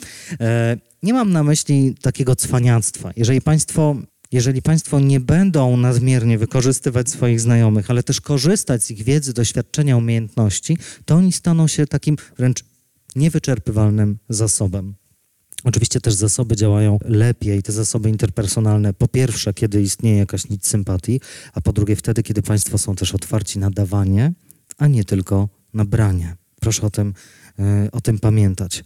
E, 0.40 0.76
nie 1.02 1.12
mam 1.12 1.32
na 1.32 1.42
myśli 1.42 1.94
takiego 2.02 2.36
cwaniactwa. 2.36 3.10
Jeżeli 3.16 3.40
Państwo 3.40 3.96
jeżeli 4.32 4.62
Państwo 4.62 5.00
nie 5.00 5.20
będą 5.20 5.76
nadmiernie 5.76 6.38
wykorzystywać 6.38 7.10
swoich 7.10 7.40
znajomych, 7.40 7.90
ale 7.90 8.02
też 8.02 8.20
korzystać 8.20 8.84
z 8.84 8.90
ich 8.90 9.02
wiedzy, 9.02 9.32
doświadczenia, 9.32 9.96
umiejętności, 9.96 10.78
to 11.04 11.14
oni 11.14 11.32
staną 11.32 11.66
się 11.66 11.86
takim 11.86 12.16
wręcz 12.36 12.64
niewyczerpywalnym 13.16 14.18
zasobem. 14.28 14.94
Oczywiście 15.64 16.00
też 16.00 16.14
zasoby 16.14 16.56
działają 16.56 16.98
lepiej, 17.04 17.62
te 17.62 17.72
zasoby 17.72 18.08
interpersonalne. 18.08 18.92
Po 18.92 19.08
pierwsze, 19.08 19.54
kiedy 19.54 19.82
istnieje 19.82 20.16
jakaś 20.18 20.48
nic 20.48 20.66
sympatii, 20.66 21.20
a 21.52 21.60
po 21.60 21.72
drugie 21.72 21.96
wtedy, 21.96 22.22
kiedy 22.22 22.42
Państwo 22.42 22.78
są 22.78 22.96
też 22.96 23.14
otwarci 23.14 23.58
na 23.58 23.70
dawanie, 23.70 24.32
a 24.78 24.86
nie 24.86 25.04
tylko 25.04 25.48
na 25.74 25.84
branie. 25.84 26.36
Proszę 26.60 26.82
o 26.82 26.90
tym, 26.90 27.14
o 27.92 28.00
tym 28.00 28.18
pamiętać. 28.18 28.84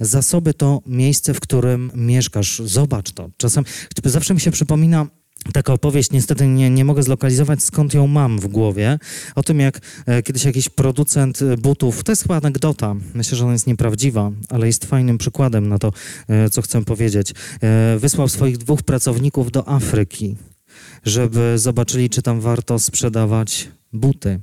Zasoby 0.00 0.54
to 0.54 0.82
miejsce, 0.86 1.34
w 1.34 1.40
którym 1.40 1.90
mieszkasz. 1.94 2.62
Zobacz 2.64 3.12
to. 3.12 3.30
Czasem, 3.36 3.64
zawsze 4.04 4.34
mi 4.34 4.40
się 4.40 4.50
przypomina 4.50 5.06
taka 5.52 5.72
opowieść, 5.72 6.10
niestety 6.10 6.46
nie, 6.46 6.70
nie 6.70 6.84
mogę 6.84 7.02
zlokalizować, 7.02 7.62
skąd 7.62 7.94
ją 7.94 8.06
mam 8.06 8.38
w 8.38 8.46
głowie, 8.46 8.98
o 9.34 9.42
tym 9.42 9.60
jak 9.60 9.80
e, 10.06 10.22
kiedyś 10.22 10.44
jakiś 10.44 10.68
producent 10.68 11.42
e, 11.42 11.56
butów, 11.56 12.04
to 12.04 12.12
jest 12.12 12.22
chyba 12.22 12.36
anegdota, 12.36 12.94
myślę, 13.14 13.38
że 13.38 13.44
ona 13.44 13.52
jest 13.52 13.66
nieprawdziwa, 13.66 14.30
ale 14.48 14.66
jest 14.66 14.84
fajnym 14.84 15.18
przykładem 15.18 15.68
na 15.68 15.78
to, 15.78 15.92
e, 16.28 16.50
co 16.50 16.62
chcę 16.62 16.84
powiedzieć. 16.84 17.34
Wysłał 17.98 18.28
swoich 18.28 18.58
dwóch 18.58 18.82
pracowników 18.82 19.52
do 19.52 19.68
Afryki, 19.68 20.36
żeby 21.04 21.58
zobaczyli, 21.58 22.10
czy 22.10 22.22
tam 22.22 22.40
warto 22.40 22.78
sprzedawać 22.78 23.68
buty. 23.92 24.40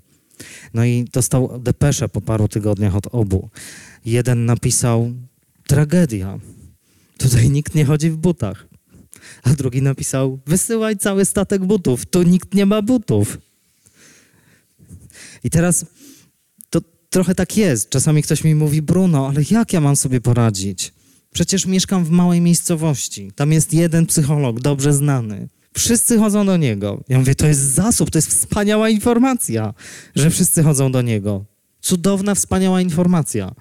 No 0.73 0.85
i 0.85 1.05
dostał 1.13 1.59
depeszę 1.59 2.09
po 2.09 2.21
paru 2.21 2.47
tygodniach 2.47 2.95
od 2.95 3.07
obu. 3.11 3.49
Jeden 4.05 4.45
napisał, 4.45 5.13
tragedia, 5.67 6.39
tutaj 7.17 7.49
nikt 7.49 7.75
nie 7.75 7.85
chodzi 7.85 8.09
w 8.09 8.17
butach 8.17 8.67
a 9.43 9.49
drugi 9.49 9.81
napisał: 9.81 10.39
Wysyłaj 10.45 10.97
cały 10.97 11.25
statek 11.25 11.65
butów, 11.65 12.05
tu 12.05 12.23
nikt 12.23 12.53
nie 12.53 12.65
ma 12.65 12.81
butów. 12.81 13.38
I 15.43 15.49
teraz 15.49 15.85
to 16.69 16.81
trochę 17.09 17.35
tak 17.35 17.57
jest. 17.57 17.89
Czasami 17.89 18.23
ktoś 18.23 18.43
mi 18.43 18.55
mówi: 18.55 18.81
Bruno, 18.81 19.27
ale 19.27 19.41
jak 19.51 19.73
ja 19.73 19.81
mam 19.81 19.95
sobie 19.95 20.21
poradzić? 20.21 20.93
Przecież 21.33 21.65
mieszkam 21.65 22.05
w 22.05 22.09
małej 22.09 22.41
miejscowości. 22.41 23.31
Tam 23.35 23.51
jest 23.51 23.73
jeden 23.73 24.05
psycholog, 24.05 24.59
dobrze 24.59 24.93
znany. 24.93 25.47
Wszyscy 25.78 26.17
chodzą 26.17 26.45
do 26.45 26.57
niego. 26.57 27.03
Ja 27.09 27.19
mówię, 27.19 27.36
to 27.36 27.47
jest 27.47 27.59
zasób, 27.59 28.11
to 28.11 28.17
jest 28.17 28.30
wspaniała 28.30 28.89
informacja, 28.89 29.73
że 30.15 30.30
wszyscy 30.30 30.63
chodzą 30.63 30.91
do 30.91 31.01
niego. 31.01 31.45
Cudowna, 31.82 32.36
wspaniała 32.36 32.82
informacja. 32.82 33.51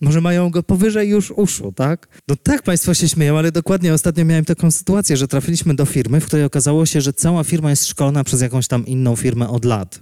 Może 0.00 0.20
mają 0.20 0.50
go 0.50 0.62
powyżej 0.62 1.08
już 1.08 1.30
uszu, 1.30 1.72
tak? 1.72 2.08
No 2.28 2.36
tak, 2.36 2.62
państwo 2.62 2.94
się 2.94 3.08
śmieją, 3.08 3.38
ale 3.38 3.52
dokładnie 3.52 3.94
ostatnio 3.94 4.24
miałem 4.24 4.44
taką 4.44 4.70
sytuację, 4.70 5.16
że 5.16 5.28
trafiliśmy 5.28 5.74
do 5.74 5.86
firmy, 5.86 6.20
w 6.20 6.26
której 6.26 6.44
okazało 6.44 6.86
się, 6.86 7.00
że 7.00 7.12
cała 7.12 7.44
firma 7.44 7.70
jest 7.70 7.86
szkolona 7.86 8.24
przez 8.24 8.40
jakąś 8.40 8.68
tam 8.68 8.86
inną 8.86 9.16
firmę 9.16 9.48
od 9.48 9.64
lat. 9.64 10.00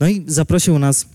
No 0.00 0.08
i 0.08 0.24
zaprosił 0.26 0.78
nas 0.78 1.06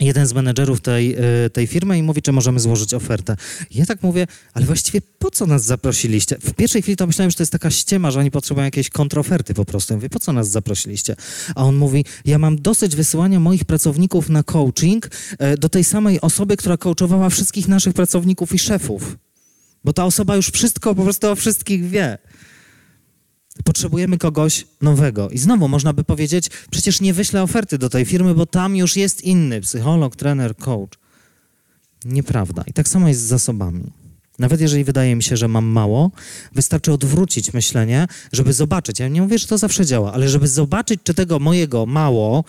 jeden 0.00 0.26
z 0.26 0.32
menedżerów 0.32 0.80
tej, 0.80 1.14
e, 1.14 1.50
tej 1.50 1.66
firmy 1.66 1.98
i 1.98 2.02
mówi, 2.02 2.22
czy 2.22 2.32
możemy 2.32 2.60
złożyć 2.60 2.94
ofertę. 2.94 3.36
Ja 3.70 3.86
tak 3.86 4.02
mówię, 4.02 4.26
ale 4.54 4.66
właściwie 4.66 5.00
po 5.18 5.30
co 5.30 5.46
nas 5.46 5.64
zaprosiliście? 5.64 6.36
W 6.38 6.52
pierwszej 6.52 6.82
chwili 6.82 6.96
to 6.96 7.06
myślałem, 7.06 7.30
że 7.30 7.36
to 7.36 7.42
jest 7.42 7.52
taka 7.52 7.70
ściema, 7.70 8.10
że 8.10 8.20
oni 8.20 8.30
potrzebują 8.30 8.64
jakiejś 8.64 8.90
kontroferty 8.90 9.54
po 9.54 9.64
prostu. 9.64 9.92
Ja 9.92 9.96
mówię, 9.96 10.10
po 10.10 10.20
co 10.20 10.32
nas 10.32 10.48
zaprosiliście? 10.48 11.16
A 11.54 11.64
on 11.64 11.76
mówi, 11.76 12.04
ja 12.24 12.38
mam 12.38 12.62
dosyć 12.62 12.96
wysyłania 12.96 13.40
moich 13.40 13.64
pracowników 13.64 14.28
na 14.28 14.42
coaching 14.42 15.10
e, 15.38 15.56
do 15.56 15.68
tej 15.68 15.84
samej 15.84 16.20
osoby, 16.20 16.56
która 16.56 16.76
coachowała 16.76 17.30
wszystkich 17.30 17.68
naszych 17.68 17.94
pracowników 17.94 18.54
i 18.54 18.58
szefów. 18.58 19.16
Bo 19.84 19.92
ta 19.92 20.04
osoba 20.04 20.36
już 20.36 20.50
wszystko 20.50 20.94
po 20.94 21.02
prostu 21.02 21.28
o 21.28 21.36
wszystkich 21.36 21.88
wie. 21.88 22.18
Potrzebujemy 23.64 24.18
kogoś 24.18 24.66
nowego. 24.80 25.30
I 25.30 25.38
znowu 25.38 25.68
można 25.68 25.92
by 25.92 26.04
powiedzieć, 26.04 26.50
przecież 26.70 27.00
nie 27.00 27.14
wyślę 27.14 27.42
oferty 27.42 27.78
do 27.78 27.88
tej 27.88 28.04
firmy, 28.04 28.34
bo 28.34 28.46
tam 28.46 28.76
już 28.76 28.96
jest 28.96 29.24
inny 29.24 29.60
psycholog, 29.60 30.16
trener, 30.16 30.56
coach. 30.56 30.98
Nieprawda. 32.04 32.64
I 32.66 32.72
tak 32.72 32.88
samo 32.88 33.08
jest 33.08 33.20
z 33.20 33.24
zasobami. 33.24 33.82
Nawet 34.38 34.60
jeżeli 34.60 34.84
wydaje 34.84 35.16
mi 35.16 35.22
się, 35.22 35.36
że 35.36 35.48
mam 35.48 35.64
mało, 35.64 36.10
wystarczy 36.52 36.92
odwrócić 36.92 37.52
myślenie, 37.52 38.06
żeby 38.32 38.52
zobaczyć. 38.52 38.98
Ja 38.98 39.08
nie 39.08 39.22
mówię, 39.22 39.38
że 39.38 39.46
to 39.46 39.58
zawsze 39.58 39.86
działa, 39.86 40.12
ale 40.12 40.28
żeby 40.28 40.48
zobaczyć, 40.48 41.00
czy 41.04 41.14
tego 41.14 41.38
mojego 41.38 41.86
mało, 41.86 42.44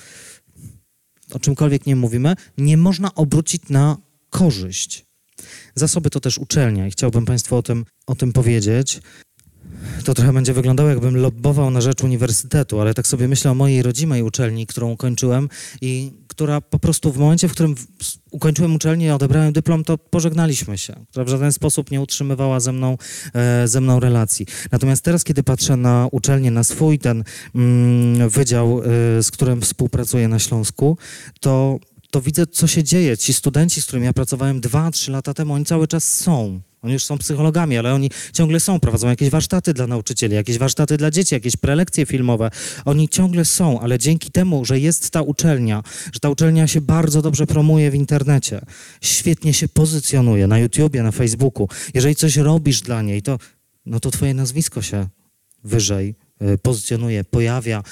o 1.32 1.40
czymkolwiek 1.40 1.86
nie 1.86 1.96
mówimy, 1.96 2.36
nie 2.58 2.78
można 2.78 3.16
obrócić 3.16 3.62
na 3.70 3.98
korzyść. 4.30 5.06
Zasoby 5.76 6.10
to 6.10 6.20
też 6.20 6.38
uczelnia 6.38 6.88
i 6.88 6.92
chciałbym 6.92 7.26
Państwu 7.26 7.56
o 7.56 7.64
tym, 7.64 7.86
o 8.08 8.16
tym 8.16 8.34
powiedzieć 8.34 9.02
to 10.04 10.14
trochę 10.14 10.34
będzie 10.34 10.54
wyglądało, 10.54 10.90
jakbym 10.90 11.18
lobbował 11.18 11.72
na 11.72 11.82
rzecz 11.82 12.04
uniwersytetu, 12.04 12.82
ale 12.82 12.94
tak 12.94 13.08
sobie 13.08 13.28
myślę 13.28 13.52
o 13.52 13.56
mojej 13.56 13.84
rodzimej 13.84 14.24
uczelni, 14.24 14.68
którą 14.68 14.92
ukończyłem 14.92 15.50
i 15.82 16.12
która 16.28 16.62
po 16.62 16.80
prostu 16.80 17.12
w 17.12 17.18
momencie, 17.18 17.48
w 17.48 17.52
którym 17.52 17.76
ukończyłem 18.32 18.76
uczelnię 18.76 19.08
i 19.08 19.10
odebrałem 19.10 19.54
dyplom, 19.54 19.84
to 19.84 19.98
pożegnaliśmy 19.98 20.78
się, 20.78 21.06
która 21.10 21.26
w 21.26 21.30
żaden 21.30 21.52
sposób 21.52 21.92
nie 21.92 22.02
utrzymywała 22.02 22.60
ze 22.60 22.72
mną, 22.72 22.98
e, 23.34 23.68
ze 23.68 23.82
mną 23.82 24.00
relacji. 24.00 24.46
Natomiast 24.72 25.04
teraz, 25.04 25.24
kiedy 25.24 25.44
patrzę 25.44 25.78
na 25.78 26.08
uczelnię, 26.12 26.52
na 26.52 26.64
swój 26.64 27.00
ten 27.00 27.24
mm, 27.56 28.30
wydział, 28.30 28.82
e, 28.82 28.84
z 29.24 29.32
którym 29.32 29.62
współpracuję 29.62 30.28
na 30.28 30.40
Śląsku, 30.40 30.98
to 31.40 31.80
to 32.12 32.22
widzę, 32.22 32.48
co 32.48 32.68
się 32.68 32.84
dzieje. 32.84 33.18
Ci 33.18 33.34
studenci, 33.34 33.82
z 33.82 33.86
którymi 33.86 34.06
ja 34.06 34.14
pracowałem 34.14 34.62
dwa, 34.62 34.92
trzy 34.92 35.12
lata 35.12 35.34
temu, 35.34 35.54
oni 35.54 35.66
cały 35.66 35.88
czas 35.88 36.18
są. 36.18 36.62
Oni 36.82 36.94
już 36.94 37.06
są 37.06 37.18
psychologami, 37.18 37.78
ale 37.78 37.94
oni 37.94 38.10
ciągle 38.34 38.60
są, 38.60 38.80
prowadzą 38.80 39.08
jakieś 39.08 39.30
warsztaty 39.30 39.74
dla 39.74 39.88
nauczycieli, 39.88 40.36
jakieś 40.36 40.58
warsztaty 40.58 40.98
dla 40.98 41.12
dzieci, 41.12 41.36
jakieś 41.36 41.58
prelekcje 41.58 42.06
filmowe. 42.06 42.52
Oni 42.86 43.10
ciągle 43.10 43.46
są, 43.46 43.80
ale 43.80 44.00
dzięki 44.00 44.32
temu, 44.32 44.66
że 44.66 44.80
jest 44.80 45.12
ta 45.12 45.22
uczelnia, 45.22 45.84
że 46.14 46.20
ta 46.20 46.30
uczelnia 46.30 46.68
się 46.68 46.82
bardzo 46.82 47.22
dobrze 47.22 47.48
promuje 47.48 47.92
w 47.92 47.96
internecie, 47.96 48.62
świetnie 49.02 49.54
się 49.54 49.68
pozycjonuje 49.68 50.48
na 50.48 50.60
YouTubie, 50.60 51.04
na 51.04 51.12
Facebooku. 51.12 51.68
Jeżeli 51.94 52.16
coś 52.16 52.38
robisz 52.38 52.82
dla 52.82 53.02
niej, 53.02 53.22
to, 53.22 53.40
no 53.86 54.00
to 54.00 54.12
twoje 54.12 54.34
nazwisko 54.34 54.82
się 54.82 55.08
wyżej 55.64 56.16
y, 56.42 56.58
pozycjonuje, 56.58 57.24
pojawia, 57.24 57.84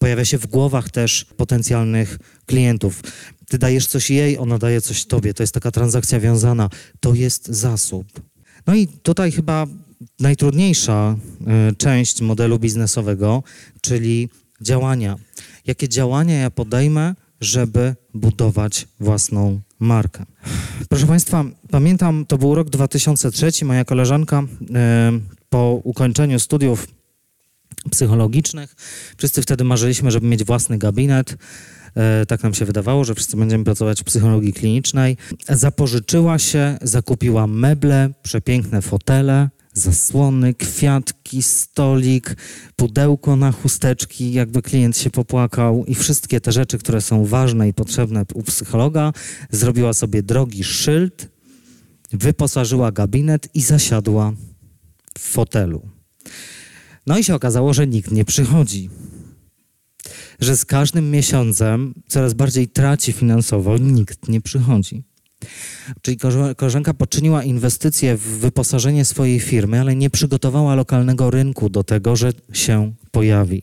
pojawia 0.00 0.24
się 0.24 0.38
w 0.38 0.46
głowach 0.46 0.90
też 0.90 1.24
potencjalnych 1.36 2.18
klientów. 2.46 3.02
Ty 3.48 3.58
dajesz 3.58 3.86
coś 3.86 4.10
jej, 4.10 4.38
ona 4.38 4.58
daje 4.58 4.80
coś 4.80 5.04
tobie. 5.04 5.34
To 5.34 5.42
jest 5.42 5.54
taka 5.54 5.70
transakcja 5.70 6.20
wiązana. 6.20 6.70
To 7.00 7.14
jest 7.14 7.46
zasób. 7.46 8.06
No 8.66 8.74
i 8.74 8.86
tutaj 8.86 9.32
chyba 9.32 9.66
najtrudniejsza 10.20 11.16
y, 11.70 11.76
część 11.76 12.20
modelu 12.20 12.58
biznesowego, 12.58 13.42
czyli 13.80 14.28
działania. 14.60 15.16
Jakie 15.66 15.88
działania 15.88 16.38
ja 16.38 16.50
podejmę, 16.50 17.14
żeby 17.40 17.94
budować 18.14 18.88
własną 19.00 19.60
markę? 19.80 20.26
Proszę 20.88 21.06
Państwa, 21.06 21.44
pamiętam, 21.70 22.26
to 22.26 22.38
był 22.38 22.54
rok 22.54 22.70
2003. 22.70 23.64
Moja 23.64 23.84
koleżanka 23.84 24.42
y, 24.42 24.66
po 25.50 25.80
ukończeniu 25.84 26.38
studiów 26.38 26.86
psychologicznych, 27.90 28.74
wszyscy 29.16 29.42
wtedy 29.42 29.64
marzyliśmy, 29.64 30.10
żeby 30.10 30.26
mieć 30.26 30.44
własny 30.44 30.78
gabinet. 30.78 31.36
E, 31.94 32.26
tak 32.26 32.42
nam 32.42 32.54
się 32.54 32.64
wydawało, 32.64 33.04
że 33.04 33.14
wszyscy 33.14 33.36
będziemy 33.36 33.64
pracować 33.64 34.00
w 34.00 34.04
psychologii 34.04 34.52
klinicznej. 34.52 35.16
Zapożyczyła 35.48 36.38
się, 36.38 36.78
zakupiła 36.82 37.46
meble, 37.46 38.10
przepiękne 38.22 38.82
fotele, 38.82 39.48
zasłony, 39.72 40.54
kwiatki, 40.54 41.42
stolik, 41.42 42.36
pudełko 42.76 43.36
na 43.36 43.52
chusteczki, 43.52 44.32
jakby 44.32 44.62
klient 44.62 44.98
się 44.98 45.10
popłakał 45.10 45.84
i 45.86 45.94
wszystkie 45.94 46.40
te 46.40 46.52
rzeczy, 46.52 46.78
które 46.78 47.00
są 47.00 47.24
ważne 47.24 47.68
i 47.68 47.74
potrzebne 47.74 48.24
u 48.34 48.42
psychologa, 48.42 49.12
zrobiła 49.50 49.92
sobie 49.92 50.22
drogi 50.22 50.64
szyld, 50.64 51.28
wyposażyła 52.12 52.92
gabinet 52.92 53.48
i 53.54 53.62
zasiadła 53.62 54.32
w 55.18 55.20
fotelu. 55.20 55.88
No 57.06 57.18
i 57.18 57.24
się 57.24 57.34
okazało, 57.34 57.74
że 57.74 57.86
nikt 57.86 58.10
nie 58.10 58.24
przychodzi. 58.24 58.90
Że 60.40 60.56
z 60.56 60.64
każdym 60.64 61.10
miesiącem 61.10 61.94
coraz 62.08 62.34
bardziej 62.34 62.68
traci 62.68 63.12
finansowo, 63.12 63.78
nikt 63.78 64.28
nie 64.28 64.40
przychodzi. 64.40 65.02
Czyli 66.02 66.16
koleżanka 66.56 66.94
poczyniła 66.94 67.44
inwestycje 67.44 68.16
w 68.16 68.22
wyposażenie 68.22 69.04
swojej 69.04 69.40
firmy, 69.40 69.80
ale 69.80 69.96
nie 69.96 70.10
przygotowała 70.10 70.74
lokalnego 70.74 71.30
rynku 71.30 71.68
do 71.68 71.84
tego, 71.84 72.16
że 72.16 72.32
się 72.52 72.92
pojawi. 73.10 73.62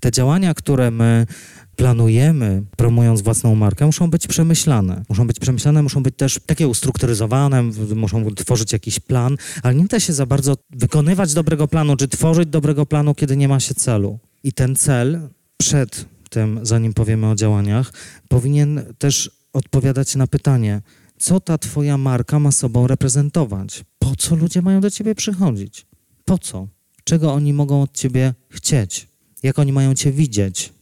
Te 0.00 0.10
działania, 0.10 0.54
które 0.54 0.90
my 0.90 1.26
planujemy, 1.80 2.62
promując 2.76 3.22
własną 3.22 3.54
markę, 3.54 3.86
muszą 3.86 4.10
być 4.10 4.26
przemyślane. 4.26 5.02
Muszą 5.08 5.26
być 5.26 5.40
przemyślane, 5.40 5.82
muszą 5.82 6.02
być 6.02 6.16
też 6.16 6.40
takie 6.46 6.68
ustrukturyzowane, 6.68 7.62
muszą 7.96 8.34
tworzyć 8.34 8.72
jakiś 8.72 9.00
plan, 9.00 9.36
ale 9.62 9.74
nie 9.74 9.84
da 9.84 10.00
się 10.00 10.12
za 10.12 10.26
bardzo 10.26 10.56
wykonywać 10.70 11.34
dobrego 11.34 11.68
planu, 11.68 11.96
czy 11.96 12.08
tworzyć 12.08 12.48
dobrego 12.48 12.86
planu, 12.86 13.14
kiedy 13.14 13.36
nie 13.36 13.48
ma 13.48 13.60
się 13.60 13.74
celu. 13.74 14.18
I 14.44 14.52
ten 14.52 14.76
cel 14.76 15.28
przed 15.56 16.04
tym, 16.30 16.60
zanim 16.62 16.94
powiemy 16.94 17.30
o 17.30 17.34
działaniach, 17.34 17.92
powinien 18.28 18.82
też 18.98 19.30
odpowiadać 19.52 20.16
na 20.16 20.26
pytanie, 20.26 20.82
co 21.18 21.40
ta 21.40 21.58
twoja 21.58 21.98
marka 21.98 22.38
ma 22.38 22.52
sobą 22.52 22.86
reprezentować? 22.86 23.84
Po 23.98 24.16
co 24.16 24.34
ludzie 24.36 24.62
mają 24.62 24.80
do 24.80 24.90
ciebie 24.90 25.14
przychodzić? 25.14 25.86
Po 26.24 26.38
co? 26.38 26.68
Czego 27.04 27.32
oni 27.32 27.52
mogą 27.52 27.82
od 27.82 27.92
ciebie 27.92 28.34
chcieć? 28.48 29.08
Jak 29.42 29.58
oni 29.58 29.72
mają 29.72 29.94
cię 29.94 30.12
widzieć? 30.12 30.72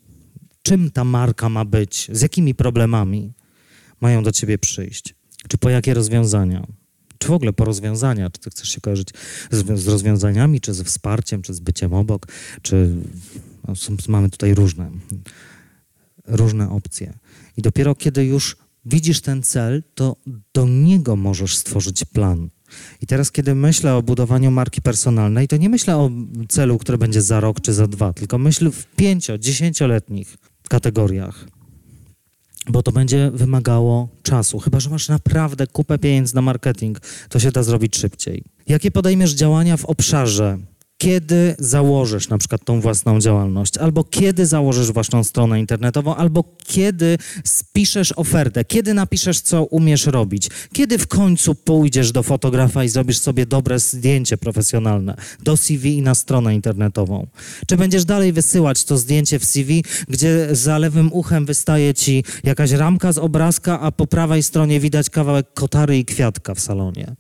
Czym 0.69 0.91
ta 0.91 1.05
marka 1.05 1.49
ma 1.49 1.65
być? 1.65 2.11
Z 2.13 2.23
jakimi 2.23 2.55
problemami 2.55 3.33
mają 4.01 4.23
do 4.23 4.33
ciebie 4.33 4.59
przyjść? 4.59 5.15
Czy 5.49 5.59
po 5.59 5.71
jakie 5.71 5.95
rozwiązania? 5.95 6.67
Czy 7.19 7.29
w 7.29 7.31
ogóle 7.31 7.53
po 7.53 7.65
rozwiązania? 7.65 8.31
Czy 8.31 8.41
ty 8.41 8.51
chcesz 8.51 8.69
się 8.69 8.81
kojarzyć 8.81 9.09
z, 9.51 9.81
z 9.81 9.89
rozwiązaniami, 9.89 10.61
czy 10.61 10.75
ze 10.75 10.85
wsparciem, 10.85 11.43
czy 11.43 11.55
z 11.55 11.61
byciem 11.61 11.95
obok? 11.95 12.27
Czy 12.63 12.91
no, 13.69 13.75
mamy 14.09 14.31
tutaj 14.31 14.55
różne, 14.55 14.91
różne 16.27 16.71
opcje. 16.71 17.19
I 17.57 17.63
dopiero 17.63 17.95
kiedy 17.95 18.25
już 18.25 18.57
widzisz 18.85 19.21
ten 19.21 19.43
cel, 19.43 19.83
to 19.95 20.17
do 20.55 20.67
niego 20.67 21.17
możesz 21.17 21.57
stworzyć 21.57 22.05
plan. 22.05 22.49
I 23.03 23.07
teraz, 23.07 23.33
kiedy 23.33 23.55
myślę 23.55 23.95
o 23.95 24.03
budowaniu 24.03 24.51
marki 24.51 24.83
personalnej, 24.83 25.49
to 25.49 25.57
nie 25.57 25.69
myślę 25.69 25.97
o 25.97 26.11
celu, 26.49 26.79
który 26.79 26.99
będzie 26.99 27.23
za 27.23 27.41
rok 27.41 27.61
czy 27.61 27.73
za 27.73 27.87
dwa, 27.87 28.13
tylko 28.13 28.39
myślę 28.39 28.71
w 28.71 28.87
pięcio, 28.87 29.39
dziesięcioletnich 29.39 30.37
kategoriach. 30.69 31.45
Bo 32.69 32.83
to 32.83 32.93
będzie 32.93 33.31
wymagało 33.35 34.09
czasu. 34.23 34.59
Chyba, 34.59 34.81
że 34.81 34.91
masz 34.91 35.09
naprawdę 35.09 35.67
kupę 35.67 35.99
pieniędzy 35.99 36.35
na 36.35 36.43
marketing, 36.43 37.01
to 37.29 37.39
się 37.39 37.51
da 37.51 37.63
zrobić 37.63 37.97
szybciej. 37.97 38.45
Jakie 38.67 38.91
podejmiesz 38.91 39.35
działania 39.35 39.77
w 39.77 39.85
obszarze 39.85 40.59
kiedy 40.99 41.57
założysz 41.59 42.29
na 42.29 42.39
przykład 42.39 42.65
tą 42.65 42.81
własną 42.81 43.21
działalność, 43.21 43.79
albo 43.79 44.05
kiedy 44.05 44.47
założysz 44.47 44.93
własną 44.93 45.25
stronę 45.25 45.61
internetową, 45.61 46.17
albo 46.17 46.45
kiedy 46.67 47.19
spiszesz 47.45 48.13
ofertę, 48.17 48.65
kiedy 48.65 48.95
napiszesz, 48.95 49.41
co 49.41 49.65
umiesz 49.65 50.07
robić, 50.07 50.49
kiedy 50.73 50.99
w 50.99 51.07
końcu 51.07 51.55
pójdziesz 51.55 52.13
do 52.13 52.23
fotografa 52.23 52.85
i 52.85 52.89
zrobisz 52.89 53.19
sobie 53.19 53.47
dobre 53.47 53.79
zdjęcie 53.79 54.37
profesjonalne 54.37 55.17
do 55.43 55.57
CV 55.57 55.97
i 55.97 56.03
na 56.03 56.15
stronę 56.15 56.55
internetową. 56.55 57.27
Czy 57.67 57.77
będziesz 57.77 58.05
dalej 58.05 58.33
wysyłać 58.33 58.85
to 58.85 58.99
zdjęcie 58.99 59.39
w 59.39 59.45
CV, 59.45 59.85
gdzie 60.09 60.49
za 60.53 60.79
lewym 60.79 61.13
uchem 61.13 61.47
wystaje 61.47 61.95
ci 61.95 62.25
jakaś 62.45 62.71
ramka 62.71 63.13
z 63.13 63.19
obrazka, 63.19 63.81
a 63.81 63.93
po 63.93 64.07
prawej 64.07 64.43
stronie 64.43 64.81
widać 64.81 65.11
kawałek 65.11 65.47
kotary 65.55 65.99
i 65.99 66.05
kwiatka 66.05 66.55
w 66.55 66.61
salonie. 66.61 67.17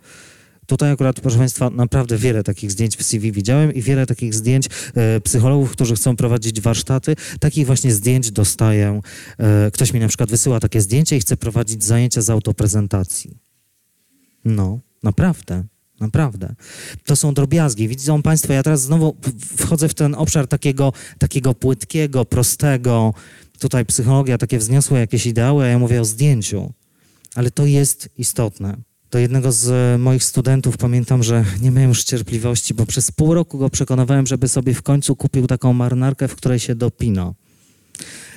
Tutaj 0.68 0.90
akurat, 0.90 1.20
proszę 1.20 1.38
Państwa, 1.38 1.70
naprawdę 1.70 2.16
wiele 2.16 2.42
takich 2.42 2.72
zdjęć 2.72 2.96
w 2.96 3.02
CV 3.02 3.32
widziałem 3.32 3.74
i 3.74 3.82
wiele 3.82 4.06
takich 4.06 4.34
zdjęć 4.34 4.66
e, 4.94 5.20
psychologów, 5.20 5.72
którzy 5.72 5.94
chcą 5.94 6.16
prowadzić 6.16 6.60
warsztaty, 6.60 7.16
takich 7.40 7.66
właśnie 7.66 7.92
zdjęć 7.92 8.30
dostaję. 8.30 9.00
E, 9.38 9.70
ktoś 9.70 9.92
mi 9.92 10.00
na 10.00 10.08
przykład 10.08 10.30
wysyła 10.30 10.60
takie 10.60 10.80
zdjęcie 10.80 11.16
i 11.16 11.20
chce 11.20 11.36
prowadzić 11.36 11.84
zajęcia 11.84 12.22
z 12.22 12.30
autoprezentacji. 12.30 13.38
No, 14.44 14.80
naprawdę. 15.02 15.64
Naprawdę. 16.00 16.54
To 17.04 17.16
są 17.16 17.34
drobiazgi. 17.34 17.88
Widzą 17.88 18.22
Państwo, 18.22 18.52
ja 18.52 18.62
teraz 18.62 18.82
znowu 18.82 19.16
wchodzę 19.56 19.88
w 19.88 19.94
ten 19.94 20.14
obszar 20.14 20.46
takiego, 20.46 20.92
takiego 21.18 21.54
płytkiego, 21.54 22.24
prostego. 22.24 23.14
Tutaj 23.58 23.86
psychologia, 23.86 24.38
takie 24.38 24.58
wzniosłe 24.58 25.00
jakieś 25.00 25.26
ideały, 25.26 25.64
a 25.64 25.66
ja 25.66 25.78
mówię 25.78 26.00
o 26.00 26.04
zdjęciu. 26.04 26.72
Ale 27.34 27.50
to 27.50 27.66
jest 27.66 28.08
istotne. 28.18 28.87
Do 29.10 29.18
jednego 29.18 29.52
z 29.52 30.00
moich 30.00 30.24
studentów 30.24 30.76
pamiętam, 30.76 31.22
że 31.22 31.44
nie 31.60 31.70
miałem 31.70 31.88
już 31.88 32.04
cierpliwości, 32.04 32.74
bo 32.74 32.86
przez 32.86 33.10
pół 33.10 33.34
roku 33.34 33.58
go 33.58 33.70
przekonywałem, 33.70 34.26
żeby 34.26 34.48
sobie 34.48 34.74
w 34.74 34.82
końcu 34.82 35.16
kupił 35.16 35.46
taką 35.46 35.72
marynarkę, 35.72 36.28
w 36.28 36.36
której 36.36 36.58
się 36.58 36.74
dopina. 36.74 37.34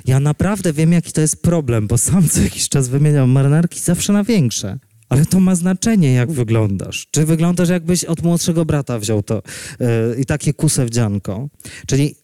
Ja 0.05 0.19
naprawdę 0.19 0.73
wiem, 0.73 0.91
jaki 0.91 1.11
to 1.11 1.21
jest 1.21 1.41
problem, 1.41 1.87
bo 1.87 1.97
sam 1.97 2.29
co 2.29 2.41
jakiś 2.41 2.69
czas 2.69 2.87
wymieniam 2.87 3.29
marynarki 3.29 3.79
zawsze 3.79 4.13
na 4.13 4.23
większe. 4.23 4.79
Ale 5.09 5.25
to 5.25 5.39
ma 5.39 5.55
znaczenie, 5.55 6.13
jak 6.13 6.31
wyglądasz. 6.31 7.07
Czy 7.11 7.25
wyglądasz, 7.25 7.69
jakbyś 7.69 8.03
od 8.03 8.23
młodszego 8.23 8.65
brata 8.65 8.99
wziął 8.99 9.23
to 9.23 9.41
yy, 9.79 9.87
i 10.19 10.25
takie 10.25 10.53
kuse 10.53 10.85
wdzianko. 10.85 11.49
Czyli 11.87 12.15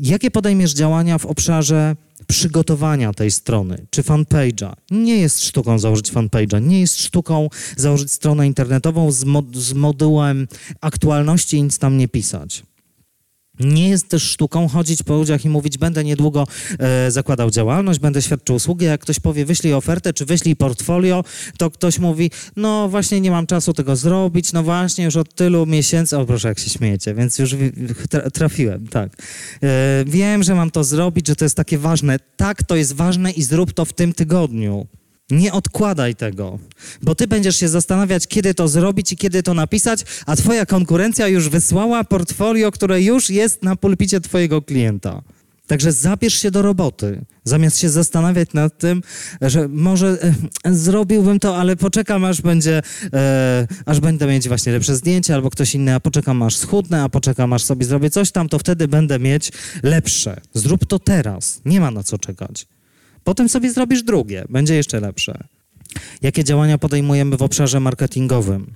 jakie 0.00 0.30
podejmiesz 0.30 0.72
działania 0.72 1.18
w 1.18 1.26
obszarze 1.26 1.96
przygotowania 2.26 3.12
tej 3.12 3.30
strony, 3.30 3.86
czy 3.90 4.02
fanpage'a. 4.02 4.72
Nie 4.90 5.16
jest 5.16 5.44
sztuką 5.44 5.78
założyć 5.78 6.12
fanpage'a, 6.12 6.62
nie 6.62 6.80
jest 6.80 7.02
sztuką 7.02 7.48
założyć 7.76 8.12
stronę 8.12 8.46
internetową 8.46 9.12
z, 9.12 9.24
mod 9.24 9.56
z 9.56 9.72
modułem 9.72 10.48
aktualności 10.80 11.56
i 11.56 11.62
nic 11.62 11.78
tam 11.78 11.96
nie 11.96 12.08
pisać. 12.08 12.62
Nie 13.60 13.88
jest 13.88 14.08
też 14.08 14.22
sztuką 14.22 14.68
chodzić 14.68 15.02
po 15.02 15.16
ludziach 15.16 15.44
i 15.44 15.48
mówić, 15.48 15.78
będę 15.78 16.04
niedługo 16.04 16.46
e, 16.78 17.10
zakładał 17.10 17.50
działalność, 17.50 17.98
będę 17.98 18.22
świadczył 18.22 18.56
usługi. 18.56 18.84
Jak 18.84 19.00
ktoś 19.00 19.20
powie, 19.20 19.44
wyślij 19.44 19.74
ofertę, 19.74 20.12
czy 20.12 20.24
wyślij 20.24 20.56
portfolio, 20.56 21.24
to 21.58 21.70
ktoś 21.70 21.98
mówi, 21.98 22.30
no 22.56 22.88
właśnie 22.88 23.20
nie 23.20 23.30
mam 23.30 23.46
czasu 23.46 23.72
tego 23.72 23.96
zrobić, 23.96 24.52
no 24.52 24.62
właśnie 24.62 25.04
już 25.04 25.16
od 25.16 25.34
tylu 25.34 25.66
miesięcy, 25.66 26.18
o 26.18 26.26
proszę 26.26 26.48
jak 26.48 26.58
się 26.58 26.70
śmiejecie, 26.70 27.14
więc 27.14 27.38
już 27.38 27.54
trafiłem, 28.32 28.88
tak. 28.88 29.22
E, 29.62 30.04
wiem, 30.06 30.42
że 30.42 30.54
mam 30.54 30.70
to 30.70 30.84
zrobić, 30.84 31.26
że 31.28 31.36
to 31.36 31.44
jest 31.44 31.56
takie 31.56 31.78
ważne. 31.78 32.18
Tak, 32.36 32.62
to 32.62 32.76
jest 32.76 32.92
ważne 32.92 33.30
i 33.30 33.42
zrób 33.42 33.72
to 33.72 33.84
w 33.84 33.92
tym 33.92 34.12
tygodniu. 34.12 34.86
Nie 35.30 35.52
odkładaj 35.52 36.14
tego, 36.14 36.58
bo 37.02 37.14
ty 37.14 37.26
będziesz 37.26 37.56
się 37.56 37.68
zastanawiać, 37.68 38.26
kiedy 38.26 38.54
to 38.54 38.68
zrobić 38.68 39.12
i 39.12 39.16
kiedy 39.16 39.42
to 39.42 39.54
napisać, 39.54 40.04
a 40.26 40.36
twoja 40.36 40.66
konkurencja 40.66 41.28
już 41.28 41.48
wysłała 41.48 42.04
portfolio, 42.04 42.70
które 42.70 43.02
już 43.02 43.30
jest 43.30 43.62
na 43.62 43.76
pulpicie 43.76 44.20
twojego 44.20 44.62
klienta. 44.62 45.22
Także 45.66 45.92
zabierz 45.92 46.34
się 46.34 46.50
do 46.50 46.62
roboty, 46.62 47.24
zamiast 47.44 47.78
się 47.78 47.88
zastanawiać 47.88 48.52
nad 48.52 48.78
tym, 48.78 49.02
że 49.40 49.68
może 49.68 50.18
e, 50.64 50.74
zrobiłbym 50.74 51.38
to, 51.38 51.56
ale 51.56 51.76
poczekam, 51.76 52.24
aż 52.24 52.42
będzie, 52.42 52.82
e, 53.12 53.66
aż 53.86 54.00
będę 54.00 54.26
mieć 54.26 54.48
właśnie 54.48 54.72
lepsze 54.72 54.96
zdjęcie, 54.96 55.34
albo 55.34 55.50
ktoś 55.50 55.74
inny, 55.74 55.94
a 55.94 56.00
poczekam, 56.00 56.42
aż 56.42 56.56
schudnę, 56.56 57.02
a 57.02 57.08
poczekam, 57.08 57.52
aż 57.52 57.64
sobie 57.64 57.86
zrobię 57.86 58.10
coś 58.10 58.30
tam, 58.30 58.48
to 58.48 58.58
wtedy 58.58 58.88
będę 58.88 59.18
mieć 59.18 59.52
lepsze. 59.82 60.40
Zrób 60.54 60.86
to 60.86 60.98
teraz, 60.98 61.60
nie 61.64 61.80
ma 61.80 61.90
na 61.90 62.02
co 62.02 62.18
czekać. 62.18 62.66
Potem 63.24 63.48
sobie 63.48 63.72
zrobisz 63.72 64.02
drugie, 64.02 64.44
będzie 64.48 64.74
jeszcze 64.74 65.00
lepsze. 65.00 65.44
Jakie 66.22 66.44
działania 66.44 66.78
podejmujemy 66.78 67.36
w 67.36 67.42
obszarze 67.42 67.80
marketingowym? 67.80 68.72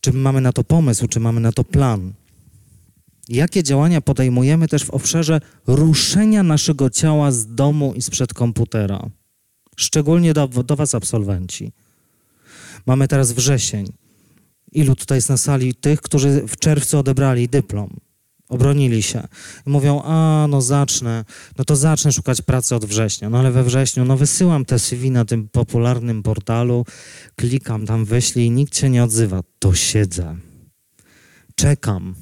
Czy 0.00 0.12
mamy 0.12 0.40
na 0.40 0.52
to 0.52 0.64
pomysł, 0.64 1.08
czy 1.08 1.20
mamy 1.20 1.40
na 1.40 1.52
to 1.52 1.64
plan? 1.64 2.12
Jakie 3.28 3.62
działania 3.62 4.00
podejmujemy 4.00 4.68
też 4.68 4.84
w 4.84 4.90
obszarze 4.90 5.40
ruszenia 5.66 6.42
naszego 6.42 6.90
ciała 6.90 7.32
z 7.32 7.54
domu 7.54 7.94
i 7.96 8.02
sprzed 8.02 8.34
komputera? 8.34 9.10
Szczególnie 9.76 10.34
do, 10.34 10.48
do 10.48 10.76
Was, 10.76 10.94
absolwenci. 10.94 11.72
Mamy 12.86 13.08
teraz 13.08 13.32
wrzesień. 13.32 13.86
Ilu 14.72 14.96
tutaj 14.96 15.18
jest 15.18 15.28
na 15.28 15.36
sali 15.36 15.74
tych, 15.74 16.00
którzy 16.00 16.42
w 16.48 16.56
czerwcu 16.56 16.98
odebrali 16.98 17.48
dyplom? 17.48 17.96
Obronili 18.52 19.02
się. 19.02 19.28
Mówią, 19.66 20.02
a 20.02 20.46
no 20.48 20.62
zacznę, 20.62 21.24
no 21.58 21.64
to 21.64 21.76
zacznę 21.76 22.12
szukać 22.12 22.42
pracy 22.42 22.74
od 22.74 22.84
września. 22.84 23.30
No 23.30 23.38
ale 23.38 23.50
we 23.50 23.64
wrześniu, 23.64 24.04
no 24.04 24.16
wysyłam 24.16 24.64
te 24.64 24.78
CV 24.78 25.10
na 25.10 25.24
tym 25.24 25.48
popularnym 25.48 26.22
portalu, 26.22 26.86
klikam 27.36 27.86
tam, 27.86 28.04
wyślij, 28.04 28.50
nikt 28.50 28.76
się 28.76 28.90
nie 28.90 29.04
odzywa. 29.04 29.40
To 29.58 29.74
siedzę. 29.74 30.36
Czekam. 31.54 32.14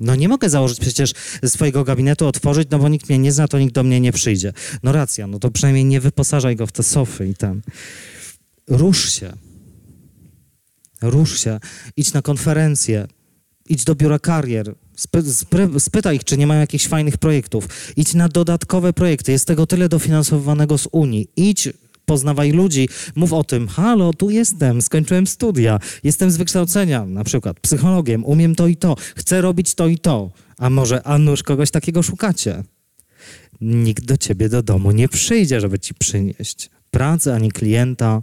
No 0.00 0.14
nie 0.14 0.28
mogę 0.28 0.50
założyć 0.50 0.80
przecież 0.80 1.12
swojego 1.44 1.84
gabinetu, 1.84 2.26
otworzyć, 2.26 2.68
no 2.70 2.78
bo 2.78 2.88
nikt 2.88 3.08
mnie 3.08 3.18
nie 3.18 3.32
zna, 3.32 3.48
to 3.48 3.58
nikt 3.58 3.74
do 3.74 3.82
mnie 3.82 4.00
nie 4.00 4.12
przyjdzie. 4.12 4.52
No 4.82 4.92
racja, 4.92 5.26
no 5.26 5.38
to 5.38 5.50
przynajmniej 5.50 5.84
nie 5.84 6.00
wyposażaj 6.00 6.56
go 6.56 6.66
w 6.66 6.72
te 6.72 6.82
sofy 6.82 7.28
i 7.28 7.34
ten. 7.34 7.62
Rusz 8.68 9.12
się. 9.12 9.32
Rusz 11.02 11.40
się, 11.40 11.60
idź 11.96 12.12
na 12.12 12.22
konferencję, 12.22 13.06
idź 13.68 13.84
do 13.84 13.94
biura 13.94 14.18
karier, 14.18 14.74
spy, 14.96 15.22
spytaj 15.78 16.16
ich, 16.16 16.24
czy 16.24 16.36
nie 16.36 16.46
mają 16.46 16.60
jakichś 16.60 16.86
fajnych 16.86 17.16
projektów. 17.16 17.68
Idź 17.96 18.14
na 18.14 18.28
dodatkowe 18.28 18.92
projekty, 18.92 19.32
jest 19.32 19.46
tego 19.46 19.66
tyle 19.66 19.88
dofinansowanego 19.88 20.78
z 20.78 20.88
Unii. 20.92 21.28
Idź 21.36 21.68
poznawaj 22.04 22.52
ludzi, 22.52 22.88
mów 23.14 23.32
o 23.32 23.44
tym, 23.44 23.68
halo, 23.68 24.12
tu 24.12 24.30
jestem, 24.30 24.82
skończyłem 24.82 25.26
studia, 25.26 25.80
jestem 26.04 26.30
z 26.30 26.36
wykształcenia, 26.36 27.06
na 27.06 27.24
przykład 27.24 27.60
psychologiem, 27.60 28.24
umiem 28.24 28.54
to 28.54 28.66
i 28.66 28.76
to, 28.76 28.96
chcę 29.16 29.40
robić 29.40 29.74
to 29.74 29.86
i 29.86 29.98
to. 29.98 30.30
A 30.58 30.70
może, 30.70 31.02
a 31.02 31.18
nuż 31.18 31.42
kogoś 31.42 31.70
takiego 31.70 32.02
szukacie? 32.02 32.62
Nikt 33.60 34.04
do 34.04 34.16
ciebie 34.16 34.48
do 34.48 34.62
domu 34.62 34.90
nie 34.90 35.08
przyjdzie, 35.08 35.60
żeby 35.60 35.78
ci 35.78 35.94
przynieść 35.94 36.70
pracę 36.90 37.34
ani 37.34 37.52
klienta. 37.52 38.22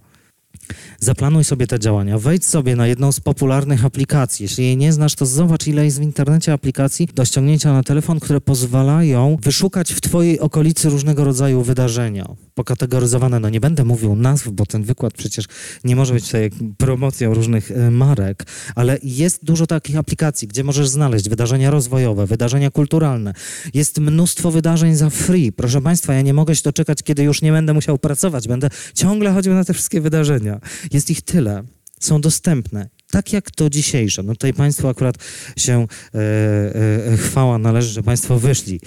Zaplanuj 0.99 1.43
sobie 1.43 1.67
te 1.67 1.79
działania. 1.79 2.19
Wejdź 2.19 2.45
sobie 2.45 2.75
na 2.75 2.87
jedną 2.87 3.11
z 3.11 3.19
popularnych 3.19 3.85
aplikacji. 3.85 4.43
Jeśli 4.43 4.63
jej 4.63 4.77
nie 4.77 4.93
znasz, 4.93 5.15
to 5.15 5.25
zobacz, 5.25 5.67
ile 5.67 5.85
jest 5.85 5.99
w 5.99 6.03
internecie 6.03 6.53
aplikacji 6.53 7.09
do 7.15 7.25
ściągnięcia 7.25 7.73
na 7.73 7.83
telefon, 7.83 8.19
które 8.19 8.41
pozwalają 8.41 9.37
wyszukać 9.41 9.93
w 9.93 10.01
Twojej 10.01 10.39
okolicy 10.39 10.89
różnego 10.89 11.23
rodzaju 11.23 11.61
wydarzenia. 11.61 12.25
Pokategoryzowane, 12.53 13.39
no 13.39 13.49
nie 13.49 13.59
będę 13.59 13.83
mówił 13.83 14.15
nazw, 14.15 14.49
bo 14.49 14.65
ten 14.65 14.83
wykład 14.83 15.13
przecież 15.13 15.45
nie 15.83 15.95
może 15.95 16.13
być 16.13 16.25
tutaj 16.25 16.49
promocją 16.77 17.33
różnych 17.33 17.71
e, 17.71 17.91
marek, 17.91 18.45
ale 18.75 18.97
jest 19.03 19.45
dużo 19.45 19.67
takich 19.67 19.97
aplikacji, 19.97 20.47
gdzie 20.47 20.63
możesz 20.63 20.89
znaleźć 20.89 21.29
wydarzenia 21.29 21.71
rozwojowe, 21.71 22.27
wydarzenia 22.27 22.71
kulturalne. 22.71 23.33
Jest 23.73 23.99
mnóstwo 23.99 24.51
wydarzeń 24.51 24.95
za 24.95 25.09
free. 25.09 25.51
Proszę 25.51 25.81
Państwa, 25.81 26.13
ja 26.13 26.21
nie 26.21 26.33
mogę 26.33 26.55
się 26.55 26.63
doczekać, 26.63 27.03
kiedy 27.03 27.23
już 27.23 27.41
nie 27.41 27.51
będę 27.51 27.73
musiał 27.73 27.97
pracować. 27.97 28.47
Będę 28.47 28.69
ciągle 28.95 29.33
chodził 29.33 29.53
na 29.53 29.63
te 29.63 29.73
wszystkie 29.73 30.01
wydarzenia. 30.01 30.59
Jest 30.93 31.09
ich 31.09 31.21
tyle. 31.21 31.63
Są 31.99 32.21
dostępne. 32.21 32.89
Tak 33.11 33.33
jak 33.33 33.51
to 33.51 33.69
dzisiejsze. 33.69 34.23
No 34.23 34.33
tutaj 34.33 34.53
Państwu 34.53 34.87
akurat 34.87 35.15
się 35.57 35.87
e, 36.13 36.19
e, 37.13 37.17
chwała 37.17 37.57
należy, 37.57 37.89
że 37.89 38.03
Państwo 38.03 38.39
wyszli. 38.39 38.79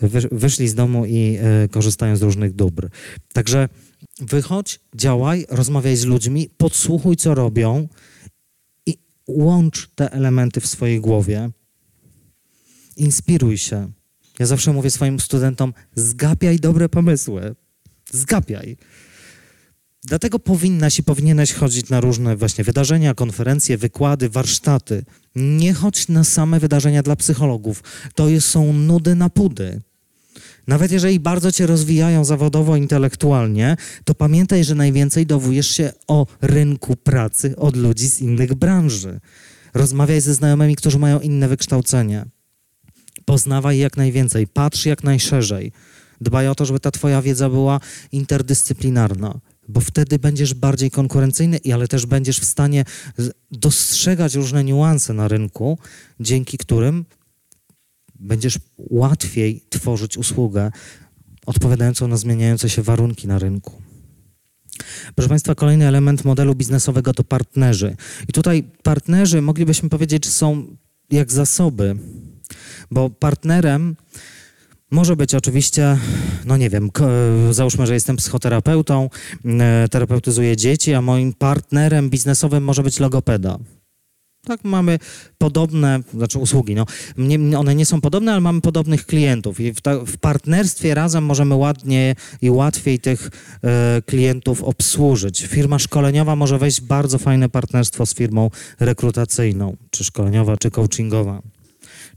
Wy, 0.00 0.28
wyszli 0.32 0.68
z 0.68 0.74
domu 0.74 1.06
i 1.06 1.38
e, 1.40 1.68
korzystają 1.68 2.16
z 2.16 2.22
różnych 2.22 2.54
dóbr. 2.54 2.88
Także 3.32 3.68
wychodź, 4.20 4.80
działaj, 4.94 5.46
rozmawiaj 5.48 5.96
z 5.96 6.04
ludźmi, 6.04 6.50
podsłuchuj, 6.56 7.16
co 7.16 7.34
robią 7.34 7.88
i 8.86 8.98
łącz 9.26 9.90
te 9.94 10.12
elementy 10.12 10.60
w 10.60 10.66
swojej 10.66 11.00
głowie. 11.00 11.50
Inspiruj 12.96 13.58
się. 13.58 13.90
Ja 14.38 14.46
zawsze 14.46 14.72
mówię 14.72 14.90
swoim 14.90 15.20
studentom, 15.20 15.72
zgapiaj 15.94 16.58
dobre 16.58 16.88
pomysły. 16.88 17.54
Zgapiaj. 18.12 18.76
Dlatego 20.06 20.38
powinnaś 20.38 20.98
i 20.98 21.02
powinieneś 21.02 21.52
chodzić 21.52 21.88
na 21.88 22.00
różne 22.00 22.36
właśnie 22.36 22.64
wydarzenia, 22.64 23.14
konferencje, 23.14 23.78
wykłady, 23.78 24.28
warsztaty. 24.28 25.04
Nie 25.36 25.74
chodź 25.74 26.08
na 26.08 26.24
same 26.24 26.60
wydarzenia 26.60 27.02
dla 27.02 27.16
psychologów. 27.16 27.82
To 28.14 28.26
są 28.40 28.72
nudy 28.72 29.14
na 29.14 29.30
pudy. 29.30 29.80
Nawet 30.66 30.92
jeżeli 30.92 31.20
bardzo 31.20 31.52
cię 31.52 31.66
rozwijają 31.66 32.24
zawodowo, 32.24 32.76
intelektualnie, 32.76 33.76
to 34.04 34.14
pamiętaj, 34.14 34.64
że 34.64 34.74
najwięcej 34.74 35.26
dowiesz 35.26 35.70
się 35.70 35.92
o 36.08 36.26
rynku 36.42 36.96
pracy 36.96 37.56
od 37.56 37.76
ludzi 37.76 38.08
z 38.08 38.20
innych 38.20 38.54
branży. 38.54 39.20
Rozmawiaj 39.74 40.20
ze 40.20 40.34
znajomymi, 40.34 40.76
którzy 40.76 40.98
mają 40.98 41.20
inne 41.20 41.48
wykształcenie. 41.48 42.24
Poznawaj 43.24 43.78
jak 43.78 43.96
najwięcej, 43.96 44.46
patrz 44.46 44.86
jak 44.86 45.04
najszerzej. 45.04 45.72
Dbaj 46.20 46.48
o 46.48 46.54
to, 46.54 46.64
żeby 46.64 46.80
ta 46.80 46.90
twoja 46.90 47.22
wiedza 47.22 47.50
była 47.50 47.80
interdyscyplinarna 48.12 49.40
bo 49.68 49.80
wtedy 49.80 50.18
będziesz 50.18 50.54
bardziej 50.54 50.90
konkurencyjny, 50.90 51.60
ale 51.74 51.88
też 51.88 52.06
będziesz 52.06 52.40
w 52.40 52.44
stanie 52.44 52.84
dostrzegać 53.50 54.34
różne 54.34 54.64
niuanse 54.64 55.12
na 55.12 55.28
rynku, 55.28 55.78
dzięki 56.20 56.58
którym 56.58 57.04
będziesz 58.20 58.58
łatwiej 58.78 59.64
tworzyć 59.70 60.16
usługę 60.16 60.70
odpowiadającą 61.46 62.08
na 62.08 62.16
zmieniające 62.16 62.70
się 62.70 62.82
warunki 62.82 63.28
na 63.28 63.38
rynku. 63.38 63.82
Proszę 65.14 65.28
Państwa, 65.28 65.54
kolejny 65.54 65.86
element 65.86 66.24
modelu 66.24 66.54
biznesowego 66.54 67.14
to 67.14 67.24
partnerzy. 67.24 67.96
I 68.28 68.32
tutaj 68.32 68.62
partnerzy 68.82 69.42
moglibyśmy 69.42 69.88
powiedzieć, 69.88 70.28
są 70.28 70.76
jak 71.10 71.32
zasoby, 71.32 71.96
bo 72.90 73.10
partnerem 73.10 73.96
może 74.90 75.16
być 75.16 75.34
oczywiście, 75.34 75.98
no 76.44 76.56
nie 76.56 76.70
wiem, 76.70 76.90
załóżmy, 77.50 77.86
że 77.86 77.94
jestem 77.94 78.16
psychoterapeutą, 78.16 79.10
e, 79.44 79.88
terapeutyzuję 79.88 80.56
dzieci, 80.56 80.94
a 80.94 81.02
moim 81.02 81.32
partnerem 81.32 82.10
biznesowym 82.10 82.64
może 82.64 82.82
być 82.82 83.00
logopeda. 83.00 83.58
Tak, 84.44 84.64
mamy 84.64 84.98
podobne, 85.38 86.00
znaczy 86.14 86.38
usługi, 86.38 86.74
no, 86.74 86.86
nie, 87.18 87.58
one 87.58 87.74
nie 87.74 87.86
są 87.86 88.00
podobne, 88.00 88.32
ale 88.32 88.40
mamy 88.40 88.60
podobnych 88.60 89.06
klientów 89.06 89.60
i 89.60 89.72
w, 89.72 89.80
ta, 89.80 89.98
w 89.98 90.16
partnerstwie 90.16 90.94
razem 90.94 91.24
możemy 91.24 91.54
ładnie 91.54 92.14
i 92.42 92.50
łatwiej 92.50 92.98
tych 92.98 93.30
e, 93.62 94.02
klientów 94.06 94.62
obsłużyć. 94.62 95.46
Firma 95.46 95.78
szkoleniowa 95.78 96.36
może 96.36 96.58
wejść 96.58 96.80
w 96.80 96.84
bardzo 96.84 97.18
fajne 97.18 97.48
partnerstwo 97.48 98.06
z 98.06 98.14
firmą 98.14 98.50
rekrutacyjną, 98.80 99.76
czy 99.90 100.04
szkoleniowa, 100.04 100.56
czy 100.56 100.70
coachingowa 100.70 101.42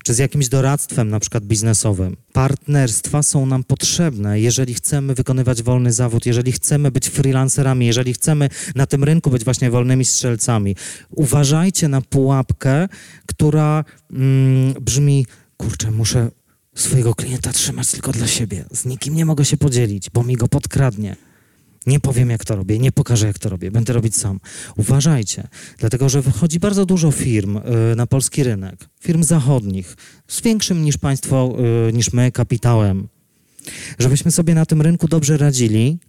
czy 0.07 0.13
z 0.13 0.17
jakimś 0.17 0.49
doradztwem, 0.49 1.09
na 1.09 1.19
przykład 1.19 1.45
biznesowym. 1.45 2.17
Partnerstwa 2.33 3.23
są 3.23 3.45
nam 3.45 3.63
potrzebne, 3.63 4.39
jeżeli 4.39 4.73
chcemy 4.73 5.13
wykonywać 5.13 5.63
wolny 5.63 5.93
zawód, 5.93 6.25
jeżeli 6.25 6.51
chcemy 6.51 6.91
być 6.91 7.09
freelancerami, 7.09 7.85
jeżeli 7.85 8.13
chcemy 8.13 8.49
na 8.75 8.85
tym 8.85 9.03
rynku 9.03 9.29
być 9.29 9.43
właśnie 9.43 9.71
wolnymi 9.71 10.05
strzelcami. 10.05 10.75
Uważajcie 11.09 11.87
na 11.87 12.01
pułapkę, 12.01 12.87
która 13.25 13.83
mm, 14.11 14.73
brzmi, 14.81 15.25
kurczę, 15.57 15.91
muszę 15.91 16.31
swojego 16.75 17.15
klienta 17.15 17.53
trzymać 17.53 17.91
tylko 17.91 18.11
dla 18.11 18.27
siebie. 18.27 18.65
Z 18.71 18.85
nikim 18.85 19.15
nie 19.15 19.25
mogę 19.25 19.45
się 19.45 19.57
podzielić, 19.57 20.09
bo 20.09 20.23
mi 20.23 20.35
go 20.35 20.47
podkradnie. 20.47 21.15
Nie 21.87 21.99
powiem, 21.99 22.29
jak 22.29 22.45
to 22.45 22.55
robię, 22.55 22.79
nie 22.79 22.91
pokażę, 22.91 23.27
jak 23.27 23.39
to 23.39 23.49
robię, 23.49 23.71
będę 23.71 23.93
robić 23.93 24.15
sam. 24.15 24.39
Uważajcie, 24.77 25.47
dlatego 25.77 26.09
że 26.09 26.21
wychodzi 26.21 26.59
bardzo 26.59 26.85
dużo 26.85 27.11
firm 27.11 27.57
y, 27.57 27.61
na 27.95 28.07
polski 28.07 28.43
rynek, 28.43 28.89
firm 28.99 29.23
zachodnich, 29.23 29.95
z 30.27 30.41
większym 30.41 30.83
niż 30.83 30.97
państwo, 30.97 31.57
y, 31.89 31.93
niż 31.93 32.13
my, 32.13 32.31
kapitałem. 32.31 33.07
Żebyśmy 33.99 34.31
sobie 34.31 34.55
na 34.55 34.65
tym 34.65 34.81
rynku 34.81 35.07
dobrze 35.07 35.37
radzili, 35.37 35.99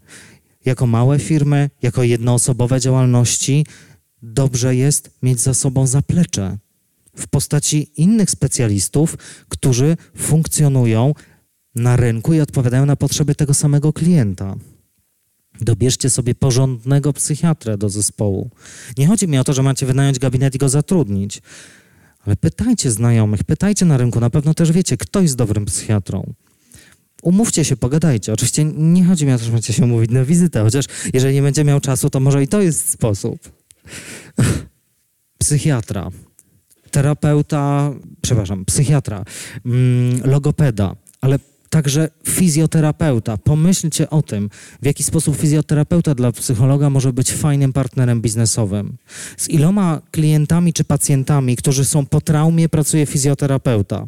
jako 0.65 0.87
małe 0.87 1.19
firmy, 1.19 1.71
jako 1.83 2.03
jednoosobowe 2.03 2.81
działalności, 2.81 3.67
dobrze 4.23 4.77
jest 4.77 5.11
mieć 5.23 5.41
za 5.41 5.55
sobą 5.55 5.87
zaplecze 5.87 6.59
w 7.17 7.27
postaci 7.27 7.91
innych 7.97 8.31
specjalistów, 8.31 9.17
którzy 9.49 9.97
funkcjonują 10.17 11.15
na 11.75 11.97
rynku 11.97 12.35
i 12.35 12.41
odpowiadają 12.41 12.87
na 12.87 12.97
potrzeby 12.97 13.35
tego 13.35 13.55
samego 13.55 13.93
klienta. 13.93 14.57
Dobierzcie 15.61 16.11
sobie 16.11 16.35
porządnego 16.35 17.13
psychiatrę 17.13 17.79
do 17.79 17.89
zespołu. 17.89 18.51
Nie 18.99 19.07
chodzi 19.07 19.29
mi 19.29 19.39
o 19.39 19.45
to, 19.45 19.53
że 19.53 19.63
macie 19.63 19.87
wynająć 19.87 20.19
gabinet 20.19 20.55
i 20.55 20.59
go 20.59 20.69
zatrudnić, 20.69 21.43
ale 22.27 22.37
pytajcie 22.37 22.91
znajomych, 22.91 23.45
pytajcie 23.45 23.85
na 23.85 23.97
rynku, 23.97 24.21
na 24.21 24.31
pewno 24.31 24.55
też 24.55 24.73
wiecie, 24.73 24.97
kto 24.97 25.21
jest 25.21 25.37
dobrym 25.37 25.65
psychiatrą. 25.65 26.35
Umówcie 27.23 27.65
się, 27.65 27.77
pogadajcie. 27.77 28.33
Oczywiście 28.33 28.65
nie 28.65 29.05
chodzi 29.05 29.27
mi 29.27 29.33
o 29.33 29.39
to, 29.39 29.45
że 29.45 29.53
macie 29.53 29.73
się 29.73 29.85
umówić 29.85 30.11
na 30.11 30.25
wizytę, 30.25 30.63
chociaż 30.63 30.85
jeżeli 31.13 31.35
nie 31.35 31.43
będzie 31.43 31.65
miał 31.65 31.81
czasu, 31.81 32.11
to 32.11 32.21
może 32.21 32.43
i 32.43 32.49
to 32.49 32.63
jest 32.63 32.91
sposób. 32.91 33.39
Psychiatra, 35.39 36.11
terapeuta, 36.91 37.93
przepraszam, 38.23 38.65
psychiatra, 38.65 39.25
mm, 39.67 40.21
logopeda, 40.31 40.97
ale 41.21 41.39
także 41.71 42.09
fizjoterapeuta. 42.29 43.37
Pomyślcie 43.37 44.11
o 44.11 44.23
tym, 44.23 44.51
w 44.83 44.87
jaki 44.87 45.03
sposób 45.03 45.37
fizjoterapeuta 45.37 46.15
dla 46.15 46.33
psychologa 46.33 46.91
może 46.91 47.13
być 47.13 47.33
fajnym 47.33 47.73
partnerem 47.73 48.21
biznesowym. 48.21 48.97
Z 49.37 49.49
iloma 49.49 50.01
klientami 50.11 50.73
czy 50.73 50.85
pacjentami, 50.85 51.57
którzy 51.57 51.85
są 51.85 52.07
po 52.07 52.21
traumie, 52.21 52.69
pracuje 52.69 53.07
fizjoterapeuta. 53.07 54.07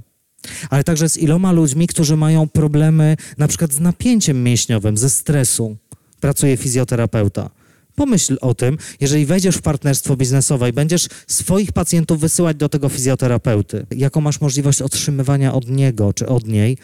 Ale 0.70 0.84
także 0.84 1.08
z 1.08 1.16
iloma 1.16 1.52
ludźmi, 1.52 1.86
którzy 1.86 2.16
mają 2.16 2.48
problemy 2.48 3.16
na 3.38 3.48
przykład 3.48 3.72
z 3.72 3.80
napięciem 3.80 4.42
mięśniowym, 4.42 4.96
ze 4.96 5.10
stresu, 5.10 5.76
pracuje 6.20 6.56
fizjoterapeuta. 6.56 7.50
Pomyśl 7.94 8.38
o 8.40 8.54
tym, 8.54 8.78
jeżeli 9.00 9.26
wejdziesz 9.26 9.56
w 9.56 9.62
partnerstwo 9.62 10.16
biznesowe 10.16 10.68
i 10.68 10.72
będziesz 10.72 11.08
swoich 11.26 11.72
pacjentów 11.72 12.20
wysyłać 12.20 12.56
do 12.56 12.68
tego 12.68 12.88
fizjoterapeuty, 12.88 13.86
jaką 13.96 14.20
masz 14.20 14.40
możliwość 14.40 14.82
otrzymywania 14.82 15.54
od 15.54 15.68
niego 15.68 16.12
czy 16.12 16.26
od 16.26 16.46
niej 16.46 16.78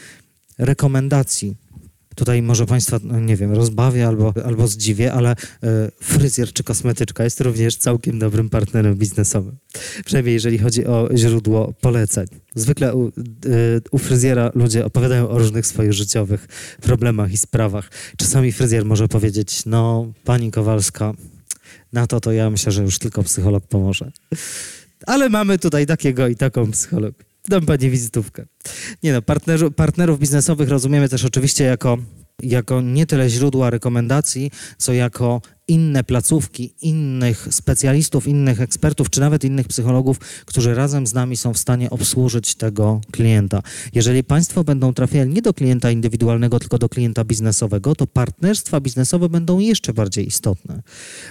rekomendacji. 0.59 1.57
Tutaj 2.16 2.42
może 2.42 2.66
Państwa, 2.66 2.98
no 3.02 3.20
nie 3.20 3.36
wiem, 3.36 3.52
rozbawię 3.52 4.07
albo, 4.07 4.34
albo 4.44 4.68
zdziwię, 4.68 5.12
ale 5.12 5.32
y, 5.32 5.36
fryzjer 6.00 6.52
czy 6.52 6.64
kosmetyczka 6.64 7.24
jest 7.24 7.40
również 7.40 7.76
całkiem 7.76 8.18
dobrym 8.18 8.50
partnerem 8.50 8.94
biznesowym. 8.94 9.57
Przynajmniej 10.04 10.34
jeżeli 10.34 10.59
chodzi 10.59 10.86
o 10.86 11.09
źródło 11.14 11.72
poleceń. 11.80 12.26
Zwykle 12.54 12.94
u, 12.94 13.09
y, 13.09 13.12
u 13.90 13.98
fryzjera 13.98 14.50
ludzie 14.54 14.84
opowiadają 14.84 15.28
o 15.28 15.38
różnych 15.38 15.66
swoich 15.66 15.92
życiowych 15.92 16.46
problemach 16.82 17.32
i 17.32 17.36
sprawach. 17.36 17.90
Czasami 18.16 18.52
fryzjer 18.52 18.84
może 18.84 19.09
powiedzieć, 19.09 19.62
no 19.66 20.12
pani 20.24 20.50
Kowalska, 20.50 21.12
Na 21.92 22.07
to 22.07 22.20
to 22.20 22.32
ja 22.32 22.50
myślę, 22.50 22.72
że 22.72 22.82
już 22.82 22.98
tylko 22.98 23.22
psycholog 23.22 23.66
pomoże. 23.66 24.12
Ale 25.07 25.28
mamy 25.28 25.59
tutaj 25.59 25.86
takiego 25.86 26.28
i 26.28 26.36
taką 26.36 26.70
psycholog. 26.70 27.25
Dam 27.49 27.66
pani 27.66 27.90
wizytówkę. 27.90 28.47
Nie 29.03 29.12
no, 29.12 29.22
partnerów, 29.76 30.18
biznesowych 30.18 30.68
rozumiemy 30.68 31.09
też 31.09 31.24
oczywiście 31.24 31.64
jako, 31.64 31.99
jako 32.42 32.80
nie 32.80 33.07
tyle 33.07 33.30
źródła 33.30 33.70
rekomendacji, 33.70 34.51
co 34.78 34.92
jako 34.92 35.40
inne 35.68 36.04
placówki, 36.04 36.74
innych 36.82 37.48
specjalistów, 37.50 38.26
innych 38.26 38.60
ekspertów, 38.60 39.10
czy 39.10 39.20
nawet 39.20 39.44
innych 39.44 39.68
psychologów, 39.68 40.18
którzy 40.44 40.74
razem 40.74 41.06
z 41.06 41.14
nami 41.14 41.36
są 41.36 41.54
w 41.54 41.58
stanie 41.58 41.90
obsłużyć 41.90 42.54
tego 42.54 43.00
klienta. 43.12 43.62
Jeżeli 43.94 44.24
Państwo 44.24 44.64
będą 44.64 44.94
trafiali 44.94 45.30
nie 45.30 45.42
do 45.42 45.54
klienta 45.54 45.90
indywidualnego, 45.90 46.58
tylko 46.58 46.78
do 46.78 46.88
klienta 46.88 47.24
biznesowego, 47.24 47.94
to 47.94 48.06
partnerstwa 48.06 48.80
biznesowe 48.80 49.28
będą 49.28 49.58
jeszcze 49.58 49.92
bardziej 49.92 50.26
istotne. 50.26 50.82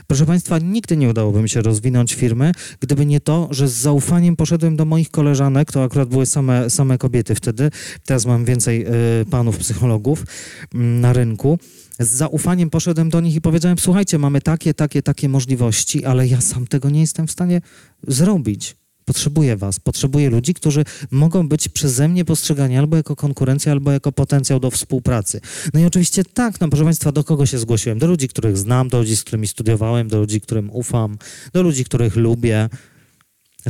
Proszę 0.07 0.25
Państwa, 0.25 0.59
nigdy 0.59 0.97
nie 0.97 1.09
udałoby 1.09 1.41
mi 1.41 1.49
się 1.49 1.61
rozwinąć 1.61 2.13
firmy, 2.13 2.51
gdyby 2.79 3.05
nie 3.05 3.19
to, 3.19 3.47
że 3.51 3.67
z 3.67 3.73
zaufaniem 3.73 4.36
poszedłem 4.36 4.75
do 4.75 4.86
moich 4.86 5.11
koleżanek, 5.11 5.71
to 5.71 5.83
akurat 5.83 6.09
były 6.09 6.25
same, 6.25 6.69
same 6.69 6.97
kobiety 6.97 7.36
wtedy, 7.36 7.71
teraz 8.05 8.25
mam 8.25 8.45
więcej 8.45 8.86
y, 9.21 9.25
panów 9.25 9.57
psychologów 9.57 10.21
y, 10.21 10.77
na 10.77 11.13
rynku, 11.13 11.59
z 11.99 12.07
zaufaniem 12.07 12.69
poszedłem 12.69 13.09
do 13.09 13.21
nich 13.21 13.35
i 13.35 13.41
powiedziałem: 13.41 13.77
Słuchajcie, 13.77 14.17
mamy 14.17 14.41
takie, 14.41 14.73
takie, 14.73 15.01
takie 15.01 15.29
możliwości, 15.29 16.05
ale 16.05 16.27
ja 16.27 16.41
sam 16.41 16.67
tego 16.67 16.89
nie 16.89 17.01
jestem 17.01 17.27
w 17.27 17.31
stanie 17.31 17.61
zrobić. 18.07 18.75
Potrzebuję 19.05 19.57
Was, 19.57 19.79
potrzebuję 19.79 20.29
ludzi, 20.29 20.53
którzy 20.53 20.83
mogą 21.11 21.47
być 21.47 21.69
przeze 21.69 22.07
mnie 22.07 22.25
postrzegani 22.25 22.77
albo 22.77 22.97
jako 22.97 23.15
konkurencja, 23.15 23.71
albo 23.71 23.91
jako 23.91 24.11
potencjał 24.11 24.59
do 24.59 24.71
współpracy. 24.71 25.41
No 25.73 25.79
i 25.79 25.85
oczywiście 25.85 26.23
tak, 26.23 26.61
no 26.61 26.69
proszę 26.69 26.83
Państwa, 26.83 27.11
do 27.11 27.23
kogo 27.23 27.45
się 27.45 27.57
zgłosiłem? 27.57 27.99
Do 27.99 28.07
ludzi, 28.07 28.27
których 28.27 28.57
znam, 28.57 28.89
do 28.89 28.97
ludzi, 28.97 29.15
z 29.15 29.23
którymi 29.23 29.47
studiowałem, 29.47 30.07
do 30.07 30.19
ludzi, 30.19 30.41
którym 30.41 30.69
ufam, 30.69 31.17
do 31.53 31.61
ludzi, 31.61 31.85
których 31.85 32.15
lubię. 32.15 32.69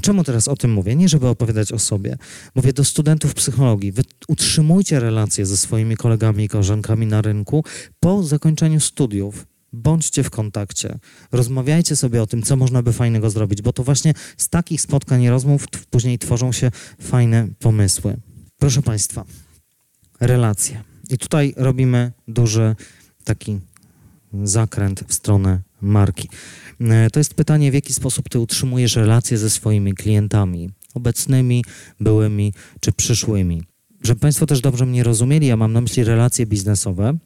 Czemu 0.02 0.24
teraz 0.24 0.48
o 0.48 0.56
tym 0.56 0.74
mówię? 0.74 0.96
Nie, 0.96 1.10
żeby 1.10 1.28
opowiadać 1.28 1.72
o 1.72 1.80
sobie. 1.80 2.18
Mówię 2.56 2.74
do 2.74 2.84
studentów 2.84 3.34
psychologii. 3.34 3.92
Wy 3.92 4.04
utrzymujcie 4.28 5.00
relacje 5.00 5.46
ze 5.46 5.58
swoimi 5.58 5.98
kolegami 5.98 6.44
i 6.44 6.50
koleżankami 6.50 7.08
na 7.08 7.22
rynku 7.22 7.64
po 8.00 8.24
zakończeniu 8.24 8.80
studiów. 8.80 9.48
Bądźcie 9.74 10.24
w 10.24 10.30
kontakcie. 10.30 11.00
Rozmawiajcie 11.32 11.96
sobie 11.96 12.22
o 12.22 12.28
tym, 12.28 12.44
co 12.44 12.56
można 12.56 12.84
by 12.84 12.94
fajnego 12.94 13.30
zrobić, 13.30 13.62
bo 13.62 13.74
to 13.74 13.84
właśnie 13.84 14.14
z 14.38 14.50
takich 14.50 14.82
spotkań 14.82 15.24
i 15.24 15.30
rozmów 15.30 15.68
później 15.90 16.20
tworzą 16.20 16.52
się 16.52 16.72
fajne 17.02 17.48
pomysły. 17.60 18.18
Proszę 18.60 18.82
Państwa, 18.82 19.26
relacje. 20.20 20.84
I 21.10 21.18
tutaj 21.18 21.54
robimy 21.58 22.12
duży 22.28 22.76
taki 23.24 23.60
zakręt 24.44 25.04
w 25.08 25.14
stronę 25.14 25.62
marki. 25.82 26.30
E, 26.82 27.10
to 27.10 27.20
jest 27.20 27.34
pytanie, 27.34 27.72
w 27.72 27.74
jaki 27.74 27.94
sposób 27.94 28.30
ty 28.30 28.40
utrzymujesz 28.40 28.96
relacje 28.96 29.38
ze 29.38 29.50
swoimi 29.50 29.94
klientami, 29.94 30.70
obecnymi, 30.94 31.64
byłymi 32.00 32.54
czy 32.80 32.92
przyszłymi. 32.92 33.64
Żeby 34.04 34.20
Państwo 34.20 34.46
też 34.46 34.62
dobrze 34.62 34.86
mnie 34.86 35.04
rozumieli, 35.04 35.48
ja 35.48 35.58
mam 35.58 35.74
na 35.74 35.82
myśli 35.82 36.04
relacje 36.04 36.46
biznesowe, 36.46 37.18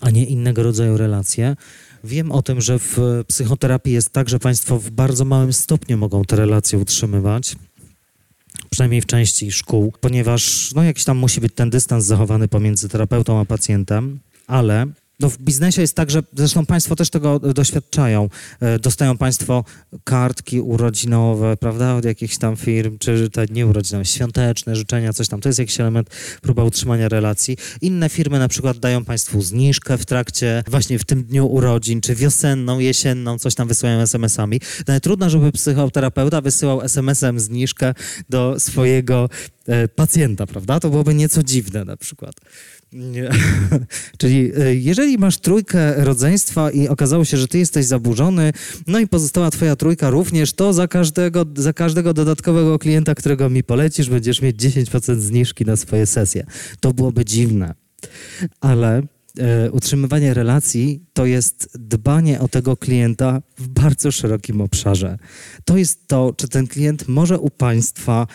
a 0.00 0.10
nie 0.10 0.24
innego 0.24 0.62
rodzaju 0.62 0.96
relacje. 0.96 1.56
Wiem 2.04 2.32
o 2.32 2.42
tym, 2.42 2.60
że 2.60 2.78
w 2.78 2.98
psychoterapii 3.28 3.92
jest 3.92 4.10
tak, 4.10 4.28
że 4.28 4.38
Państwo 4.38 4.78
w 4.78 4.90
bardzo 4.90 5.24
małym 5.24 5.52
stopniu 5.52 5.98
mogą 5.98 6.24
te 6.24 6.36
relacje 6.36 6.78
utrzymywać 6.78 7.56
przynajmniej 8.70 9.00
w 9.00 9.06
części 9.06 9.52
szkół, 9.52 9.92
ponieważ 10.00 10.72
no, 10.74 10.82
jakiś 10.82 11.04
tam 11.04 11.18
musi 11.18 11.40
być 11.40 11.54
ten 11.54 11.70
dystans 11.70 12.04
zachowany 12.04 12.48
pomiędzy 12.48 12.88
terapeutą 12.88 13.40
a 13.40 13.44
pacjentem, 13.44 14.18
ale 14.46 14.86
no 15.20 15.30
w 15.30 15.38
biznesie 15.38 15.80
jest 15.80 15.94
tak, 15.94 16.10
że 16.10 16.22
zresztą 16.36 16.66
Państwo 16.66 16.96
też 16.96 17.10
tego 17.10 17.38
doświadczają. 17.38 18.28
E, 18.60 18.78
dostają 18.78 19.16
Państwo 19.16 19.64
kartki 20.04 20.60
urodzinowe, 20.60 21.56
prawda, 21.56 21.94
od 21.94 22.04
jakichś 22.04 22.36
tam 22.36 22.56
firm, 22.56 22.98
czy 22.98 23.30
te 23.30 23.46
nie 23.50 23.66
urodzinowe, 23.66 24.04
świąteczne 24.04 24.76
życzenia, 24.76 25.12
coś 25.12 25.28
tam. 25.28 25.40
To 25.40 25.48
jest 25.48 25.58
jakiś 25.58 25.80
element, 25.80 26.10
próba 26.42 26.64
utrzymania 26.64 27.08
relacji. 27.08 27.56
Inne 27.80 28.08
firmy 28.08 28.38
na 28.38 28.48
przykład 28.48 28.78
dają 28.78 29.04
Państwu 29.04 29.42
zniżkę 29.42 29.98
w 29.98 30.06
trakcie, 30.06 30.64
właśnie 30.66 30.98
w 30.98 31.04
tym 31.04 31.24
dniu 31.24 31.46
urodzin, 31.46 32.00
czy 32.00 32.14
wiosenną, 32.14 32.78
jesienną, 32.78 33.38
coś 33.38 33.54
tam 33.54 33.68
wysyłają 33.68 34.00
SMS-ami. 34.00 34.60
Nawet 34.86 35.02
trudno, 35.02 35.30
żeby 35.30 35.52
psychoterapeuta 35.52 36.40
wysyłał 36.40 36.82
SMS-em 36.82 37.40
zniżkę 37.40 37.94
do 38.28 38.60
swojego 38.60 39.28
e, 39.66 39.88
pacjenta, 39.88 40.46
prawda? 40.46 40.80
To 40.80 40.90
byłoby 40.90 41.14
nieco 41.14 41.42
dziwne 41.42 41.84
na 41.84 41.96
przykład. 41.96 42.34
Czyli 44.18 44.52
e, 44.58 44.74
jeżeli 44.74 45.18
masz 45.18 45.38
trójkę 45.38 46.04
rodzeństwa 46.04 46.70
i 46.70 46.88
okazało 46.88 47.24
się, 47.24 47.36
że 47.36 47.48
ty 47.48 47.58
jesteś 47.58 47.86
zaburzony, 47.86 48.52
no 48.86 48.98
i 48.98 49.06
pozostała 49.06 49.50
twoja 49.50 49.76
trójka 49.76 50.10
również, 50.10 50.52
to 50.52 50.72
za 50.72 50.88
każdego, 50.88 51.46
za 51.56 51.72
każdego 51.72 52.14
dodatkowego 52.14 52.78
klienta, 52.78 53.14
którego 53.14 53.50
mi 53.50 53.64
polecisz, 53.64 54.10
będziesz 54.10 54.42
mieć 54.42 54.56
10% 54.56 55.18
zniżki 55.18 55.64
na 55.64 55.76
swoje 55.76 56.06
sesje. 56.06 56.46
To 56.80 56.92
byłoby 56.92 57.24
dziwne. 57.24 57.74
Ale 58.60 59.02
e, 59.38 59.70
utrzymywanie 59.70 60.34
relacji 60.34 61.04
to 61.12 61.26
jest 61.26 61.78
dbanie 61.78 62.40
o 62.40 62.48
tego 62.48 62.76
klienta 62.76 63.42
w 63.58 63.68
bardzo 63.68 64.10
szerokim 64.10 64.60
obszarze. 64.60 65.18
To 65.64 65.76
jest 65.76 66.06
to, 66.06 66.32
czy 66.36 66.48
ten 66.48 66.66
klient 66.66 67.08
może 67.08 67.38
u 67.38 67.50
państwa 67.50 68.26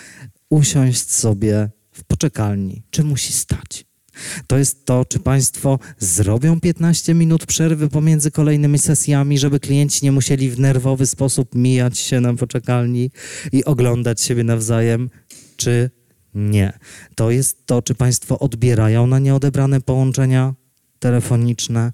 usiąść 0.49 1.11
sobie 1.11 1.69
w 1.91 2.03
poczekalni, 2.03 2.83
czy 2.89 3.03
musi 3.03 3.33
stać 3.33 3.92
to 4.47 4.57
jest 4.57 4.85
to, 4.85 5.05
czy 5.05 5.19
Państwo 5.19 5.79
zrobią 5.99 6.59
15 6.59 7.13
minut 7.13 7.45
przerwy 7.45 7.89
pomiędzy 7.89 8.31
kolejnymi 8.31 8.79
sesjami, 8.79 9.37
żeby 9.37 9.59
klienci 9.59 10.05
nie 10.05 10.11
musieli 10.11 10.49
w 10.49 10.59
nerwowy 10.59 11.07
sposób 11.07 11.55
mijać 11.55 11.99
się 11.99 12.21
na 12.21 12.33
poczekalni 12.33 13.11
i 13.51 13.65
oglądać 13.65 14.21
siebie 14.21 14.43
nawzajem, 14.43 15.09
czy 15.57 15.89
nie. 16.35 16.73
To 17.15 17.31
jest 17.31 17.65
to, 17.65 17.81
czy 17.81 17.95
Państwo 17.95 18.39
odbierają 18.39 19.07
na 19.07 19.19
nieodebrane 19.19 19.81
połączenia 19.81 20.53
telefoniczne, 20.99 21.91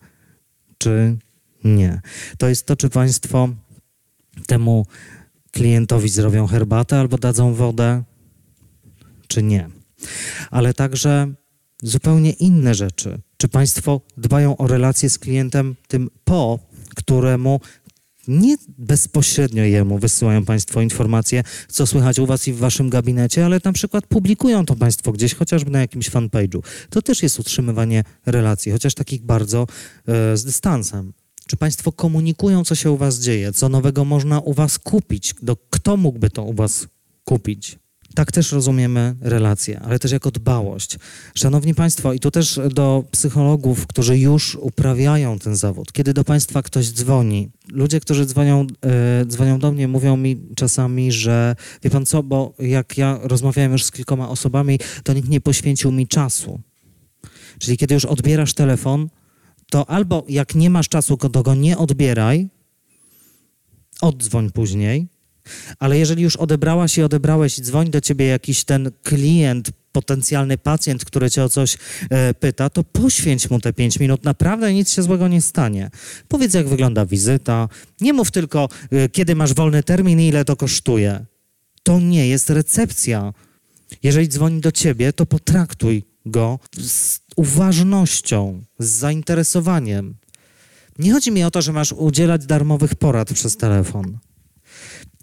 czy 0.78 1.18
nie. 1.64 2.02
To 2.38 2.50
jest 2.50 2.66
to, 2.66 2.76
czy 2.76 2.90
Państwo 2.90 3.50
temu 4.48 4.86
klientowi 5.52 6.10
zrobią 6.10 6.48
herbatę 6.48 7.00
albo 7.00 7.18
dadzą 7.18 7.54
wodę, 7.54 8.04
czy 9.28 9.44
nie. 9.44 9.70
Ale 10.52 10.74
także 10.74 11.34
zupełnie 11.84 12.32
inne 12.32 12.76
rzeczy. 12.76 13.20
Czy 13.38 13.48
Państwo 13.48 14.02
dbają 14.18 14.58
o 14.58 14.68
relacje 14.68 15.10
z 15.10 15.20
klientem 15.20 15.76
tym 15.88 16.10
po, 16.24 16.60
któremu 16.96 17.60
nie 18.28 18.58
bezpośrednio 18.78 19.64
jemu 19.64 20.00
wysyłają 20.00 20.46
Państwo 20.46 20.82
informacje, 20.82 21.44
co 21.68 21.88
słychać 21.88 22.20
u 22.20 22.26
Was 22.26 22.48
i 22.48 22.54
w 22.54 22.58
Waszym 22.58 22.90
gabinecie, 22.90 23.46
ale 23.46 23.60
na 23.64 23.74
przykład 23.74 24.08
publikują 24.08 24.66
to 24.66 24.76
Państwo 24.76 25.12
gdzieś, 25.12 25.34
chociażby 25.36 25.72
na 25.72 25.80
jakimś 25.80 26.10
fanpage'u. 26.10 26.60
To 26.90 27.02
też 27.02 27.24
jest 27.24 27.40
utrzymywanie 27.40 28.04
relacji, 28.26 28.72
chociaż 28.72 28.94
takich 28.94 29.22
bardzo 29.22 29.68
e, 30.08 30.38
z 30.38 30.46
dystansem. 30.46 31.14
Czy 31.48 31.58
Państwo 31.58 31.92
komunikują, 31.92 32.64
co 32.64 32.76
się 32.76 32.92
u 32.92 32.98
Was 32.98 33.20
dzieje, 33.20 33.54
co 33.54 33.70
nowego 33.70 34.06
można 34.06 34.40
u 34.40 34.54
Was 34.54 34.80
kupić, 34.80 35.36
do, 35.42 35.58
kto 35.70 35.98
mógłby 35.98 36.30
to 36.30 36.44
u 36.44 36.54
Was 36.54 36.88
kupić? 37.24 37.80
Tak 38.20 38.32
też 38.32 38.52
rozumiemy 38.52 39.16
relacje, 39.22 39.80
ale 39.80 40.00
też 40.00 40.12
jako 40.12 40.32
dbałość. 40.32 40.98
Szanowni 41.36 41.76
Państwo, 41.76 42.14
i 42.14 42.20
tu 42.20 42.32
też 42.32 42.60
do 42.74 43.04
psychologów, 43.12 43.88
którzy 43.88 44.18
już 44.18 44.56
uprawiają 44.56 45.40
ten 45.40 45.56
zawód, 45.56 45.92
kiedy 45.92 46.14
do 46.14 46.24
Państwa 46.24 46.62
ktoś 46.62 46.92
dzwoni, 46.92 47.50
ludzie, 47.72 48.00
którzy 48.00 48.26
dzwonią, 48.26 48.68
e, 49.22 49.26
dzwonią 49.26 49.60
do 49.60 49.72
mnie, 49.72 49.88
mówią 49.88 50.18
mi 50.18 50.42
czasami, 50.56 51.12
że 51.12 51.56
wie 51.84 51.90
Pan 51.90 52.06
co, 52.06 52.24
bo 52.24 52.54
jak 52.60 52.98
ja 52.98 53.20
rozmawiałem 53.22 53.72
już 53.72 53.84
z 53.84 53.92
kilkoma 53.92 54.30
osobami, 54.30 54.80
to 55.04 55.14
nikt 55.14 55.30
nie 55.30 55.42
poświęcił 55.42 55.92
mi 55.92 56.08
czasu. 56.08 56.60
Czyli 57.60 57.78
kiedy 57.78 57.94
już 57.94 58.06
odbierasz 58.06 58.54
telefon, 58.54 59.10
to 59.70 59.90
albo 59.90 60.26
jak 60.30 60.56
nie 60.56 60.70
masz 60.70 60.90
czasu, 60.90 61.18
to 61.18 61.44
go 61.44 61.56
nie 61.56 61.78
odbieraj, 61.78 62.50
oddzwoń 64.02 64.52
później, 64.52 65.08
ale 65.80 65.98
jeżeli 65.98 66.24
już 66.24 66.36
odebrałaś 66.36 66.98
i 66.98 67.04
odebrałeś, 67.04 67.62
dzwoń 67.62 67.90
do 67.90 68.02
ciebie 68.02 68.26
jakiś 68.26 68.64
ten 68.64 68.92
klient, 69.04 69.72
potencjalny 69.92 70.58
pacjent, 70.58 71.06
który 71.06 71.32
cię 71.32 71.44
o 71.44 71.50
coś 71.50 71.78
e, 72.10 72.34
pyta, 72.34 72.70
to 72.70 72.84
poświęć 72.84 73.50
mu 73.50 73.60
te 73.60 73.74
pięć 73.74 74.00
minut. 74.00 74.24
Naprawdę 74.24 74.74
nic 74.74 74.94
się 74.94 75.04
złego 75.04 75.28
nie 75.28 75.42
stanie. 75.42 75.90
Powiedz, 76.28 76.54
jak 76.54 76.68
wygląda 76.68 77.06
wizyta. 77.06 77.70
Nie 78.02 78.14
mów 78.14 78.32
tylko, 78.32 78.70
e, 78.92 79.10
kiedy 79.10 79.36
masz 79.36 79.54
wolny 79.54 79.84
termin 79.84 80.20
i 80.20 80.28
ile 80.28 80.46
to 80.46 80.56
kosztuje. 80.56 81.26
To 81.84 82.00
nie 82.00 82.28
jest 82.28 82.50
recepcja. 82.50 83.34
Jeżeli 84.04 84.28
dzwoni 84.28 84.62
do 84.62 84.72
ciebie, 84.72 85.14
to 85.14 85.26
potraktuj 85.26 86.04
go 86.26 86.60
z 86.78 87.20
uważnością, 87.36 88.62
z 88.80 88.88
zainteresowaniem. 88.88 90.16
Nie 91.00 91.14
chodzi 91.14 91.32
mi 91.32 91.44
o 91.44 91.52
to, 91.52 91.62
że 91.62 91.74
masz 91.74 91.92
udzielać 91.92 92.46
darmowych 92.46 92.96
porad 92.96 93.34
przez 93.34 93.58
telefon. 93.58 94.18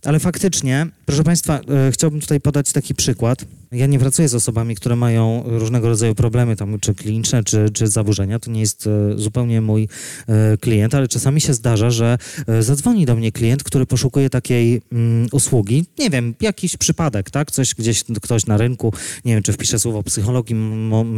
Ale 0.05 0.21
faktycznie, 0.21 0.87
proszę 1.07 1.25
Państwa, 1.25 1.61
e, 1.89 1.93
chciałbym 1.93 2.21
tutaj 2.21 2.41
podać 2.41 2.73
taki 2.73 2.95
przykład. 2.95 3.45
Ja 3.73 3.87
nie 3.87 3.99
pracuję 3.99 4.29
z 4.29 4.35
osobami, 4.35 4.77
które 4.77 4.97
mają 4.97 5.43
różnego 5.47 5.89
rodzaju 5.89 6.15
problemy, 6.15 6.57
tam, 6.57 6.81
czy 6.81 6.95
kliniczne, 6.95 7.45
czy, 7.45 7.71
czy 7.71 7.87
zaburzenia. 7.87 8.39
To 8.39 8.51
nie 8.51 8.61
jest 8.61 8.87
e, 8.87 9.19
zupełnie 9.19 9.61
mój 9.61 9.89
e, 10.29 10.57
klient, 10.57 10.95
ale 10.95 11.09
czasami 11.09 11.41
się 11.41 11.55
zdarza, 11.55 11.91
że 11.91 12.19
e, 12.47 12.63
zadzwoni 12.63 13.07
do 13.07 13.17
mnie 13.17 13.33
klient, 13.33 13.65
który 13.65 13.87
poszukuje 13.87 14.31
takiej 14.31 14.83
mm, 14.93 15.29
usługi. 15.33 15.85
Nie 15.99 16.11
wiem, 16.11 16.35
jakiś 16.41 16.77
przypadek, 16.77 17.31
tak? 17.31 17.51
Coś 17.51 17.75
gdzieś 17.75 18.05
ktoś 18.23 18.47
na 18.47 18.57
rynku, 18.57 18.93
nie 19.25 19.35
wiem, 19.35 19.43
czy 19.43 19.53
wpisze 19.53 19.79
słowo 19.79 20.03
psychologii, 20.03 20.57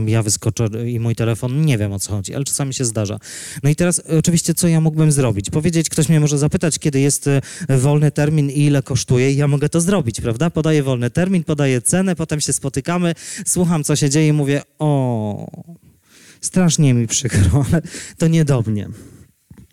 ja 0.07 0.22
wyskoczę 0.22 0.68
i 0.86 1.01
mój 1.01 1.14
telefon, 1.14 1.64
nie 1.64 1.78
wiem 1.78 1.92
o 1.92 1.99
co 1.99 2.11
chodzi, 2.11 2.34
ale 2.34 2.44
czasami 2.44 2.74
się 2.74 2.84
zdarza. 2.84 3.18
No 3.62 3.70
i 3.70 3.76
teraz 3.76 4.03
oczywiście, 4.18 4.55
co 4.55 4.68
ja 4.68 4.80
mógłbym 4.80 5.12
zrobić? 5.12 5.51
Powiedzieć, 5.51 5.88
ktoś 5.88 6.09
mnie 6.09 6.20
może 6.20 6.38
zapytać, 6.38 6.78
kiedy 6.78 7.01
jest 7.01 7.28
wolny 7.68 8.11
termin 8.11 8.51
i 8.51 8.64
ile 8.64 8.82
kosztuje 8.82 9.32
i 9.32 9.36
ja 9.36 9.49
mogę 9.49 9.68
to 9.68 9.80
zrobić, 9.80 10.20
prawda? 10.20 10.51
Podaję 10.51 10.82
wolny 10.82 11.11
termin, 11.11 11.44
podaję 11.44 11.82
cenę, 11.82 12.16
potem 12.16 12.38
się 12.41 12.53
spotykamy, 12.53 13.14
słucham, 13.47 13.84
co 13.84 13.97
się 13.97 14.11
dzieje 14.11 14.28
i 14.28 14.32
mówię, 14.32 14.62
o, 14.78 15.47
strasznie 16.41 16.95
mi 16.95 17.07
przykro, 17.07 17.64
ale 17.72 17.82
to 18.18 18.28
nie 18.28 18.45
do 18.45 18.62
mnie. 18.66 18.89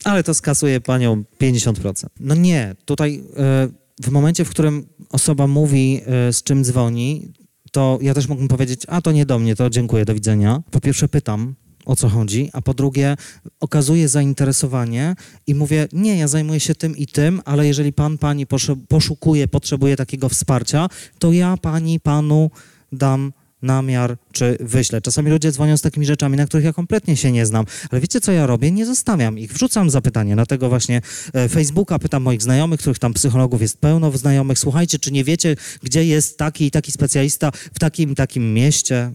Ale 0.03 0.23
to 0.23 0.33
skasuje 0.33 0.81
panią 0.81 1.23
50%. 1.41 2.05
No 2.19 2.35
nie, 2.35 2.75
tutaj 2.85 3.23
e, 3.37 3.69
w 4.03 4.09
momencie, 4.11 4.45
w 4.45 4.49
którym 4.49 4.87
osoba 5.09 5.47
mówi, 5.47 6.01
e, 6.05 6.33
z 6.33 6.43
czym 6.43 6.63
dzwoni, 6.63 7.33
to 7.71 7.99
ja 8.01 8.13
też 8.13 8.27
mógłbym 8.27 8.47
powiedzieć, 8.47 8.81
a 8.87 9.01
to 9.01 9.11
nie 9.11 9.25
do 9.25 9.39
mnie, 9.39 9.55
to 9.55 9.69
dziękuję, 9.69 10.05
do 10.05 10.13
widzenia. 10.13 10.63
Po 10.71 10.79
pierwsze 10.79 11.07
pytam, 11.07 11.55
o 11.85 11.95
co 11.95 12.09
chodzi, 12.09 12.49
a 12.53 12.61
po 12.61 12.73
drugie 12.73 13.15
okazuję 13.59 14.09
zainteresowanie 14.09 15.15
i 15.47 15.55
mówię, 15.55 15.87
nie, 15.93 16.17
ja 16.17 16.27
zajmuję 16.27 16.59
się 16.59 16.75
tym 16.75 16.97
i 16.97 17.07
tym, 17.07 17.41
ale 17.45 17.67
jeżeli 17.67 17.93
pan, 17.93 18.17
pani 18.17 18.45
poszukuje, 18.87 19.47
potrzebuje 19.47 19.95
takiego 19.95 20.29
wsparcia, 20.29 20.87
to 21.19 21.31
ja 21.31 21.57
pani, 21.57 21.99
panu 21.99 22.51
dam 22.91 23.31
namiar, 23.61 24.17
czy 24.31 24.57
wyślę. 24.59 25.01
Czasami 25.01 25.29
ludzie 25.29 25.51
dzwonią 25.51 25.77
z 25.77 25.81
takimi 25.81 26.05
rzeczami, 26.05 26.37
na 26.37 26.45
których 26.45 26.65
ja 26.65 26.73
kompletnie 26.73 27.17
się 27.17 27.31
nie 27.31 27.45
znam, 27.45 27.65
ale 27.91 28.01
wiecie, 28.01 28.21
co 28.21 28.31
ja 28.31 28.47
robię? 28.47 28.71
Nie 28.71 28.85
zostawiam 28.85 29.39
ich. 29.39 29.53
Wrzucam 29.53 29.89
zapytanie 29.89 30.35
na 30.35 30.45
tego 30.45 30.69
właśnie 30.69 31.01
e, 31.33 31.49
Facebooka, 31.49 31.99
pytam 31.99 32.23
moich 32.23 32.41
znajomych, 32.41 32.79
których 32.79 32.99
tam 32.99 33.13
psychologów 33.13 33.61
jest 33.61 33.77
pełno 33.77 34.11
w 34.11 34.17
znajomych, 34.17 34.59
słuchajcie, 34.59 34.99
czy 34.99 35.11
nie 35.11 35.23
wiecie, 35.23 35.55
gdzie 35.83 36.05
jest 36.05 36.37
taki 36.37 36.65
i 36.65 36.71
taki 36.71 36.91
specjalista 36.91 37.51
w 37.51 37.79
takim 37.79 38.15
takim 38.15 38.53
mieście? 38.53 39.11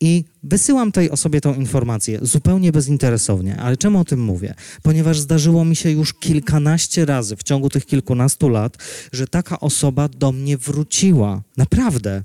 I 0.00 0.24
wysyłam 0.42 0.92
tej 0.92 1.10
osobie 1.10 1.40
tą 1.40 1.54
informację 1.54 2.18
zupełnie 2.22 2.72
bezinteresownie. 2.72 3.56
Ale 3.56 3.76
czemu 3.76 3.98
o 3.98 4.04
tym 4.04 4.20
mówię? 4.20 4.54
Ponieważ 4.82 5.20
zdarzyło 5.20 5.64
mi 5.64 5.76
się 5.76 5.90
już 5.90 6.14
kilkanaście 6.14 7.04
razy 7.04 7.36
w 7.36 7.42
ciągu 7.42 7.68
tych 7.68 7.86
kilkunastu 7.86 8.48
lat, 8.48 8.76
że 9.12 9.26
taka 9.26 9.60
osoba 9.60 10.08
do 10.08 10.32
mnie 10.32 10.58
wróciła. 10.58 11.42
Naprawdę. 11.56 12.22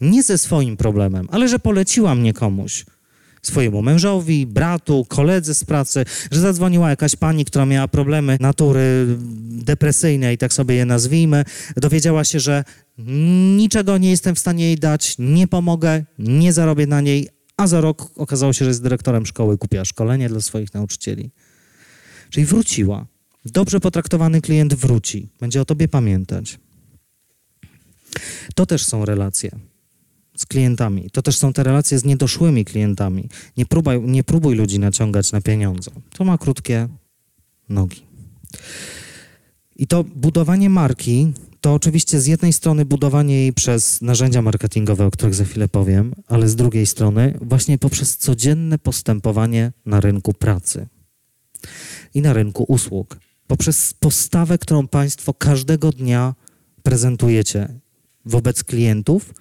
Nie 0.00 0.22
ze 0.22 0.38
swoim 0.38 0.76
problemem, 0.76 1.28
ale 1.30 1.48
że 1.48 1.58
poleciła 1.58 2.14
mnie 2.14 2.32
komuś 2.32 2.84
swojemu 3.42 3.82
mężowi, 3.82 4.46
bratu, 4.46 5.06
koledze 5.08 5.54
z 5.54 5.64
pracy, 5.64 6.04
że 6.30 6.40
zadzwoniła 6.40 6.90
jakaś 6.90 7.16
pani, 7.16 7.44
która 7.44 7.66
miała 7.66 7.88
problemy 7.88 8.36
natury 8.40 9.06
depresyjnej, 9.48 10.38
tak 10.38 10.52
sobie 10.52 10.74
je 10.74 10.84
nazwijmy, 10.84 11.44
dowiedziała 11.76 12.24
się, 12.24 12.40
że 12.40 12.64
niczego 13.56 13.98
nie 13.98 14.10
jestem 14.10 14.34
w 14.34 14.38
stanie 14.38 14.64
jej 14.64 14.76
dać, 14.76 15.14
nie 15.18 15.46
pomogę, 15.48 16.04
nie 16.18 16.52
zarobię 16.52 16.86
na 16.86 17.00
niej, 17.00 17.28
a 17.56 17.66
za 17.66 17.80
rok 17.80 18.10
okazało 18.16 18.52
się, 18.52 18.64
że 18.64 18.70
jest 18.70 18.82
dyrektorem 18.82 19.26
szkoły, 19.26 19.58
kupiła 19.58 19.84
szkolenie 19.84 20.28
dla 20.28 20.40
swoich 20.40 20.74
nauczycieli. 20.74 21.30
Czyli 22.30 22.46
wróciła. 22.46 23.06
Dobrze 23.44 23.80
potraktowany 23.80 24.40
klient 24.40 24.74
wróci, 24.74 25.28
będzie 25.40 25.60
o 25.60 25.64
tobie 25.64 25.88
pamiętać. 25.88 26.58
To 28.54 28.66
też 28.66 28.84
są 28.84 29.04
relacje 29.04 29.69
z 30.40 30.46
klientami. 30.46 31.10
To 31.10 31.22
też 31.22 31.38
są 31.38 31.52
te 31.52 31.62
relacje 31.62 31.98
z 31.98 32.04
niedoszłymi 32.04 32.64
klientami. 32.64 33.28
Nie 33.56 33.66
próbuj, 33.66 34.00
nie 34.00 34.24
próbuj 34.24 34.56
ludzi 34.56 34.78
naciągać 34.78 35.32
na 35.32 35.40
pieniądze. 35.40 35.90
To 36.12 36.24
ma 36.24 36.38
krótkie 36.38 36.88
nogi. 37.68 38.02
I 39.76 39.86
to 39.86 40.04
budowanie 40.04 40.70
marki 40.70 41.32
to 41.60 41.74
oczywiście 41.74 42.20
z 42.20 42.26
jednej 42.26 42.52
strony 42.52 42.84
budowanie 42.84 43.34
jej 43.34 43.52
przez 43.52 44.02
narzędzia 44.02 44.42
marketingowe, 44.42 45.06
o 45.06 45.10
których 45.10 45.34
za 45.34 45.44
chwilę 45.44 45.68
powiem, 45.68 46.14
ale 46.28 46.48
z 46.48 46.56
drugiej 46.56 46.86
strony 46.86 47.38
właśnie 47.40 47.78
poprzez 47.78 48.16
codzienne 48.16 48.78
postępowanie 48.78 49.72
na 49.86 50.00
rynku 50.00 50.32
pracy 50.32 50.86
i 52.14 52.22
na 52.22 52.32
rynku 52.32 52.64
usług. 52.68 53.18
Poprzez 53.46 53.94
postawę, 53.94 54.58
którą 54.58 54.88
Państwo 54.88 55.34
każdego 55.34 55.92
dnia 55.92 56.34
prezentujecie 56.82 57.68
wobec 58.24 58.64
klientów, 58.64 59.34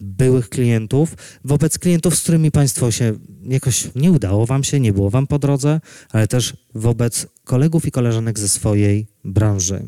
byłych 0.00 0.48
klientów, 0.48 1.14
wobec 1.44 1.78
klientów, 1.78 2.16
z 2.16 2.22
którymi 2.22 2.50
Państwo 2.50 2.90
się 2.90 3.12
jakoś 3.42 3.88
nie 3.94 4.12
udało 4.12 4.46
Wam 4.46 4.64
się, 4.64 4.80
nie 4.80 4.92
było 4.92 5.10
Wam 5.10 5.26
po 5.26 5.38
drodze, 5.38 5.80
ale 6.10 6.28
też 6.28 6.56
wobec 6.74 7.26
kolegów 7.44 7.86
i 7.86 7.90
koleżanek 7.90 8.38
ze 8.38 8.48
swojej 8.48 9.06
branży. 9.24 9.82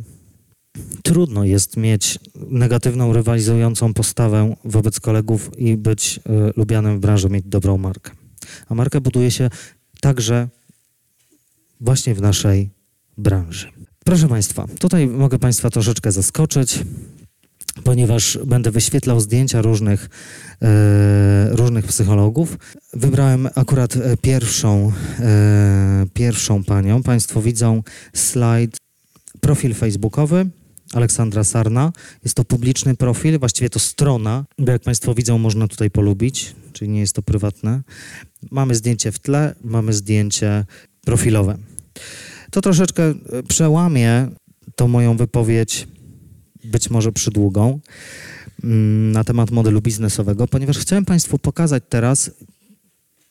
Trudno 1.02 1.44
jest 1.44 1.76
mieć 1.76 2.18
negatywną, 2.34 3.12
rywalizującą 3.12 3.94
postawę 3.94 4.56
wobec 4.64 5.00
kolegów 5.00 5.50
i 5.58 5.76
być 5.76 6.18
y, 6.18 6.20
lubianym 6.56 6.96
w 6.96 7.00
branży, 7.00 7.30
mieć 7.30 7.44
dobrą 7.46 7.78
markę. 7.78 8.10
A 8.68 8.74
markę 8.74 9.00
buduje 9.00 9.30
się 9.30 9.50
także 10.00 10.48
właśnie 11.80 12.14
w 12.14 12.20
naszej 12.20 12.70
branży. 13.18 13.68
Proszę 14.04 14.28
Państwa, 14.28 14.66
tutaj 14.78 15.06
mogę 15.06 15.38
Państwa 15.38 15.70
troszeczkę 15.70 16.12
zaskoczyć 16.12 16.78
ponieważ 17.84 18.38
będę 18.46 18.70
wyświetlał 18.70 19.20
zdjęcia 19.20 19.62
różnych, 19.62 20.08
e, 20.62 21.48
różnych 21.50 21.86
psychologów. 21.86 22.58
Wybrałem 22.92 23.48
akurat 23.54 23.96
e, 23.96 24.16
pierwszą, 24.16 24.92
e, 25.20 26.06
pierwszą 26.14 26.64
panią. 26.64 27.02
Państwo 27.02 27.42
widzą 27.42 27.82
slajd, 28.12 28.76
profil 29.40 29.74
facebookowy. 29.74 30.46
Aleksandra 30.94 31.44
Sarna. 31.44 31.92
Jest 32.24 32.36
to 32.36 32.44
publiczny 32.44 32.94
profil, 32.94 33.38
właściwie 33.38 33.70
to 33.70 33.78
strona, 33.78 34.44
bo 34.58 34.72
jak 34.72 34.82
Państwo 34.82 35.14
widzą, 35.14 35.38
można 35.38 35.68
tutaj 35.68 35.90
polubić, 35.90 36.54
czyli 36.72 36.90
nie 36.90 37.00
jest 37.00 37.14
to 37.14 37.22
prywatne. 37.22 37.82
Mamy 38.50 38.74
zdjęcie 38.74 39.12
w 39.12 39.18
tle, 39.18 39.54
mamy 39.64 39.92
zdjęcie 39.92 40.64
profilowe. 41.04 41.58
To 42.50 42.60
troszeczkę 42.60 43.02
e, 43.02 43.14
przełamie 43.48 44.28
tą 44.76 44.88
moją 44.88 45.16
wypowiedź 45.16 45.88
być 46.66 46.90
może 46.90 47.12
przydługą, 47.12 47.80
mm, 48.64 49.12
na 49.12 49.24
temat 49.24 49.50
modelu 49.50 49.82
biznesowego, 49.82 50.46
ponieważ 50.46 50.78
chciałem 50.78 51.04
Państwu 51.04 51.38
pokazać 51.38 51.82
teraz 51.88 52.30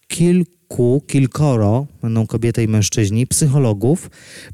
kilku, 0.08 1.02
kilkoro, 1.08 1.88
będą 2.02 2.28
kobiety 2.28 2.64
i 2.64 2.68
mężczyźni, 2.68 3.28
psychologów 3.28 4.10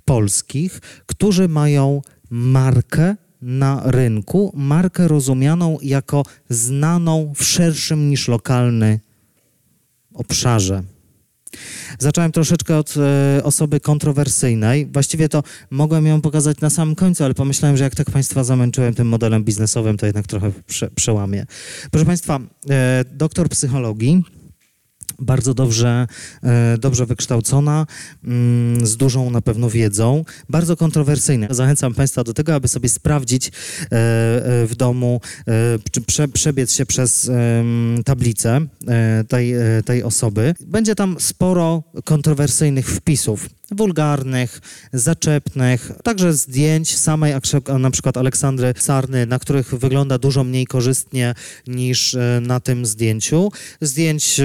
polskich, 0.06 0.80
którzy 1.06 1.48
mają 1.48 2.02
markę 2.30 3.16
na 3.42 3.82
rynku, 3.86 4.52
markę 4.56 5.08
rozumianą 5.08 5.78
jako 5.82 6.26
znaną 6.50 7.34
w 7.36 7.44
szerszym 7.44 8.10
niż 8.10 8.28
lokalny 8.28 9.00
obszarze. 10.14 10.84
Zacząłem 12.00 12.32
troszeczkę 12.32 12.78
od 12.78 12.94
e, 12.98 13.44
osoby 13.44 13.80
kontrowersyjnej. 13.80 14.86
Właściwie 14.86 15.30
to 15.30 15.44
mogłem 15.70 16.06
ją 16.06 16.22
pokazać 16.22 16.60
na 16.60 16.70
samym 16.70 16.96
końcu, 16.96 17.24
ale 17.24 17.34
pomyślałem, 17.34 17.78
że 17.78 17.84
jak 17.84 17.96
tak 17.96 18.12
Państwa 18.12 18.44
zamęczyłem 18.44 18.94
tym 18.94 19.08
modelem 19.08 19.44
biznesowym, 19.44 19.98
to 19.98 20.06
jednak 20.06 20.28
trochę 20.28 20.52
prze, 20.68 20.90
przełamię. 20.90 21.46
Proszę 21.92 22.06
Państwa, 22.06 22.40
e, 22.70 23.06
doktor 23.12 23.50
psychologii, 23.50 24.24
bardzo 25.20 25.54
dobrze, 25.54 26.08
e, 26.44 26.78
dobrze 26.78 27.06
wykształcona, 27.06 27.86
mm, 28.24 28.86
z 28.86 28.98
dużą 28.98 29.30
na 29.30 29.42
pewno 29.42 29.70
wiedzą, 29.70 30.26
bardzo 30.50 30.78
kontrowersyjna. 30.78 31.48
Zachęcam 31.50 31.94
Państwa 31.94 32.24
do 32.24 32.34
tego, 32.34 32.56
aby 32.56 32.68
sobie 32.68 32.90
sprawdzić 32.90 33.48
e, 33.48 33.52
e, 33.52 34.68
w 34.68 34.76
domu, 34.76 35.22
prze, 36.08 36.28
przebiec 36.28 36.74
się 36.74 36.86
przez 36.86 37.32
tablicę 38.06 38.62
tej, 39.28 39.54
tej 39.86 40.04
osoby. 40.04 40.54
Będzie 40.68 40.96
tam 40.96 41.16
sporo 41.20 41.84
kontrowersyjnych 42.04 42.88
wpisów 42.90 43.50
wulgarnych, 43.72 44.60
zaczepnych, 44.94 45.92
także 46.04 46.34
zdjęć 46.34 46.98
samej 46.98 47.34
na 47.80 47.92
przykład 47.92 48.18
Aleksandry 48.18 48.74
Sarny, 48.78 49.26
na 49.26 49.40
których 49.40 49.76
wygląda 49.76 50.18
dużo 50.18 50.44
mniej 50.44 50.68
korzystnie 50.68 51.36
niż 51.68 52.16
e, 52.16 52.42
na 52.42 52.60
tym 52.60 52.86
zdjęciu. 52.86 53.52
Zdjęć 53.82 54.40
e, 54.40 54.44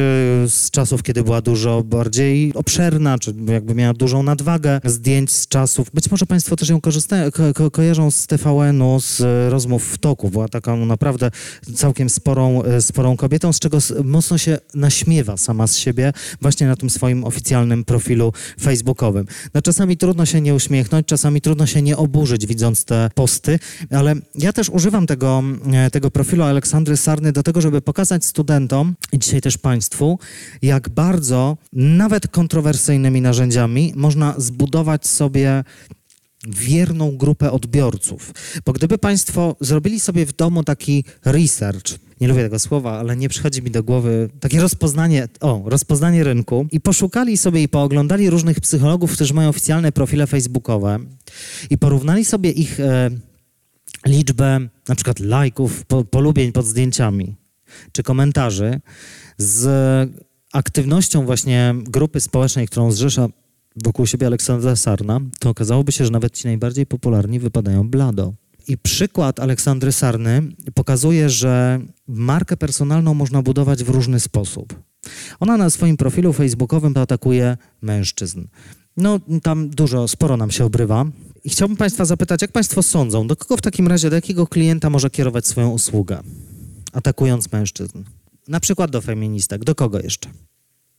z 0.49 0.71
czasów, 0.71 1.03
kiedy 1.03 1.25
była 1.25 1.41
dużo 1.41 1.83
bardziej 1.83 2.55
obszerna, 2.55 3.19
czy 3.19 3.35
jakby 3.47 3.75
miała 3.75 3.95
dużą 3.95 4.23
nadwagę. 4.23 4.81
Zdjęć 4.85 5.33
z 5.33 5.49
czasów, 5.49 5.91
być 5.95 6.11
może 6.11 6.27
Państwo 6.27 6.57
też 6.57 6.69
ją 6.69 6.81
korzysta, 6.81 7.31
ko 7.31 7.55
ko 7.55 7.71
kojarzą 7.71 8.11
z 8.11 8.27
TVN-u, 8.27 9.01
z 9.01 9.23
rozmów 9.51 9.85
w 9.93 9.99
toku. 9.99 10.31
Była 10.31 10.49
taką 10.49 10.87
naprawdę 10.87 11.31
całkiem 11.75 12.11
sporą, 12.11 12.63
e, 12.63 12.83
sporą 12.83 13.17
kobietą, 13.17 13.53
z 13.53 13.59
czego 13.59 13.79
mocno 14.05 14.39
się 14.39 14.59
naśmiewa 14.75 15.37
sama 15.37 15.67
z 15.67 15.77
siebie 15.77 16.13
właśnie 16.41 16.67
na 16.67 16.77
tym 16.77 16.91
swoim 16.91 17.25
oficjalnym 17.25 17.85
profilu 17.85 18.33
facebookowym. 18.61 19.16
Facebookowym. 19.25 19.51
No 19.55 19.63
czasami 19.63 19.97
trudno 19.97 20.27
się 20.27 20.41
nie 20.41 20.55
uśmiechnąć, 20.55 21.07
czasami 21.07 21.41
trudno 21.41 21.67
się 21.67 21.83
nie 21.83 21.97
oburzyć 21.97 22.47
widząc 22.47 22.85
te 22.85 23.11
posty, 23.15 23.59
ale 23.91 24.15
ja 24.35 24.53
też 24.53 24.69
używam 24.69 25.07
tego, 25.07 25.43
e, 25.73 25.91
tego 25.91 26.11
profilu 26.11 26.43
Aleksandry 26.43 26.97
Sarny 26.97 27.33
do 27.33 27.43
tego, 27.43 27.61
żeby 27.61 27.81
pokazać 27.81 28.25
studentom 28.25 28.95
i 29.13 29.19
dzisiaj 29.19 29.41
też 29.41 29.59
Państwu, 29.59 30.19
jak 30.63 30.89
bardzo 30.89 31.57
nawet 31.73 32.29
kontrowersyjnymi 32.29 33.21
narzędziami 33.21 33.93
można 33.97 34.35
zbudować 34.39 35.07
sobie 35.07 35.65
wierną 36.49 37.17
grupę 37.17 37.53
odbiorców. 37.53 38.33
Bo 38.67 38.73
gdyby 38.73 38.99
Państwo 38.99 39.57
zrobili 39.61 40.01
sobie 40.01 40.27
w 40.27 40.33
domu 40.33 40.65
taki 40.65 41.05
research, 41.25 41.99
nie 42.21 42.29
lubię 42.29 42.43
tego 42.43 42.59
słowa, 42.59 42.99
ale 42.99 43.17
nie 43.17 43.29
przychodzi 43.29 43.63
mi 43.63 43.71
do 43.71 43.83
głowy 43.83 44.29
takie 44.41 44.61
rozpoznanie, 44.61 45.29
o, 45.41 45.63
rozpoznanie 45.67 46.25
rynku. 46.25 46.67
I 46.73 46.81
poszukali 46.81 47.37
sobie 47.37 47.63
i 47.63 47.69
pooglądali 47.69 48.31
różnych 48.31 48.61
psychologów, 48.61 49.13
którzy 49.13 49.35
mają 49.35 49.49
oficjalne 49.49 49.93
profile 49.93 50.27
facebookowe. 50.27 50.99
I 51.71 51.79
porównali 51.79 52.25
sobie 52.25 52.51
ich 52.51 52.81
e, 52.81 53.11
liczbę 54.07 54.61
na 54.89 54.95
przykład 54.95 55.21
lajków, 55.21 55.85
po, 55.85 56.05
polubień 56.05 56.53
pod 56.53 56.67
zdjęciami 56.67 57.37
czy 57.93 58.03
komentarzy 58.03 58.81
z 59.39 59.69
aktywnością 60.53 61.27
właśnie 61.27 61.75
grupy 61.85 62.21
społecznej, 62.21 62.67
którą 62.67 62.93
zrzesza 62.93 63.29
wokół 63.85 64.07
siebie 64.07 64.27
Aleksandra 64.27 64.77
Sarna, 64.77 65.21
to 65.39 65.51
okazałoby 65.51 65.93
się, 65.93 66.05
że 66.05 66.11
nawet 66.11 66.37
ci 66.37 66.47
najbardziej 66.47 66.87
popularni 66.87 67.41
wypadają 67.41 67.89
blado. 67.89 68.33
I 68.69 68.79
przykład 68.79 69.41
Aleksandry 69.41 69.93
Sarny 69.93 70.43
pokazuje, 70.75 71.31
że 71.31 71.81
markę 72.09 72.57
personalną 72.57 73.15
można 73.15 73.43
budować 73.43 73.85
w 73.85 73.89
różny 73.89 74.21
sposób. 74.21 74.75
Ona 75.41 75.57
na 75.57 75.71
swoim 75.71 75.97
profilu 75.97 76.33
facebookowym 76.33 76.95
atakuje 76.97 77.57
mężczyzn. 77.83 78.45
No, 78.97 79.21
tam 79.43 79.71
dużo, 79.71 80.09
sporo 80.09 80.37
nam 80.37 80.51
się 80.51 80.65
obrywa. 80.65 81.05
I 81.45 81.51
chciałbym 81.51 81.77
Państwa 81.77 82.05
zapytać, 82.05 82.43
jak 82.43 82.53
Państwo 82.53 82.83
sądzą, 82.83 83.27
do 83.27 83.37
kogo 83.37 83.57
w 83.57 83.63
takim 83.63 83.89
razie, 83.89 84.11
do 84.11 84.17
jakiego 84.17 84.47
klienta 84.47 84.91
może 84.91 85.11
kierować 85.11 85.47
swoją 85.47 85.71
usługę, 85.71 86.23
atakując 86.93 87.53
mężczyzn? 87.53 88.05
Na 88.49 88.61
przykład 88.61 88.91
do 88.91 89.01
feministek, 89.01 89.65
do 89.65 89.75
kogo 89.75 90.01
jeszcze? 90.01 90.29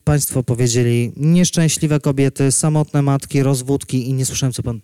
Państwo 0.03 0.43
powiedzieli 0.43 1.12
nieszczęśliwe 1.18 1.99
kobiety, 1.99 2.51
samotne 2.51 3.01
matki, 3.01 3.43
rozwódki 3.43 4.10
i 4.10 4.14
nie 4.14 4.26
słyszałem, 4.26 4.53
co 4.53 4.64
Pan 4.64 4.80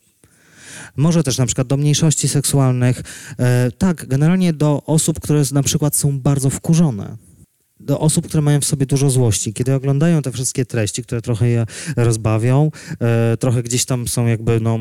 może 0.95 1.23
też 1.23 1.37
na 1.37 1.45
przykład 1.45 1.67
do 1.67 1.77
mniejszości 1.77 2.27
seksualnych. 2.27 3.01
E, 3.39 3.71
tak, 3.71 4.07
generalnie 4.07 4.53
do 4.53 4.83
osób, 4.85 5.19
które 5.19 5.43
na 5.51 5.63
przykład 5.63 5.95
są 5.95 6.19
bardzo 6.19 6.49
wkurzone. 6.49 7.17
Do 7.79 7.99
osób, 7.99 8.27
które 8.27 8.41
mają 8.41 8.61
w 8.61 8.65
sobie 8.65 8.85
dużo 8.85 9.09
złości. 9.09 9.53
Kiedy 9.53 9.73
oglądają 9.73 10.21
te 10.21 10.31
wszystkie 10.31 10.65
treści, 10.65 11.03
które 11.03 11.21
trochę 11.21 11.49
je 11.49 11.65
rozbawią, 11.97 12.71
e, 12.99 13.37
trochę 13.37 13.63
gdzieś 13.63 13.85
tam 13.85 14.07
są 14.07 14.27
jakby, 14.27 14.59
no, 14.59 14.79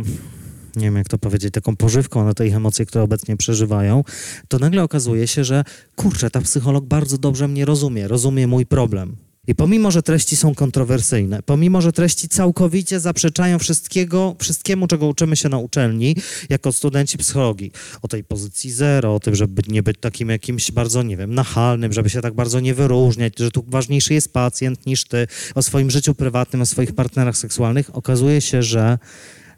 nie 0.77 0.85
wiem 0.85 0.97
jak 0.97 1.09
to 1.09 1.19
powiedzieć, 1.19 1.55
taką 1.55 1.77
pożywką 1.77 2.25
na 2.25 2.35
te 2.35 2.47
ich 2.47 2.55
emocje, 2.55 2.87
które 2.87 3.05
obecnie 3.05 3.37
przeżywają, 3.37 4.05
to 4.49 4.59
nagle 4.59 4.83
okazuje 4.83 5.27
się, 5.27 5.45
że 5.45 5.65
kurczę, 5.97 6.31
ta 6.31 6.41
psycholog 6.41 6.85
bardzo 6.85 7.19
dobrze 7.19 7.49
mnie 7.49 7.65
rozumie, 7.65 8.09
rozumie 8.09 8.47
mój 8.47 8.67
problem. 8.67 9.17
I 9.47 9.55
pomimo, 9.55 9.91
że 9.91 10.03
treści 10.03 10.37
są 10.37 10.55
kontrowersyjne, 10.55 11.43
pomimo, 11.43 11.81
że 11.81 11.93
treści 11.93 12.29
całkowicie 12.29 13.01
zaprzeczają 13.01 13.59
wszystkiego, 13.59 14.37
wszystkiemu, 14.39 14.87
czego 14.87 15.07
uczymy 15.07 15.37
się 15.37 15.49
na 15.49 15.59
uczelni, 15.59 16.17
jako 16.49 16.73
studenci 16.73 17.19
psychologii, 17.19 17.73
o 18.03 18.09
tej 18.09 18.25
pozycji 18.25 18.71
zero, 18.71 19.15
o 19.15 19.21
tym, 19.21 19.35
żeby 19.35 19.63
nie 19.69 19.83
być 19.83 19.97
takim 20.01 20.29
jakimś 20.29 20.71
bardzo, 20.71 21.03
nie 21.03 21.17
wiem, 21.17 21.35
nachalnym, 21.35 21.93
żeby 21.93 22.11
się 22.11 22.21
tak 22.21 22.35
bardzo 22.35 22.61
nie 22.61 22.75
wyróżniać, 22.75 23.39
że 23.39 23.51
tu 23.51 23.65
ważniejszy 23.69 24.15
jest 24.15 24.33
pacjent 24.33 24.87
niż 24.87 25.05
ty, 25.05 25.27
o 25.55 25.63
swoim 25.63 25.91
życiu 25.91 26.15
prywatnym, 26.15 26.63
o 26.63 26.67
swoich 26.67 26.95
partnerach 26.95 27.37
seksualnych, 27.37 27.97
okazuje 27.97 28.41
się, 28.41 28.63
że 28.63 28.99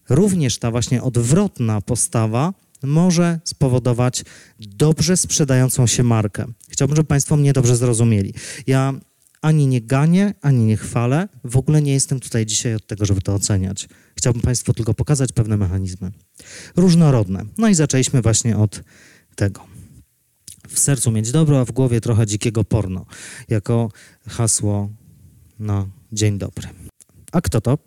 również 0.09 0.59
ta 0.59 0.70
właśnie 0.70 1.03
odwrotna 1.03 1.80
postawa 1.80 2.55
może 2.82 3.41
spowodować 3.45 4.24
dobrze 4.61 5.16
sprzedającą 5.16 5.87
się 5.87 6.03
markę. 6.03 6.47
Chciałbym, 6.68 6.97
żeby 6.97 7.09
Państwo 7.09 7.37
mnie 7.37 7.53
dobrze 7.53 7.76
zrozumieli. 7.76 8.35
Ja 8.66 8.95
ani 9.45 9.66
nie 9.66 9.80
ganię, 9.80 10.34
ani 10.42 10.64
nie 10.64 10.76
chwalę. 10.76 11.28
W 11.45 11.57
ogóle 11.57 11.82
nie 11.82 11.92
jestem 11.92 12.20
tutaj 12.20 12.47
dzisiaj 12.47 12.74
od 12.74 12.86
tego, 12.86 13.07
żeby 13.07 13.20
to 13.20 13.34
oceniać. 13.34 13.88
Chciałbym 14.16 14.42
Państwu 14.42 14.74
tylko 14.74 14.95
pokazać 14.95 15.32
pewne 15.32 15.57
mechanizmy. 15.57 16.11
Różnorodne. 16.76 17.45
No 17.59 17.68
i 17.68 17.74
zaczęliśmy 17.74 18.22
właśnie 18.22 18.57
od 18.57 18.82
tego. 19.36 19.64
W 20.68 20.78
sercu 20.78 21.11
mieć 21.11 21.32
dobro, 21.32 21.61
a 21.61 21.64
w 21.64 21.72
głowie 21.72 22.01
trochę 22.01 22.26
dzikiego 22.26 22.64
porno. 22.64 23.07
Jako 23.49 23.90
hasło 24.28 24.90
na 25.59 25.86
dzień 26.12 26.38
dobry. 26.38 26.68
A 27.32 27.40
kto 27.40 27.61
to? 27.61 27.78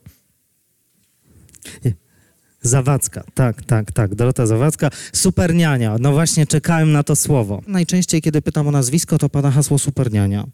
Zawadzka, 2.61 3.23
tak, 3.33 3.61
tak, 3.61 3.91
tak, 3.91 4.15
Dorota 4.15 4.45
Zawadzka, 4.45 4.89
superniania, 5.13 5.95
no 5.99 6.11
właśnie 6.11 6.47
czekałem 6.47 6.91
na 6.91 7.03
to 7.03 7.15
słowo. 7.15 7.61
Najczęściej, 7.67 8.21
kiedy 8.21 8.41
pytam 8.41 8.67
o 8.67 8.71
nazwisko, 8.71 9.17
to 9.17 9.29
pada 9.29 9.51
hasło 9.51 9.79
superniania. 9.79 10.47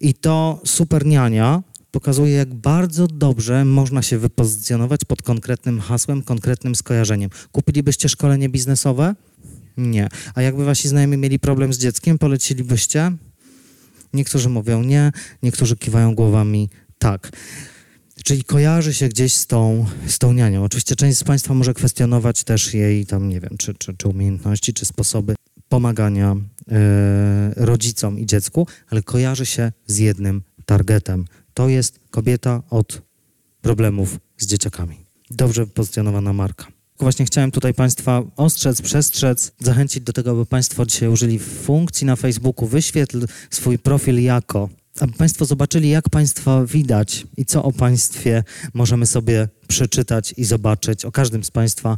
I 0.00 0.14
to 0.14 0.60
superniania 0.64 1.62
pokazuje, 1.90 2.32
jak 2.32 2.54
bardzo 2.54 3.06
dobrze 3.06 3.64
można 3.64 4.02
się 4.02 4.18
wypozycjonować 4.18 5.00
pod 5.04 5.22
konkretnym 5.22 5.80
hasłem, 5.80 6.22
konkretnym 6.22 6.74
skojarzeniem. 6.74 7.30
Kupilibyście 7.52 8.08
szkolenie 8.08 8.48
biznesowe? 8.48 9.14
Nie. 9.76 10.08
A 10.34 10.42
jakby 10.42 10.64
wasi 10.64 10.88
znajomi 10.88 11.16
mieli 11.16 11.38
problem 11.38 11.72
z 11.72 11.78
dzieckiem, 11.78 12.18
polecilibyście? 12.18 13.12
Niektórzy 14.14 14.48
mówią 14.48 14.82
nie, 14.82 15.12
niektórzy 15.42 15.76
kiwają 15.76 16.14
głowami 16.14 16.70
tak. 16.98 17.30
Czyli 18.24 18.44
kojarzy 18.44 18.94
się 18.94 19.08
gdzieś 19.08 19.34
z 19.34 19.46
tą, 19.46 19.86
z 20.06 20.18
tą 20.18 20.32
nianią. 20.32 20.64
Oczywiście 20.64 20.96
część 20.96 21.18
z 21.18 21.24
Państwa 21.24 21.54
może 21.54 21.74
kwestionować 21.74 22.44
też 22.44 22.74
jej 22.74 23.06
tam, 23.06 23.28
nie 23.28 23.40
wiem, 23.40 23.56
czy, 23.58 23.74
czy, 23.74 23.94
czy 23.96 24.08
umiejętności, 24.08 24.74
czy 24.74 24.84
sposoby 24.86 25.34
pomagania 25.68 26.36
e, 26.36 27.54
rodzicom 27.56 28.18
i 28.18 28.26
dziecku, 28.26 28.66
ale 28.90 29.02
kojarzy 29.02 29.46
się 29.46 29.72
z 29.86 29.98
jednym 29.98 30.42
targetem. 30.66 31.24
To 31.54 31.68
jest 31.68 32.00
kobieta 32.10 32.62
od 32.70 33.02
problemów 33.62 34.18
z 34.38 34.46
dzieciakami. 34.46 34.96
Dobrze 35.30 35.66
pozycjonowana 35.66 36.32
marka. 36.32 36.66
Właśnie 36.98 37.24
chciałem 37.24 37.50
tutaj 37.50 37.74
Państwa 37.74 38.22
ostrzec, 38.36 38.82
przestrzec, 38.82 39.52
zachęcić 39.58 40.02
do 40.02 40.12
tego, 40.12 40.30
aby 40.30 40.46
Państwo 40.46 40.86
dzisiaj 40.86 41.08
użyli 41.08 41.38
funkcji 41.38 42.06
na 42.06 42.16
Facebooku 42.16 42.68
wyświetl 42.68 43.26
swój 43.50 43.78
profil 43.78 44.22
jako, 44.22 44.68
aby 45.00 45.12
Państwo 45.12 45.44
zobaczyli, 45.44 45.88
jak 45.88 46.08
Państwa 46.08 46.66
widać 46.66 47.26
i 47.36 47.44
co 47.44 47.62
o 47.62 47.72
Państwie 47.72 48.44
możemy 48.74 49.06
sobie 49.06 49.48
przeczytać 49.64 50.34
i 50.36 50.44
zobaczyć 50.44 51.04
o 51.04 51.12
każdym 51.12 51.44
z 51.44 51.50
Państwa 51.50 51.90
e, 51.90 51.96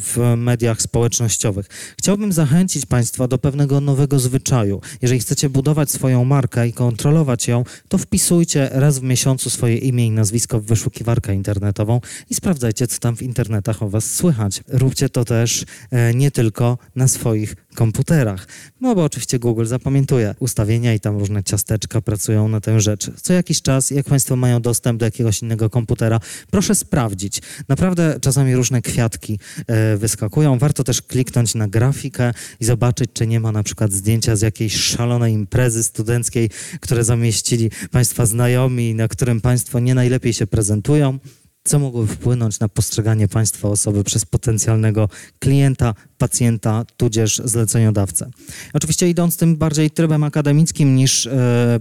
w 0.00 0.34
mediach 0.36 0.82
społecznościowych. 0.82 1.66
Chciałbym 1.98 2.32
zachęcić 2.32 2.86
Państwa 2.86 3.28
do 3.28 3.38
pewnego 3.38 3.80
nowego 3.80 4.18
zwyczaju. 4.18 4.80
Jeżeli 5.02 5.20
chcecie 5.20 5.48
budować 5.48 5.90
swoją 5.90 6.24
markę 6.24 6.68
i 6.68 6.72
kontrolować 6.72 7.48
ją, 7.48 7.64
to 7.88 7.98
wpisujcie 7.98 8.68
raz 8.72 8.98
w 8.98 9.02
miesiącu 9.02 9.50
swoje 9.50 9.76
imię 9.76 10.06
i 10.06 10.10
nazwisko 10.10 10.60
w 10.60 10.64
wyszukiwarkę 10.64 11.34
internetową 11.34 12.00
i 12.30 12.34
sprawdzajcie, 12.34 12.86
co 12.86 12.98
tam 12.98 13.16
w 13.16 13.22
internetach 13.22 13.82
o 13.82 13.88
Was 13.88 14.14
słychać. 14.14 14.62
Róbcie 14.68 15.08
to 15.08 15.24
też 15.24 15.64
e, 15.90 16.14
nie 16.14 16.30
tylko 16.30 16.78
na 16.96 17.08
swoich 17.08 17.54
komputerach. 17.74 18.46
No 18.80 18.94
bo 18.94 19.04
oczywiście 19.04 19.38
Google 19.38 19.64
zapamiętuje 19.64 20.34
ustawienia 20.38 20.94
i 20.94 21.00
tam 21.00 21.18
różne 21.18 21.44
ciasteczka 21.44 22.00
pracują 22.00 22.48
na 22.48 22.60
tę 22.60 22.80
rzecz. 22.80 23.10
Co 23.22 23.32
jakiś 23.32 23.62
czas, 23.62 23.90
jak 23.90 24.06
Państwo 24.06 24.36
mają 24.36 24.60
dostęp 24.60 25.00
do 25.00 25.04
jakiegoś 25.04 25.42
innego 25.42 25.70
komputera, 25.70 26.20
proszę 26.50 26.63
proszę 26.64 26.74
sprawdzić. 26.74 27.42
Naprawdę 27.68 28.18
czasami 28.20 28.54
różne 28.54 28.82
kwiatki 28.82 29.38
e, 29.66 29.96
wyskakują. 29.96 30.58
Warto 30.58 30.84
też 30.84 31.02
kliknąć 31.02 31.54
na 31.54 31.68
grafikę 31.68 32.32
i 32.60 32.64
zobaczyć, 32.64 33.10
czy 33.12 33.26
nie 33.26 33.40
ma 33.40 33.52
na 33.52 33.62
przykład 33.62 33.92
zdjęcia 33.92 34.36
z 34.36 34.42
jakiejś 34.42 34.76
szalonej 34.76 35.32
imprezy 35.32 35.82
studenckiej, 35.82 36.50
które 36.80 37.04
zamieścili 37.04 37.70
Państwa 37.90 38.26
znajomi, 38.26 38.94
na 38.94 39.08
którym 39.08 39.40
Państwo 39.40 39.80
nie 39.80 39.94
najlepiej 39.94 40.32
się 40.32 40.46
prezentują 40.46 41.18
co 41.66 41.78
mogłoby 41.78 42.14
wpłynąć 42.14 42.60
na 42.60 42.68
postrzeganie 42.68 43.28
państwa 43.28 43.68
osoby 43.68 44.04
przez 44.04 44.24
potencjalnego 44.24 45.08
klienta, 45.38 45.94
pacjenta, 46.18 46.84
tudzież 46.96 47.42
zleceniodawcę. 47.44 48.30
Oczywiście 48.72 49.08
idąc 49.08 49.36
tym 49.36 49.56
bardziej 49.56 49.90
trybem 49.90 50.24
akademickim 50.24 50.96
niż 50.96 51.26
e, 51.26 51.80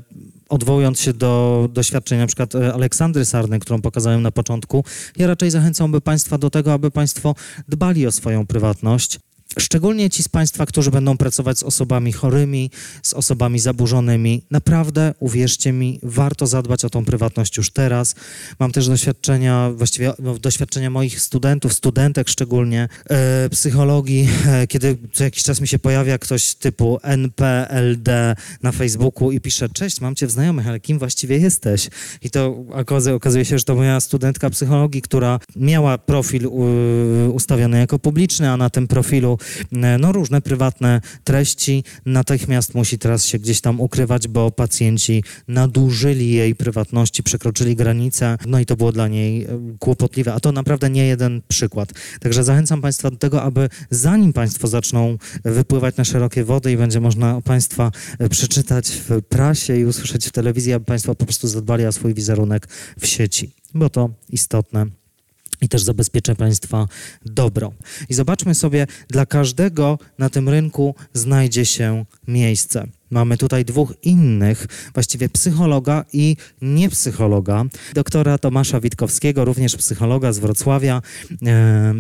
odwołując 0.53 0.99
się 0.99 1.13
do 1.13 1.69
doświadczeń 1.73 2.19
na 2.19 2.27
przykład 2.27 2.55
e, 2.55 2.73
Aleksandry 2.73 3.25
Sarny, 3.25 3.59
którą 3.59 3.81
pokazałem 3.81 4.21
na 4.21 4.31
początku, 4.31 4.83
ja 5.17 5.27
raczej 5.27 5.51
zachęcałbym 5.51 6.01
Państwa 6.01 6.37
do 6.37 6.49
tego, 6.49 6.73
aby 6.73 6.91
Państwo 6.91 7.35
dbali 7.67 8.07
o 8.07 8.11
swoją 8.11 8.47
prywatność, 8.47 9.19
Szczególnie 9.59 10.09
ci 10.09 10.23
z 10.23 10.29
Państwa, 10.29 10.65
którzy 10.65 10.91
będą 10.91 11.17
pracować 11.17 11.59
z 11.59 11.63
osobami 11.63 12.11
chorymi, 12.11 12.71
z 13.03 13.13
osobami 13.13 13.59
zaburzonymi. 13.59 14.43
Naprawdę, 14.51 15.13
uwierzcie 15.19 15.73
mi, 15.73 15.99
warto 16.03 16.47
zadbać 16.47 16.85
o 16.85 16.89
tą 16.89 17.05
prywatność 17.05 17.57
już 17.57 17.71
teraz. 17.71 18.15
Mam 18.59 18.71
też 18.71 18.87
doświadczenia, 18.87 19.71
właściwie 19.75 20.13
no, 20.19 20.39
doświadczenia 20.39 20.89
moich 20.89 21.21
studentów, 21.21 21.73
studentek 21.73 22.29
szczególnie, 22.29 22.89
e, 23.09 23.49
psychologii, 23.49 24.29
e, 24.47 24.67
kiedy 24.67 24.97
co 25.13 25.23
jakiś 25.23 25.43
czas 25.43 25.61
mi 25.61 25.67
się 25.67 25.79
pojawia 25.79 26.17
ktoś 26.17 26.55
typu 26.55 26.99
NPLD 27.03 28.35
na 28.63 28.71
Facebooku 28.71 29.31
i 29.31 29.39
pisze, 29.39 29.69
cześć, 29.69 30.01
mam 30.01 30.15
Cię 30.15 30.27
w 30.27 30.31
znajomych, 30.31 30.67
ale 30.67 30.79
kim 30.79 30.99
właściwie 30.99 31.37
jesteś? 31.37 31.89
I 32.21 32.29
to 32.29 32.65
okazuje 33.15 33.45
się, 33.45 33.57
że 33.57 33.63
to 33.63 33.75
moja 33.75 33.99
studentka 33.99 34.49
psychologii, 34.49 35.01
która 35.01 35.39
miała 35.55 35.97
profil 35.97 36.47
ustawiony 37.33 37.79
jako 37.79 37.99
publiczny, 37.99 38.49
a 38.49 38.57
na 38.57 38.69
tym 38.69 38.87
profilu 38.87 39.37
no, 39.71 40.11
różne 40.11 40.41
prywatne 40.41 41.01
treści, 41.23 41.83
natychmiast 42.05 42.75
musi 42.75 42.99
teraz 42.99 43.25
się 43.25 43.39
gdzieś 43.39 43.61
tam 43.61 43.81
ukrywać, 43.81 44.27
bo 44.27 44.51
pacjenci 44.51 45.23
nadużyli 45.47 46.31
jej 46.31 46.55
prywatności, 46.55 47.23
przekroczyli 47.23 47.75
granice, 47.75 48.37
no 48.45 48.59
i 48.59 48.65
to 48.65 48.75
było 48.75 48.91
dla 48.91 49.07
niej 49.07 49.43
e, 49.43 49.47
kłopotliwe, 49.79 50.33
a 50.33 50.39
to 50.39 50.51
naprawdę 50.51 50.89
nie 50.89 51.05
jeden 51.05 51.41
przykład. 51.47 51.91
Także 52.19 52.43
zachęcam 52.43 52.81
Państwa 52.81 53.11
do 53.11 53.17
tego, 53.17 53.41
aby 53.41 53.69
zanim 53.89 54.33
Państwo 54.33 54.67
zaczną 54.67 55.17
wypływać 55.43 55.97
na 55.97 56.03
szerokie 56.03 56.43
wody 56.43 56.71
i 56.71 56.77
będzie 56.77 56.99
można 56.99 57.41
Państwa 57.41 57.91
e, 58.19 58.29
przeczytać 58.29 58.89
w 58.89 59.21
prasie 59.21 59.77
i 59.77 59.85
usłyszeć 59.85 60.27
w 60.27 60.31
telewizji, 60.31 60.73
aby 60.73 60.85
Państwo 60.85 61.15
po 61.15 61.25
prostu 61.25 61.47
zadbali 61.47 61.85
o 61.85 61.91
swój 61.91 62.13
wizerunek 62.13 62.67
w 62.99 63.07
sieci, 63.07 63.51
bo 63.73 63.89
to 63.89 64.09
istotne 64.29 65.02
i 65.63 65.69
też 65.69 65.83
zabezpieczę 65.83 66.35
Państwa 66.35 66.87
dobro. 67.25 67.73
I 68.09 68.13
zobaczmy 68.13 68.55
sobie, 68.55 68.87
dla 69.09 69.25
każdego 69.25 69.99
na 70.17 70.29
tym 70.29 70.49
rynku 70.49 70.95
znajdzie 71.13 71.65
się 71.65 72.05
miejsce. 72.27 72.87
Mamy 73.11 73.37
tutaj 73.37 73.65
dwóch 73.65 73.93
innych, 74.03 74.67
właściwie 74.93 75.29
psychologa 75.29 76.05
i 76.13 76.37
niepsychologa, 76.61 77.63
doktora 77.93 78.37
Tomasza 78.37 78.79
Witkowskiego, 78.79 79.45
również 79.45 79.75
psychologa 79.75 80.33
z 80.33 80.39
Wrocławia, 80.39 81.01
e, 81.45 81.93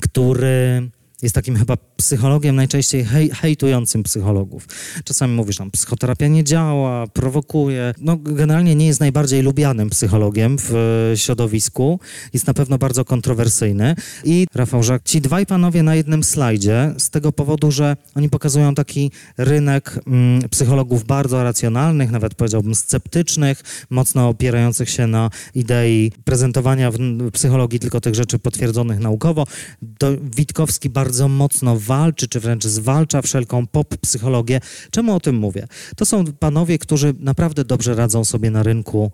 który 0.00 0.90
jest 1.22 1.34
takim 1.34 1.56
chyba 1.56 1.76
psychologiem 1.96 2.56
najczęściej 2.56 3.04
hej, 3.04 3.30
hejtującym 3.30 4.02
psychologów. 4.02 4.68
Czasami 5.04 5.34
mówisz 5.34 5.56
tam, 5.56 5.70
psychoterapia 5.70 6.28
nie 6.28 6.44
działa, 6.44 7.06
prowokuje. 7.06 7.94
No 7.98 8.16
generalnie 8.16 8.74
nie 8.74 8.86
jest 8.86 9.00
najbardziej 9.00 9.42
lubianym 9.42 9.90
psychologiem 9.90 10.58
w 10.58 10.74
e, 11.12 11.16
środowisku. 11.16 12.00
Jest 12.32 12.46
na 12.46 12.54
pewno 12.54 12.78
bardzo 12.78 13.04
kontrowersyjny. 13.04 13.94
I 14.24 14.46
Rafał 14.54 14.82
Żak, 14.82 15.02
ci 15.04 15.20
dwaj 15.20 15.46
panowie 15.46 15.82
na 15.82 15.94
jednym 15.94 16.24
slajdzie 16.24 16.94
z 16.98 17.10
tego 17.10 17.32
powodu, 17.32 17.70
że 17.70 17.96
oni 18.14 18.28
pokazują 18.28 18.74
taki 18.74 19.10
rynek 19.38 19.98
mm, 20.06 20.48
psychologów 20.48 21.04
bardzo 21.04 21.44
racjonalnych, 21.44 22.10
nawet 22.10 22.34
powiedziałbym 22.34 22.74
sceptycznych, 22.74 23.62
mocno 23.90 24.28
opierających 24.28 24.90
się 24.90 25.06
na 25.06 25.30
idei 25.54 26.12
prezentowania 26.24 26.90
w 26.90 26.96
psychologii 27.32 27.80
tylko 27.80 28.00
tych 28.00 28.14
rzeczy 28.14 28.38
potwierdzonych 28.38 28.98
naukowo. 28.98 29.46
Do, 29.82 30.12
Witkowski 30.36 30.90
bardzo 30.90 31.11
mocno 31.28 31.78
walczy, 31.78 32.28
czy 32.28 32.40
wręcz 32.40 32.64
zwalcza 32.64 33.22
wszelką 33.22 33.66
pop-psychologię. 33.66 34.60
Czemu 34.90 35.14
o 35.14 35.20
tym 35.20 35.36
mówię? 35.36 35.66
To 35.96 36.04
są 36.04 36.24
panowie, 36.24 36.78
którzy 36.78 37.14
naprawdę 37.18 37.64
dobrze 37.64 37.94
radzą 37.94 38.24
sobie 38.24 38.50
na 38.50 38.62
rynku 38.62 39.12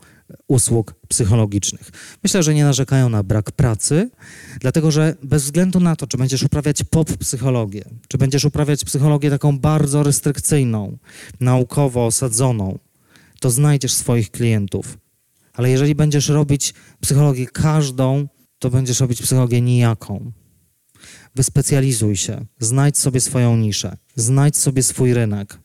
usług 0.49 0.94
psychologicznych. 1.09 1.90
Myślę, 2.22 2.42
że 2.42 2.55
nie 2.55 2.64
narzekają 2.64 3.09
na 3.09 3.22
brak 3.22 3.53
pracy, 3.53 4.11
dlatego 4.61 4.90
że 4.90 5.14
bez 5.22 5.44
względu 5.44 5.80
na 5.80 5.96
to, 5.96 6.07
czy 6.07 6.16
będziesz 6.16 6.42
uprawiać 6.42 6.82
pop-psychologię, 6.82 7.84
czy 8.09 8.18
będziesz 8.18 8.44
uprawiać 8.44 8.84
psychologię 8.84 9.30
taką 9.30 9.59
bardzo 9.59 10.03
restrykcyjną, 10.03 10.99
naukowo 11.40 12.07
osadzoną, 12.07 12.78
to 13.40 13.51
znajdziesz 13.51 13.94
swoich 13.94 14.30
klientów. 14.30 14.99
Ale 15.55 15.70
jeżeli 15.70 15.94
będziesz 15.94 16.28
robić 16.28 16.74
psychologię 17.01 17.46
każdą, 17.46 18.28
to 18.59 18.70
będziesz 18.70 19.01
robić 19.01 19.22
psychologię 19.22 19.61
nijaką 19.61 20.32
wyspecjalizuj 21.35 22.16
się, 22.16 22.45
znajdź 22.61 22.99
sobie 22.99 23.20
swoją 23.20 23.57
niszę, 23.57 23.97
znajdź 24.16 24.57
sobie 24.57 24.83
swój 24.83 25.14
rynek. 25.14 25.59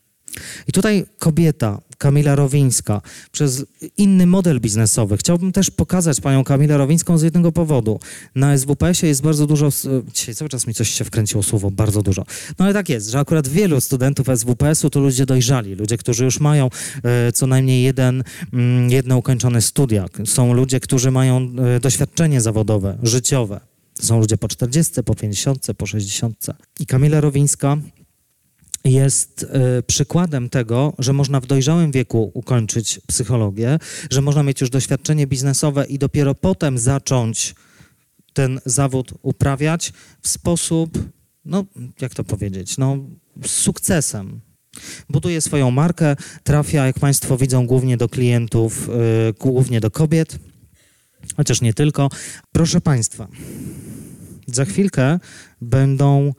I 0.67 0.71
tutaj 0.71 1.05
kobieta, 1.19 1.81
Kamila 1.97 2.35
Rowińska, 2.35 3.01
przez 3.31 3.65
inny 3.97 4.25
model 4.25 4.59
biznesowy. 4.59 5.17
Chciałbym 5.17 5.51
też 5.51 5.71
pokazać 5.71 6.21
panią 6.21 6.43
Kamilę 6.43 6.77
Rowińską 6.77 7.17
z 7.17 7.21
jednego 7.21 7.51
powodu. 7.51 7.99
Na 8.35 8.57
SWPS-ie 8.57 9.09
jest 9.09 9.21
bardzo 9.21 9.47
dużo, 9.47 9.69
dzisiaj 10.13 10.35
cały 10.35 10.49
czas 10.49 10.67
mi 10.67 10.73
coś 10.73 10.89
się 10.89 11.05
wkręciło 11.05 11.43
słowo, 11.43 11.71
bardzo 11.71 12.01
dużo. 12.01 12.25
No 12.59 12.65
ale 12.65 12.73
tak 12.73 12.89
jest, 12.89 13.09
że 13.09 13.19
akurat 13.19 13.47
wielu 13.47 13.81
studentów 13.81 14.27
SWPS-u 14.35 14.89
to 14.89 14.99
ludzie 14.99 15.25
dojrzali, 15.25 15.75
ludzie, 15.75 15.97
którzy 15.97 16.23
już 16.25 16.39
mają 16.39 16.69
e, 17.03 17.31
co 17.31 17.47
najmniej 17.47 17.83
jeden, 17.83 18.23
mm, 18.53 18.91
jedne 18.91 19.17
ukończone 19.17 19.61
studia. 19.61 20.05
Są 20.25 20.53
ludzie, 20.53 20.79
którzy 20.79 21.11
mają 21.11 21.49
e, 21.75 21.79
doświadczenie 21.79 22.41
zawodowe, 22.41 22.97
życiowe. 23.03 23.72
To 23.93 24.03
są 24.03 24.19
ludzie 24.19 24.37
po 24.37 24.47
40, 24.47 25.03
po 25.03 25.15
50, 25.15 25.67
po 25.77 25.85
60. 25.85 26.45
I 26.79 26.85
Kamila 26.85 27.21
Rowińska 27.21 27.77
jest 28.85 29.43
y, 29.79 29.83
przykładem 29.83 30.49
tego, 30.49 30.93
że 30.99 31.13
można 31.13 31.39
w 31.39 31.45
dojrzałym 31.45 31.91
wieku 31.91 32.31
ukończyć 32.33 32.99
psychologię, 33.07 33.79
że 34.09 34.21
można 34.21 34.43
mieć 34.43 34.61
już 34.61 34.69
doświadczenie 34.69 35.27
biznesowe 35.27 35.85
i 35.85 35.97
dopiero 35.97 36.35
potem 36.35 36.77
zacząć 36.77 37.55
ten 38.33 38.59
zawód 38.65 39.13
uprawiać 39.21 39.93
w 40.21 40.27
sposób, 40.27 40.99
no 41.45 41.65
jak 42.01 42.13
to 42.13 42.23
powiedzieć, 42.23 42.77
no 42.77 42.97
z 43.45 43.51
sukcesem. 43.51 44.39
Buduje 45.09 45.41
swoją 45.41 45.71
markę, 45.71 46.15
trafia, 46.43 46.85
jak 46.85 46.99
Państwo 46.99 47.37
widzą, 47.37 47.67
głównie 47.67 47.97
do 47.97 48.09
klientów, 48.09 48.89
y, 48.89 49.33
głównie 49.39 49.81
do 49.81 49.91
kobiet, 49.91 50.39
chociaż 51.37 51.61
nie 51.61 51.73
tylko. 51.73 52.09
Proszę 52.51 52.81
Państwa, 52.81 53.27
za 54.47 54.65
chwilkę 54.65 55.19
będą 55.61 56.33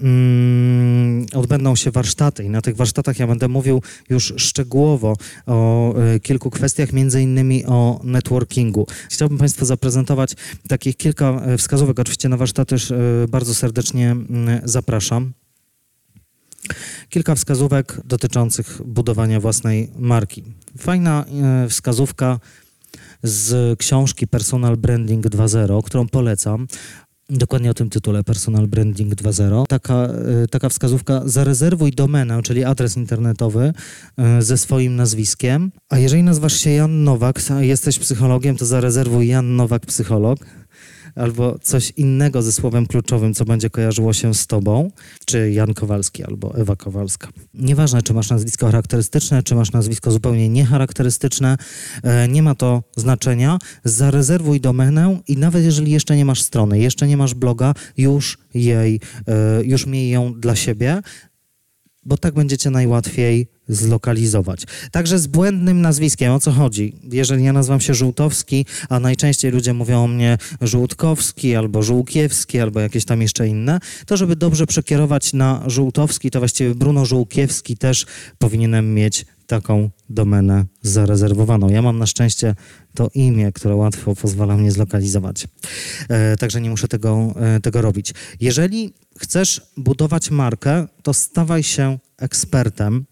mm, 0.00 1.26
odbędą 1.34 1.76
się 1.76 1.90
warsztaty 1.90 2.44
i 2.44 2.50
na 2.50 2.60
tych 2.60 2.76
warsztatach 2.76 3.18
ja 3.18 3.26
będę 3.26 3.48
mówił 3.48 3.82
już 4.08 4.34
szczegółowo 4.36 5.16
o 5.46 5.94
y, 6.14 6.20
kilku 6.20 6.50
kwestiach, 6.50 6.92
między 6.92 7.22
innymi 7.22 7.64
o 7.66 8.00
networkingu. 8.04 8.86
Chciałbym 9.10 9.38
Państwu 9.38 9.64
zaprezentować 9.64 10.34
takich 10.68 10.96
kilka 10.96 11.30
e, 11.30 11.58
wskazówek. 11.58 11.98
Oczywiście 11.98 12.28
na 12.28 12.36
warsztaty 12.36 12.74
y, 13.24 13.28
bardzo 13.28 13.54
serdecznie 13.54 14.16
y, 14.64 14.68
zapraszam. 14.68 15.32
Kilka 17.08 17.34
wskazówek 17.34 18.00
dotyczących 18.04 18.82
budowania 18.84 19.40
własnej 19.40 19.90
marki. 19.98 20.44
Fajna 20.78 21.24
wskazówka 21.68 22.40
z 23.22 23.78
książki 23.78 24.26
Personal 24.26 24.76
Branding 24.76 25.26
2.0, 25.26 25.82
którą 25.82 26.08
polecam. 26.08 26.66
Dokładnie 27.30 27.70
o 27.70 27.74
tym 27.74 27.90
tytule 27.90 28.24
Personal 28.24 28.66
Branding 28.66 29.14
2.0. 29.14 29.66
Taka, 29.68 30.08
y, 30.44 30.48
taka 30.48 30.68
wskazówka, 30.68 31.22
zarezerwuj 31.24 31.90
domenę, 31.92 32.42
czyli 32.42 32.64
adres 32.64 32.96
internetowy 32.96 33.72
y, 34.38 34.42
ze 34.42 34.58
swoim 34.58 34.96
nazwiskiem. 34.96 35.72
A 35.88 35.98
jeżeli 35.98 36.22
nazywasz 36.22 36.52
się 36.52 36.70
Jan 36.70 37.04
Nowak, 37.04 37.42
jesteś 37.60 37.98
psychologiem, 37.98 38.56
to 38.56 38.66
zarezerwuj 38.66 39.28
Jan 39.28 39.56
Nowak 39.56 39.86
Psycholog 39.86 40.38
albo 41.14 41.58
coś 41.62 41.92
innego 41.96 42.42
ze 42.42 42.52
słowem 42.52 42.86
kluczowym, 42.86 43.34
co 43.34 43.44
będzie 43.44 43.70
kojarzyło 43.70 44.12
się 44.12 44.34
z 44.34 44.46
tobą, 44.46 44.90
czy 45.26 45.50
Jan 45.50 45.74
Kowalski 45.74 46.24
albo 46.24 46.56
Ewa 46.56 46.76
Kowalska. 46.76 47.28
Nieważne, 47.54 48.02
czy 48.02 48.14
masz 48.14 48.30
nazwisko 48.30 48.66
charakterystyczne, 48.66 49.42
czy 49.42 49.54
masz 49.54 49.72
nazwisko 49.72 50.10
zupełnie 50.10 50.48
niecharakterystyczne, 50.48 51.56
e, 52.02 52.28
nie 52.28 52.42
ma 52.42 52.54
to 52.54 52.82
znaczenia. 52.96 53.58
Zarezerwuj 53.84 54.60
domenę 54.60 55.20
i 55.28 55.36
nawet 55.36 55.64
jeżeli 55.64 55.92
jeszcze 55.92 56.16
nie 56.16 56.24
masz 56.24 56.42
strony, 56.42 56.78
jeszcze 56.78 57.06
nie 57.06 57.16
masz 57.16 57.34
bloga, 57.34 57.74
już 57.96 58.38
jej, 58.54 59.00
e, 59.28 59.64
już 59.64 59.86
miej 59.86 60.10
ją 60.10 60.40
dla 60.40 60.56
siebie, 60.56 61.02
bo 62.04 62.16
tak 62.16 62.34
będziecie 62.34 62.70
najłatwiej 62.70 63.46
zlokalizować. 63.74 64.64
Także 64.90 65.18
z 65.18 65.26
błędnym 65.26 65.80
nazwiskiem, 65.80 66.32
o 66.32 66.40
co 66.40 66.50
chodzi? 66.50 66.96
Jeżeli 67.12 67.44
ja 67.44 67.52
nazywam 67.52 67.80
się 67.80 67.94
Żółtowski, 67.94 68.66
a 68.88 69.00
najczęściej 69.00 69.50
ludzie 69.50 69.74
mówią 69.74 70.04
o 70.04 70.08
mnie 70.08 70.38
Żółtkowski 70.60 71.56
albo 71.56 71.82
Żółkiewski 71.82 72.60
albo 72.60 72.80
jakieś 72.80 73.04
tam 73.04 73.22
jeszcze 73.22 73.48
inne, 73.48 73.78
to 74.06 74.16
żeby 74.16 74.36
dobrze 74.36 74.66
przekierować 74.66 75.32
na 75.32 75.62
Żółtowski, 75.66 76.30
to 76.30 76.38
właściwie 76.38 76.74
Bruno 76.74 77.04
Żółkiewski 77.04 77.76
też 77.76 78.06
powinienem 78.38 78.94
mieć 78.94 79.26
taką 79.50 79.90
domenę 80.08 80.64
zarezerwowaną. 80.82 81.68
Ja 81.68 81.82
mam 81.82 81.98
na 81.98 82.06
szczęście 82.06 82.54
to 82.94 83.10
imię, 83.14 83.52
które 83.52 83.74
łatwo 83.74 84.16
pozwala 84.16 84.56
mnie 84.56 84.72
zlokalizować. 84.72 85.48
E, 86.08 86.36
także 86.36 86.60
nie 86.60 86.70
muszę 86.70 86.88
tego, 86.88 87.34
e, 87.36 87.60
tego 87.60 87.82
robić. 87.82 88.14
Jeżeli 88.40 88.94
chcesz 89.18 89.60
budować 89.76 90.30
markę, 90.30 90.86
to 91.02 91.14
stawaj 91.14 91.62
się 91.62 91.98
ekspertem. 92.18 93.04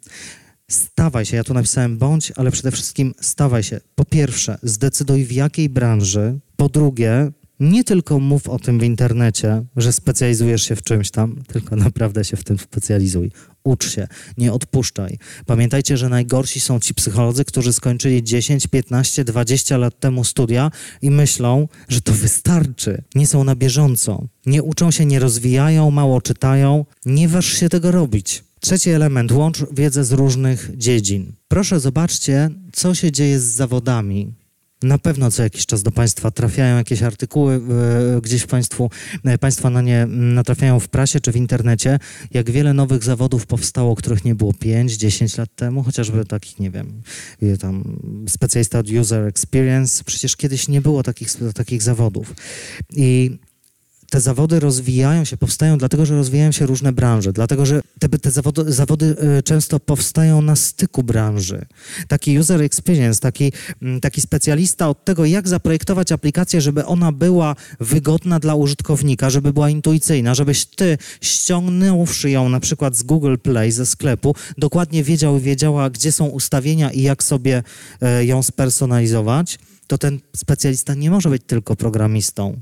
Stawaj 0.71 1.27
się, 1.27 1.37
ja 1.37 1.45
tu 1.45 1.55
napisałem 1.55 1.99
bądź, 1.99 2.33
ale 2.37 2.51
przede 2.51 2.71
wszystkim 2.71 3.15
stawaj 3.21 3.63
się. 3.63 3.81
Po 3.95 4.05
pierwsze, 4.05 4.59
zdecyduj 4.63 5.25
w 5.25 5.33
jakiej 5.33 5.69
branży. 5.69 6.39
Po 6.57 6.69
drugie, 6.69 7.31
nie 7.61 7.85
tylko 7.85 8.19
mów 8.21 8.49
o 8.49 8.59
tym 8.59 8.79
w 8.79 8.83
internecie, 8.83 9.65
że 9.77 9.93
specjalizujesz 9.93 10.63
się 10.63 10.77
w 10.77 10.83
czymś 10.83 11.11
tam, 11.11 11.43
tylko 11.47 11.77
naprawdę 11.77 12.25
się 12.25 12.37
w 12.37 12.45
tym 12.45 12.59
specjalizuj. 12.59 13.31
Ucz 13.65 13.91
się, 13.91 14.09
nie 14.39 14.53
odpuszczaj. 14.53 15.19
Pamiętajcie, 15.47 15.97
że 15.97 16.09
najgorsi 16.09 16.61
są 16.61 16.81
ci 16.81 16.95
psycholodzy, 16.95 17.45
którzy 17.45 17.73
skończyli 17.73 18.25
10, 18.25 18.67
15, 18.67 19.25
20 19.25 19.77
lat 19.77 20.01
temu 20.01 20.25
studia 20.25 20.71
i 21.03 21.11
myślą, 21.11 21.69
że 21.89 22.01
to 22.01 22.13
wystarczy. 22.13 23.03
Nie 23.15 23.27
są 23.27 23.45
na 23.45 23.57
bieżąco. 23.57 24.27
Nie 24.47 24.63
uczą 24.63 24.91
się, 24.91 25.07
nie 25.07 25.19
rozwijają, 25.19 25.91
mało 25.91 26.21
czytają. 26.21 26.85
Nie 27.07 27.29
waż 27.29 27.47
się 27.47 27.69
tego 27.69 27.91
robić. 27.91 28.48
Trzeci 28.61 28.91
element, 28.91 29.33
łącz 29.33 29.65
wiedzę 29.73 30.05
z 30.05 30.13
różnych 30.13 30.71
dziedzin. 30.77 31.33
Proszę 31.49 31.81
zobaczcie, 31.81 32.51
co 32.73 32.95
się 32.95 33.13
dzieje 33.13 33.41
z 33.41 33.45
zawodami. 33.45 34.33
Na 34.83 34.99
pewno 34.99 35.31
co 35.31 35.43
jakiś 35.43 35.67
czas 35.67 35.83
do 35.83 35.91
Państwa 35.91 36.31
trafiają 36.31 36.77
jakieś 36.77 37.03
artykuły, 37.03 37.55
e, 38.17 38.21
gdzieś 38.21 38.47
państwu, 38.47 38.91
e, 39.25 39.39
Państwa 39.39 39.71
na 39.71 39.83
nie 39.83 40.07
natrafiają 40.07 40.81
w 40.81 40.89
prasie 40.89 41.21
czy 41.21 41.33
w 41.33 41.37
internecie, 41.37 41.99
jak 42.31 42.51
wiele 42.51 42.75
nowych 42.75 43.05
zawodów 43.05 43.47
powstało, 43.47 43.97
których 43.97 44.25
nie 44.25 44.35
było 44.35 44.53
5-10 44.53 45.39
lat 45.39 45.55
temu, 45.57 45.83
chociażby 45.83 46.25
takich, 46.25 46.61
nie 46.61 46.71
wiem, 46.71 47.03
e, 47.43 47.57
tam 47.57 47.99
specjalista 48.29 48.79
od 48.79 48.91
user 48.91 49.25
experience, 49.27 50.05
przecież 50.05 50.37
kiedyś 50.37 50.69
nie 50.69 50.81
było 50.81 51.03
takich, 51.03 51.29
takich 51.55 51.83
zawodów. 51.83 52.35
I 52.93 53.39
te 54.11 54.21
zawody 54.21 54.61
rozwijają 54.61 55.25
się, 55.25 55.37
powstają 55.37 55.79
dlatego, 55.79 56.07
że 56.07 56.15
rozwijają 56.15 56.53
się 56.53 56.67
różne 56.67 56.93
branże, 56.93 57.33
dlatego, 57.33 57.67
że 57.67 57.81
te, 57.99 58.09
te 58.09 58.31
zawody, 58.31 58.73
zawody, 58.73 59.17
y, 59.39 59.43
często 59.43 59.81
powstają 59.81 60.43
na 60.43 60.57
styku 60.57 61.03
branży. 61.03 61.67
Taki 62.09 62.39
user 62.39 62.63
experience, 62.63 63.21
taki, 63.21 63.53
mm, 63.83 64.01
taki 64.01 64.21
specjalista 64.21 64.89
od 64.89 65.05
tego, 65.05 65.25
jak 65.25 65.49
zaprojektować 65.49 66.13
aplikację, 66.13 66.61
żeby 66.61 66.87
ona 66.87 67.13
była 67.13 67.57
wygodna 67.81 68.39
dla 68.39 68.55
użytkownika, 68.55 69.31
żeby 69.31 69.53
była 69.53 69.71
intuicyjna, 69.71 70.35
żebyś 70.35 70.65
ty 70.65 70.99
ściągnąwszy 71.21 72.31
ją 72.31 72.49
na 72.49 72.61
przykład 72.61 72.97
z 72.97 73.03
Google 73.03 73.37
Play, 73.43 73.73
ze 73.73 73.87
sklepu, 73.87 74.35
dokładnie 74.59 75.03
wiedział 75.05 75.39
wiedziała, 75.39 75.91
gdzie 75.91 76.13
są 76.13 76.27
ustawienia 76.27 76.91
i 76.91 77.03
jak 77.03 77.23
sobie 77.23 77.63
e, 78.01 78.25
ją 78.25 78.43
spersonalizować, 78.43 79.59
to 79.87 79.99
ten 79.99 80.21
specjalista 80.37 80.95
nie 80.95 81.11
może 81.11 81.31
być 81.31 81.43
tylko 81.47 81.77
programistą 81.77 82.61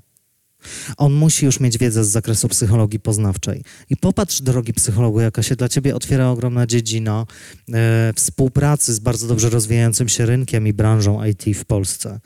on 0.97 1.12
musi 1.12 1.47
już 1.47 1.61
mieć 1.61 1.78
wiedzę 1.78 2.05
z 2.05 2.09
zakresu 2.09 2.49
psychologii 2.49 3.01
poznawczej. 3.01 3.62
I 3.91 3.97
popatrz, 3.97 4.43
drogi 4.43 4.73
psychologu, 4.73 5.20
jaka 5.20 5.43
się 5.43 5.57
dla 5.57 5.69
ciebie 5.69 5.95
otwiera 5.95 6.31
ogromna 6.31 6.66
dziedzina 6.66 7.27
e, 7.73 8.12
współpracy 8.16 8.95
z 8.95 8.99
bardzo 8.99 9.28
dobrze 9.28 9.51
rozwijającym 9.51 10.09
się 10.09 10.27
rynkiem 10.27 10.66
i 10.66 10.73
branżą 10.73 11.24
IT 11.24 11.45
w 11.57 11.65
Polsce. 11.65 12.20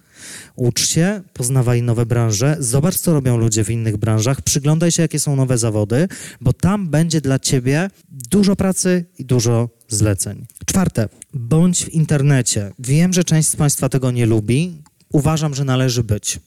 Ucz 0.56 0.88
się, 0.88 1.22
poznawaj 1.32 1.82
nowe 1.82 2.06
branże, 2.06 2.56
zobacz, 2.58 2.96
co 2.96 3.12
robią 3.12 3.36
ludzie 3.36 3.64
w 3.64 3.70
innych 3.70 3.96
branżach, 3.96 4.42
przyglądaj 4.42 4.92
się, 4.92 5.02
jakie 5.02 5.20
są 5.20 5.36
nowe 5.36 5.58
zawody, 5.58 6.08
bo 6.40 6.52
tam 6.52 6.88
będzie 6.88 7.20
dla 7.20 7.38
ciebie 7.38 7.90
dużo 8.08 8.56
pracy 8.56 9.04
i 9.18 9.24
dużo 9.24 9.68
zleceń. 9.88 10.46
Czwarte, 10.66 11.08
bądź 11.34 11.84
w 11.84 11.88
internecie. 11.88 12.72
Wiem, 12.78 13.12
że 13.12 13.24
część 13.24 13.48
z 13.48 13.56
Państwa 13.56 13.88
tego 13.88 14.10
nie 14.10 14.26
lubi. 14.26 14.82
Uważam, 15.12 15.54
że 15.54 15.64
należy 15.64 16.04
być. 16.04 16.40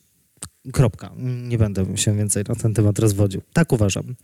Kropka. 0.71 1.11
Nie 1.47 1.57
będę 1.57 1.97
się 1.97 2.17
więcej 2.17 2.43
na 2.47 2.55
ten 2.55 2.73
temat 2.73 2.99
rozwodził. 2.99 3.41
Tak 3.53 3.71
uważam. 3.71 4.15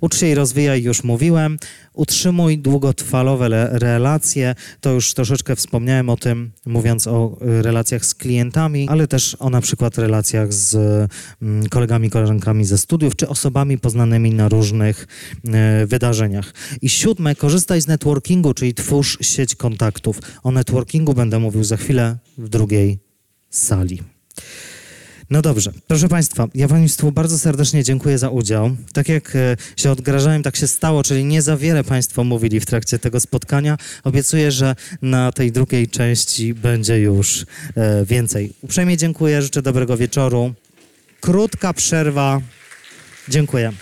Ucz 0.00 0.16
się 0.16 0.28
i 0.28 0.34
rozwijaj, 0.34 0.82
już 0.82 1.04
mówiłem. 1.04 1.58
Utrzymuj 1.92 2.58
długotrwałe 2.58 3.68
relacje. 3.78 4.54
To 4.80 4.92
już 4.92 5.14
troszeczkę 5.14 5.56
wspomniałem 5.56 6.08
o 6.08 6.16
tym, 6.16 6.52
mówiąc 6.66 7.06
o 7.06 7.38
y, 7.58 7.62
relacjach 7.62 8.04
z 8.04 8.14
klientami, 8.14 8.88
ale 8.88 9.06
też 9.06 9.36
o 9.38 9.50
na 9.50 9.60
przykład 9.60 9.98
relacjach 9.98 10.52
z 10.52 10.74
mm, 11.42 11.68
kolegami, 11.68 12.10
koleżankami 12.10 12.64
ze 12.64 12.78
studiów, 12.78 13.16
czy 13.16 13.28
osobami 13.28 13.78
poznanymi 13.78 14.30
na 14.30 14.48
różnych 14.48 15.06
y, 15.82 15.86
wydarzeniach. 15.86 16.54
I 16.82 16.88
siódme, 16.88 17.34
korzystaj 17.34 17.80
z 17.80 17.86
networkingu, 17.86 18.54
czyli 18.54 18.74
twórz 18.74 19.18
sieć 19.20 19.54
kontaktów. 19.54 20.20
O 20.42 20.50
networkingu 20.50 21.14
będę 21.14 21.38
mówił 21.38 21.64
za 21.64 21.76
chwilę 21.76 22.18
w 22.38 22.48
drugiej 22.48 22.98
sali. 23.50 24.02
No 25.30 25.42
dobrze, 25.42 25.72
proszę 25.86 26.08
Państwa, 26.08 26.48
ja 26.54 26.68
Państwu 26.68 27.12
bardzo 27.12 27.38
serdecznie 27.38 27.84
dziękuję 27.84 28.18
za 28.18 28.30
udział. 28.30 28.76
Tak 28.92 29.08
jak 29.08 29.36
e, 29.36 29.56
się 29.76 29.90
odgrażałem, 29.90 30.42
tak 30.42 30.56
się 30.56 30.66
stało, 30.66 31.02
czyli 31.02 31.24
nie 31.24 31.42
za 31.42 31.56
wiele 31.56 31.84
Państwo 31.84 32.24
mówili 32.24 32.60
w 32.60 32.66
trakcie 32.66 32.98
tego 32.98 33.20
spotkania. 33.20 33.76
Obiecuję, 34.04 34.50
że 34.50 34.76
na 35.02 35.32
tej 35.32 35.52
drugiej 35.52 35.88
części 35.88 36.54
będzie 36.54 37.00
już 37.00 37.46
e, 37.76 38.04
więcej. 38.04 38.52
Uprzejmie 38.62 38.96
dziękuję, 38.96 39.42
życzę 39.42 39.62
dobrego 39.62 39.96
wieczoru. 39.96 40.54
Krótka 41.20 41.72
przerwa. 41.72 42.40
Dziękuję. 43.28 43.72